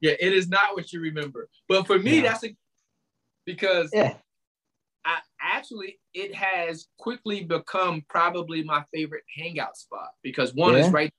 Yeah, 0.00 0.12
it 0.20 0.32
is 0.32 0.48
not 0.48 0.76
what 0.76 0.92
you 0.92 1.00
remember. 1.00 1.48
But 1.68 1.86
for 1.88 1.98
me, 1.98 2.16
yeah. 2.16 2.22
that's 2.22 2.44
a 2.44 2.56
because 3.44 3.90
yeah. 3.92 4.14
I 5.04 5.18
actually 5.42 5.98
it 6.14 6.32
has 6.32 6.86
quickly 6.96 7.42
become 7.42 8.04
probably 8.08 8.62
my 8.62 8.84
favorite 8.94 9.24
hangout 9.36 9.76
spot 9.76 10.10
because 10.22 10.54
one 10.54 10.74
yeah. 10.74 10.86
is 10.86 10.92
right 10.92 11.12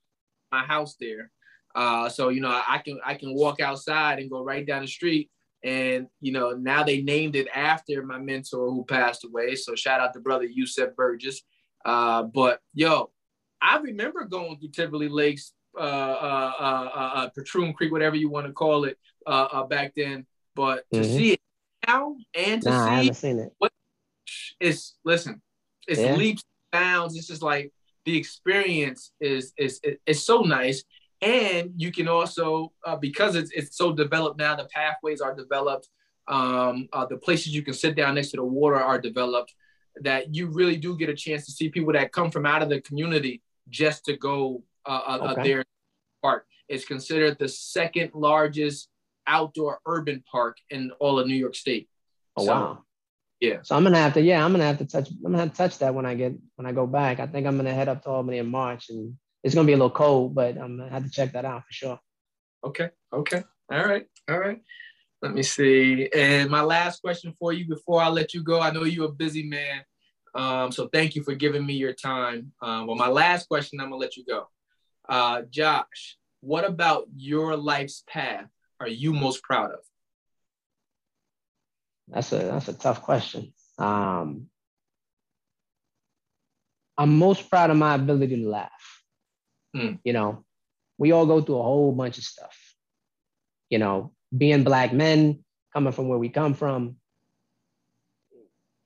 my 0.53 0.63
house 0.63 0.95
there. 1.01 1.31
Uh, 1.77 2.09
so 2.09 2.29
you 2.29 2.41
know, 2.41 2.49
I 2.49 2.79
can 2.79 2.99
I 3.05 3.13
can 3.13 3.35
walk 3.35 3.61
outside 3.61 4.17
and 4.17 4.31
go 4.31 4.43
right 4.43 4.65
down 4.65 4.81
the 4.81 4.87
street. 4.87 5.29
And 5.63 6.07
you 6.21 6.31
know, 6.31 6.51
now 6.53 6.83
they 6.83 7.03
named 7.03 7.35
it 7.35 7.47
after 7.53 8.03
my 8.03 8.17
mentor 8.17 8.71
who 8.71 8.83
passed 8.83 9.23
away. 9.23 9.53
So 9.53 9.75
shout 9.75 9.99
out 9.99 10.13
to 10.13 10.19
brother 10.19 10.45
Yusef 10.45 10.95
Burgess. 10.95 11.43
Uh, 11.85 12.23
but 12.23 12.61
yo, 12.73 13.11
I 13.61 13.77
remember 13.77 14.25
going 14.25 14.57
through 14.57 14.69
Tivoli 14.69 15.07
Lakes, 15.07 15.53
uh, 15.77 15.81
uh, 15.81 16.51
uh, 16.59 16.89
uh, 16.95 17.29
Patroon 17.37 17.75
Creek, 17.75 17.91
whatever 17.91 18.15
you 18.15 18.29
want 18.29 18.47
to 18.47 18.53
call 18.53 18.85
it, 18.85 18.97
uh, 19.27 19.47
uh 19.51 19.63
back 19.65 19.93
then. 19.95 20.25
But 20.55 20.83
to 20.91 21.01
mm-hmm. 21.01 21.15
see 21.15 21.33
it 21.33 21.41
now 21.87 22.15
and 22.33 22.59
to 22.63 22.69
nah, 22.71 22.85
see 22.85 22.91
I 22.91 22.95
haven't 22.95 23.13
seen 23.13 23.39
it. 23.39 23.53
what 23.59 23.71
it's 24.59 24.97
listen, 25.05 25.43
it's 25.87 25.99
yeah. 25.99 26.15
leaps 26.15 26.43
bounds. 26.71 27.15
It's 27.15 27.27
just 27.27 27.43
like 27.43 27.71
the 28.05 28.17
experience 28.17 29.11
is 29.19 29.53
is 29.57 29.79
is 30.07 30.25
so 30.25 30.41
nice. 30.41 30.83
And 31.21 31.71
you 31.75 31.91
can 31.91 32.07
also, 32.07 32.73
uh, 32.85 32.95
because 32.95 33.35
it's, 33.35 33.51
it's 33.51 33.77
so 33.77 33.91
developed 33.91 34.37
now, 34.37 34.55
the 34.55 34.65
pathways 34.65 35.19
are 35.21 35.33
developed, 35.33 35.87
um, 36.27 36.87
uh, 36.93 37.05
the 37.05 37.17
places 37.17 37.55
you 37.55 37.63
can 37.63 37.73
sit 37.73 37.95
down 37.95 38.15
next 38.15 38.29
to 38.31 38.37
the 38.37 38.43
water 38.43 38.75
are 38.75 38.99
developed, 38.99 39.53
that 40.01 40.35
you 40.35 40.47
really 40.47 40.77
do 40.77 40.95
get 40.95 41.09
a 41.09 41.15
chance 41.15 41.45
to 41.45 41.51
see 41.51 41.69
people 41.69 41.93
that 41.93 42.11
come 42.11 42.29
from 42.29 42.45
out 42.45 42.61
of 42.61 42.69
the 42.69 42.81
community 42.81 43.41
just 43.69 44.05
to 44.05 44.15
go 44.15 44.63
uh, 44.85 45.01
uh, 45.07 45.33
okay. 45.33 45.43
there. 45.43 45.63
Park. 46.23 46.45
It's 46.67 46.83
considered 46.83 47.37
the 47.37 47.47
second 47.47 48.11
largest 48.13 48.89
outdoor 49.27 49.79
urban 49.85 50.23
park 50.29 50.57
in 50.69 50.91
all 50.99 51.19
of 51.19 51.27
New 51.27 51.35
York 51.35 51.55
State. 51.55 51.87
Oh 52.35 52.45
so, 52.45 52.51
wow. 52.51 52.83
Yeah. 53.39 53.59
So 53.61 53.75
I'm 53.75 53.83
gonna 53.83 53.99
have 53.99 54.15
to, 54.15 54.21
yeah, 54.21 54.43
I'm 54.43 54.51
gonna 54.51 54.65
have 54.65 54.79
to 54.79 54.85
touch, 54.85 55.09
I'm 55.09 55.21
gonna 55.21 55.37
have 55.37 55.51
to 55.51 55.57
touch 55.57 55.77
that 55.77 55.93
when 55.93 56.07
I 56.07 56.15
get 56.15 56.33
when 56.55 56.65
I 56.65 56.71
go 56.71 56.87
back. 56.87 57.19
I 57.19 57.27
think 57.27 57.45
I'm 57.45 57.55
gonna 57.55 57.73
head 57.73 57.87
up 57.87 58.01
to 58.03 58.09
Albany 58.09 58.39
in 58.39 58.47
March 58.47 58.89
and 58.89 59.15
it's 59.43 59.55
gonna 59.55 59.67
be 59.67 59.73
a 59.73 59.77
little 59.77 59.89
cold, 59.89 60.35
but 60.35 60.57
I'm 60.57 60.77
gonna 60.77 60.89
have 60.89 61.03
to 61.03 61.09
check 61.09 61.33
that 61.33 61.45
out 61.45 61.63
for 61.65 61.73
sure. 61.73 61.99
Okay. 62.63 62.89
Okay. 63.13 63.43
All 63.71 63.85
right. 63.85 64.05
All 64.29 64.39
right. 64.39 64.61
Let 65.21 65.33
me 65.33 65.43
see. 65.43 66.09
And 66.15 66.49
my 66.49 66.61
last 66.61 67.01
question 67.01 67.33
for 67.39 67.53
you 67.53 67.67
before 67.67 68.01
I 68.01 68.09
let 68.09 68.33
you 68.33 68.43
go. 68.43 68.59
I 68.59 68.71
know 68.71 68.83
you're 68.83 69.09
a 69.09 69.11
busy 69.11 69.43
man. 69.43 69.83
Um, 70.35 70.71
so 70.71 70.87
thank 70.93 71.15
you 71.15 71.23
for 71.23 71.33
giving 71.33 71.65
me 71.65 71.73
your 71.73 71.93
time. 71.93 72.51
Um, 72.61 72.87
well, 72.87 72.95
my 72.95 73.07
last 73.07 73.47
question, 73.47 73.79
I'm 73.79 73.87
gonna 73.87 73.97
let 73.97 74.17
you 74.17 74.25
go. 74.25 74.47
Uh, 75.09 75.43
Josh, 75.49 76.17
what 76.41 76.65
about 76.65 77.05
your 77.15 77.55
life's 77.55 78.03
path 78.07 78.47
are 78.79 78.87
you 78.87 79.13
most 79.13 79.41
proud 79.43 79.71
of? 79.71 79.79
That's 82.07 82.31
a 82.31 82.37
that's 82.37 82.67
a 82.67 82.73
tough 82.73 83.01
question. 83.01 83.53
Um, 83.77 84.47
I'm 86.97 87.17
most 87.17 87.49
proud 87.49 87.69
of 87.69 87.77
my 87.77 87.95
ability 87.95 88.41
to 88.41 88.49
laugh. 88.49 88.96
Mm. 89.75 89.99
You 90.03 90.13
know, 90.13 90.45
we 90.97 91.11
all 91.11 91.25
go 91.25 91.41
through 91.41 91.59
a 91.59 91.63
whole 91.63 91.91
bunch 91.91 92.17
of 92.17 92.23
stuff. 92.23 92.57
You 93.69 93.79
know, 93.79 94.13
being 94.35 94.63
black 94.63 94.93
men, 94.93 95.43
coming 95.73 95.93
from 95.93 96.07
where 96.07 96.17
we 96.17 96.29
come 96.29 96.53
from, 96.53 96.95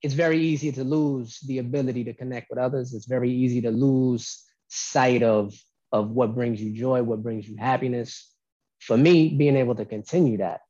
it's 0.01 0.13
very 0.13 0.39
easy 0.39 0.71
to 0.71 0.83
lose 0.83 1.39
the 1.41 1.59
ability 1.59 2.05
to 2.05 2.13
connect 2.13 2.49
with 2.49 2.59
others. 2.59 2.93
It's 2.93 3.05
very 3.05 3.31
easy 3.31 3.61
to 3.61 3.71
lose 3.71 4.43
sight 4.67 5.21
of, 5.21 5.53
of 5.91 6.09
what 6.09 6.33
brings 6.33 6.61
you 6.61 6.71
joy, 6.71 7.03
what 7.03 7.21
brings 7.21 7.47
you 7.47 7.55
happiness. 7.57 8.33
For 8.79 8.97
me, 8.97 9.29
being 9.29 9.55
able 9.55 9.75
to 9.75 9.85
continue 9.85 10.37
that 10.37 10.61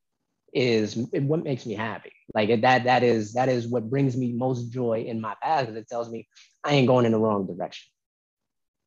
is 0.54 0.96
what 1.14 1.44
makes 1.44 1.66
me 1.66 1.76
happy. 1.76 2.12
Like 2.34 2.62
that, 2.62 2.84
that 2.84 3.04
is 3.04 3.34
that 3.34 3.48
is 3.50 3.68
what 3.68 3.90
brings 3.90 4.18
me 4.18 4.34
most 4.34 4.72
joy 4.72 5.06
in 5.08 5.22
my 5.22 5.36
path 5.42 5.62
because 5.62 5.76
it 5.76 5.88
tells 5.88 6.10
me 6.10 6.28
I 6.64 6.74
ain't 6.74 6.88
going 6.88 7.06
in 7.06 7.14
the 7.14 7.20
wrong 7.20 7.48
direction. 7.48 7.91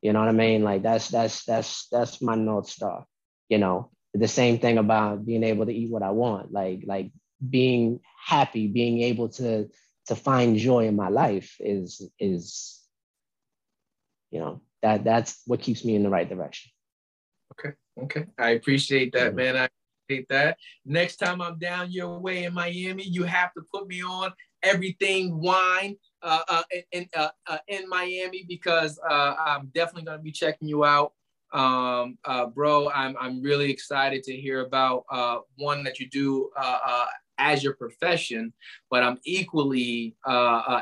You 0.05 0.13
know 0.13 0.21
what 0.21 0.29
I 0.29 0.33
mean? 0.33 0.63
Like 0.63 0.83
that's 0.83 1.09
that's 1.09 1.45
that's 1.47 1.89
that's 1.89 2.21
my 2.21 2.35
north 2.35 2.69
star. 2.69 3.07
You 3.49 3.57
know, 3.57 3.91
the 4.13 4.29
same 4.29 4.59
thing 4.59 4.77
about 4.77 5.25
being 5.25 5.43
able 5.43 5.65
to 5.65 5.73
eat 5.73 5.91
what 5.91 6.03
I 6.03 6.11
want, 6.11 6.53
like 6.53 6.83
like 6.85 7.11
being 7.49 8.01
happy, 8.23 8.69
being 8.69 9.01
able 9.01 9.31
to 9.31 9.71
to 10.09 10.15
find 10.15 10.59
joy 10.59 10.89
in 10.89 10.95
my 10.95 11.09
life 11.09 11.57
is 11.59 12.07
is 12.19 12.83
you 14.31 14.41
know 14.41 14.61
that 14.83 15.05
that's 15.05 15.41
what 15.47 15.63
keeps 15.63 15.87
me 15.87 15.95
in 15.95 16.03
the 16.03 16.11
right 16.11 16.29
direction. 16.29 16.71
Okay, 17.53 17.75
okay, 18.03 18.27
I 18.39 18.51
appreciate 18.51 19.15
that, 19.15 19.29
mm-hmm. 19.29 19.37
man. 19.37 19.57
I 19.57 19.69
appreciate 20.05 20.29
that. 20.29 20.59
Next 20.85 21.17
time 21.17 21.41
I'm 21.41 21.59
down 21.59 21.91
your 21.91 22.19
way 22.19 22.45
in 22.45 22.53
Miami, 22.53 23.05
you 23.05 23.25
have 23.25 23.55
to 23.55 23.63
put 23.73 23.89
me 23.89 24.03
on 24.03 24.35
everything 24.65 25.41
wine 25.41 25.97
uh, 26.23 26.41
uh, 26.49 26.63
in 26.93 27.07
uh, 27.15 27.29
uh, 27.47 27.59
in 27.69 27.89
Miami 27.89 28.45
because 28.49 28.99
uh, 29.09 29.35
I'm 29.39 29.67
definitely 29.75 30.05
going 30.05 30.19
to 30.19 30.23
be 30.23 30.33
checking 30.33 30.67
you 30.67 30.85
out, 30.85 31.13
um, 31.53 32.19
uh, 32.25 32.47
bro. 32.47 32.91
I'm 32.91 33.15
I'm 33.21 33.43
really 33.43 33.71
excited 33.71 34.23
to 34.25 34.33
hear 34.35 34.65
about 34.65 35.05
one 35.57 35.85
that 35.85 36.01
you 36.01 36.09
do 36.09 36.51
as 37.37 37.65
your 37.65 37.75
profession, 37.75 38.53
but 38.91 39.03
I'm 39.03 39.19
equally 39.25 40.17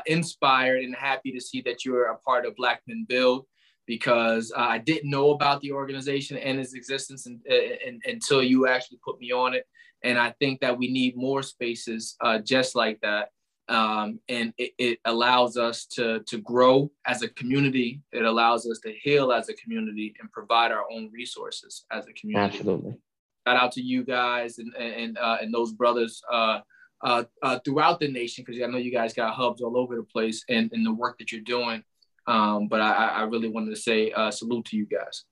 inspired 0.05 0.83
and 0.83 0.95
happy 0.95 1.31
to 1.31 1.41
see 1.41 1.61
that 1.61 1.83
you're 1.83 2.11
a 2.11 2.17
part 2.19 2.45
of 2.45 2.55
Black 2.55 2.81
Men 2.87 3.05
Build. 3.07 3.45
because 3.85 4.53
I 4.55 4.77
didn't 4.77 5.09
know 5.09 5.31
about 5.31 5.61
the 5.61 5.71
organization 5.71 6.37
and 6.37 6.59
its 6.59 6.73
existence 6.73 7.25
in, 7.27 7.41
in, 7.45 7.99
until 8.05 8.41
you 8.41 8.67
actually 8.67 8.99
put 9.03 9.19
me 9.19 9.31
on 9.31 9.53
it. 9.53 9.65
And 10.03 10.17
I 10.17 10.31
think 10.39 10.61
that 10.61 10.77
we 10.77 10.91
need 10.91 11.15
more 11.17 11.43
spaces 11.43 12.15
just 12.43 12.75
like 12.75 12.99
that. 13.01 13.29
Um, 13.69 14.19
and 14.27 14.53
it, 14.57 14.71
it, 14.77 14.99
allows 15.05 15.55
us 15.55 15.85
to, 15.85 16.19
to 16.27 16.37
grow 16.39 16.91
as 17.07 17.21
a 17.21 17.29
community. 17.29 18.01
It 18.11 18.25
allows 18.25 18.69
us 18.69 18.79
to 18.79 18.93
heal 19.01 19.31
as 19.31 19.47
a 19.47 19.53
community 19.53 20.13
and 20.19 20.29
provide 20.31 20.71
our 20.71 20.83
own 20.91 21.09
resources 21.13 21.85
as 21.89 22.05
a 22.05 22.13
community. 22.13 22.57
Absolutely. 22.57 22.95
Shout 23.47 23.57
out 23.57 23.71
to 23.73 23.81
you 23.81 24.03
guys 24.03 24.57
and 24.59 24.73
and 24.75 25.17
uh, 25.17 25.37
and 25.41 25.53
those 25.53 25.73
brothers 25.73 26.21
uh, 26.31 26.59
uh, 27.03 27.23
uh 27.41 27.59
throughout 27.65 27.99
the 27.99 28.07
nation 28.07 28.43
because 28.45 28.61
I 28.61 28.67
know 28.67 28.77
you 28.77 28.91
guys 28.91 29.13
got 29.13 29.33
hubs 29.33 29.61
all 29.61 29.77
over 29.77 29.95
the 29.95 30.03
place 30.03 30.43
and, 30.47 30.69
and 30.71 30.85
the 30.85 30.93
work 30.93 31.17
that 31.19 31.31
you're 31.31 31.41
doing. 31.41 31.83
Um, 32.25 32.67
but 32.67 32.79
I, 32.79 33.07
I 33.07 33.23
really 33.23 33.49
wanted 33.49 33.71
to 33.71 33.81
say 33.81 34.11
uh, 34.11 34.31
salute 34.31 34.65
to 34.65 34.77
you 34.77 34.85
guys. 34.85 35.25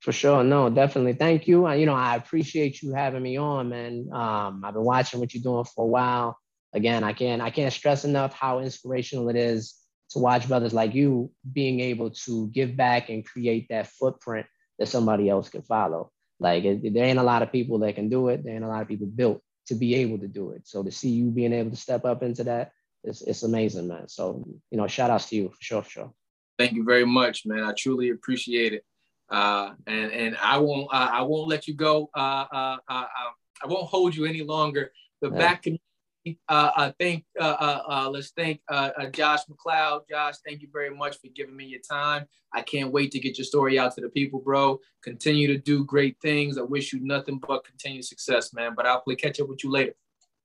For 0.00 0.12
sure. 0.12 0.44
No, 0.44 0.68
definitely. 0.68 1.14
Thank 1.14 1.48
you. 1.48 1.70
you 1.72 1.86
know, 1.86 1.94
I 1.94 2.16
appreciate 2.16 2.82
you 2.82 2.92
having 2.92 3.22
me 3.22 3.38
on, 3.38 3.70
man. 3.70 4.06
Um, 4.12 4.62
I've 4.62 4.74
been 4.74 4.84
watching 4.84 5.18
what 5.18 5.32
you're 5.32 5.42
doing 5.42 5.64
for 5.64 5.84
a 5.84 5.88
while. 5.88 6.36
Again, 6.74 7.04
I 7.04 7.12
can't 7.12 7.40
I 7.40 7.50
can't 7.50 7.72
stress 7.72 8.04
enough 8.04 8.34
how 8.34 8.58
inspirational 8.58 9.28
it 9.28 9.36
is 9.36 9.74
to 10.10 10.18
watch 10.18 10.48
brothers 10.48 10.74
like 10.74 10.94
you 10.94 11.30
being 11.52 11.80
able 11.80 12.10
to 12.10 12.48
give 12.48 12.76
back 12.76 13.08
and 13.08 13.24
create 13.24 13.68
that 13.68 13.86
footprint 13.86 14.46
that 14.78 14.88
somebody 14.88 15.28
else 15.28 15.48
can 15.48 15.62
follow. 15.62 16.10
Like 16.40 16.64
it, 16.64 16.92
there 16.92 17.04
ain't 17.04 17.18
a 17.18 17.22
lot 17.22 17.42
of 17.42 17.52
people 17.52 17.78
that 17.80 17.94
can 17.94 18.08
do 18.08 18.28
it. 18.28 18.44
There 18.44 18.54
ain't 18.54 18.64
a 18.64 18.68
lot 18.68 18.82
of 18.82 18.88
people 18.88 19.06
built 19.06 19.40
to 19.68 19.74
be 19.74 19.94
able 19.94 20.18
to 20.18 20.28
do 20.28 20.50
it. 20.50 20.66
So 20.66 20.82
to 20.82 20.90
see 20.90 21.10
you 21.10 21.30
being 21.30 21.52
able 21.52 21.70
to 21.70 21.76
step 21.76 22.04
up 22.04 22.22
into 22.22 22.44
that, 22.44 22.72
it's, 23.02 23.22
it's 23.22 23.42
amazing, 23.42 23.88
man. 23.88 24.08
So, 24.08 24.44
you 24.70 24.78
know, 24.78 24.86
shout 24.86 25.10
outs 25.10 25.28
to 25.28 25.36
you 25.36 25.48
for 25.50 25.60
sure, 25.60 25.82
for 25.82 25.90
sure. 25.90 26.12
Thank 26.58 26.72
you 26.72 26.84
very 26.84 27.06
much, 27.06 27.46
man. 27.46 27.64
I 27.64 27.72
truly 27.76 28.10
appreciate 28.10 28.72
it. 28.72 28.84
Uh, 29.30 29.72
and 29.86 30.12
and 30.12 30.36
I 30.36 30.58
won't 30.58 30.88
uh, 30.92 31.08
I 31.12 31.22
won't 31.22 31.48
let 31.48 31.66
you 31.66 31.74
go. 31.74 32.10
Uh, 32.14 32.44
uh, 32.52 32.76
uh, 32.88 32.92
uh 32.92 33.30
I 33.62 33.66
won't 33.66 33.86
hold 33.86 34.14
you 34.14 34.26
any 34.26 34.42
longer. 34.42 34.92
The 35.22 35.30
yeah. 35.30 35.38
back 35.38 35.62
community. 35.62 35.82
Uh, 36.26 36.70
uh, 36.76 36.92
thank 36.98 37.24
uh, 37.38 37.44
uh, 37.44 37.82
uh, 37.86 38.10
let's 38.10 38.30
thank 38.30 38.60
uh, 38.70 38.90
uh, 38.98 39.06
Josh 39.10 39.40
McCloud. 39.46 40.08
Josh, 40.08 40.36
thank 40.46 40.62
you 40.62 40.68
very 40.72 40.94
much 40.94 41.18
for 41.18 41.28
giving 41.34 41.54
me 41.54 41.66
your 41.66 41.80
time. 41.80 42.26
I 42.52 42.62
can't 42.62 42.92
wait 42.92 43.10
to 43.12 43.18
get 43.18 43.36
your 43.36 43.44
story 43.44 43.78
out 43.78 43.94
to 43.96 44.00
the 44.00 44.08
people, 44.08 44.40
bro. 44.40 44.80
Continue 45.02 45.48
to 45.48 45.58
do 45.58 45.84
great 45.84 46.16
things. 46.22 46.56
I 46.56 46.62
wish 46.62 46.92
you 46.92 47.00
nothing 47.00 47.40
but 47.46 47.64
continued 47.64 48.06
success, 48.06 48.54
man. 48.54 48.72
But 48.74 48.86
I'll 48.86 49.00
play 49.00 49.16
catch 49.16 49.40
up 49.40 49.48
with 49.48 49.64
you 49.64 49.70
later. 49.70 49.94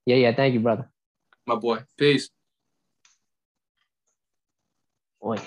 Yeah, 0.06 0.18
yeah. 0.18 0.36
Thank 0.36 0.54
you, 0.54 0.60
brother. 0.60 0.90
My 1.46 1.56
boy. 1.56 1.80
Peace. 1.98 2.30
Boy. 5.22 5.38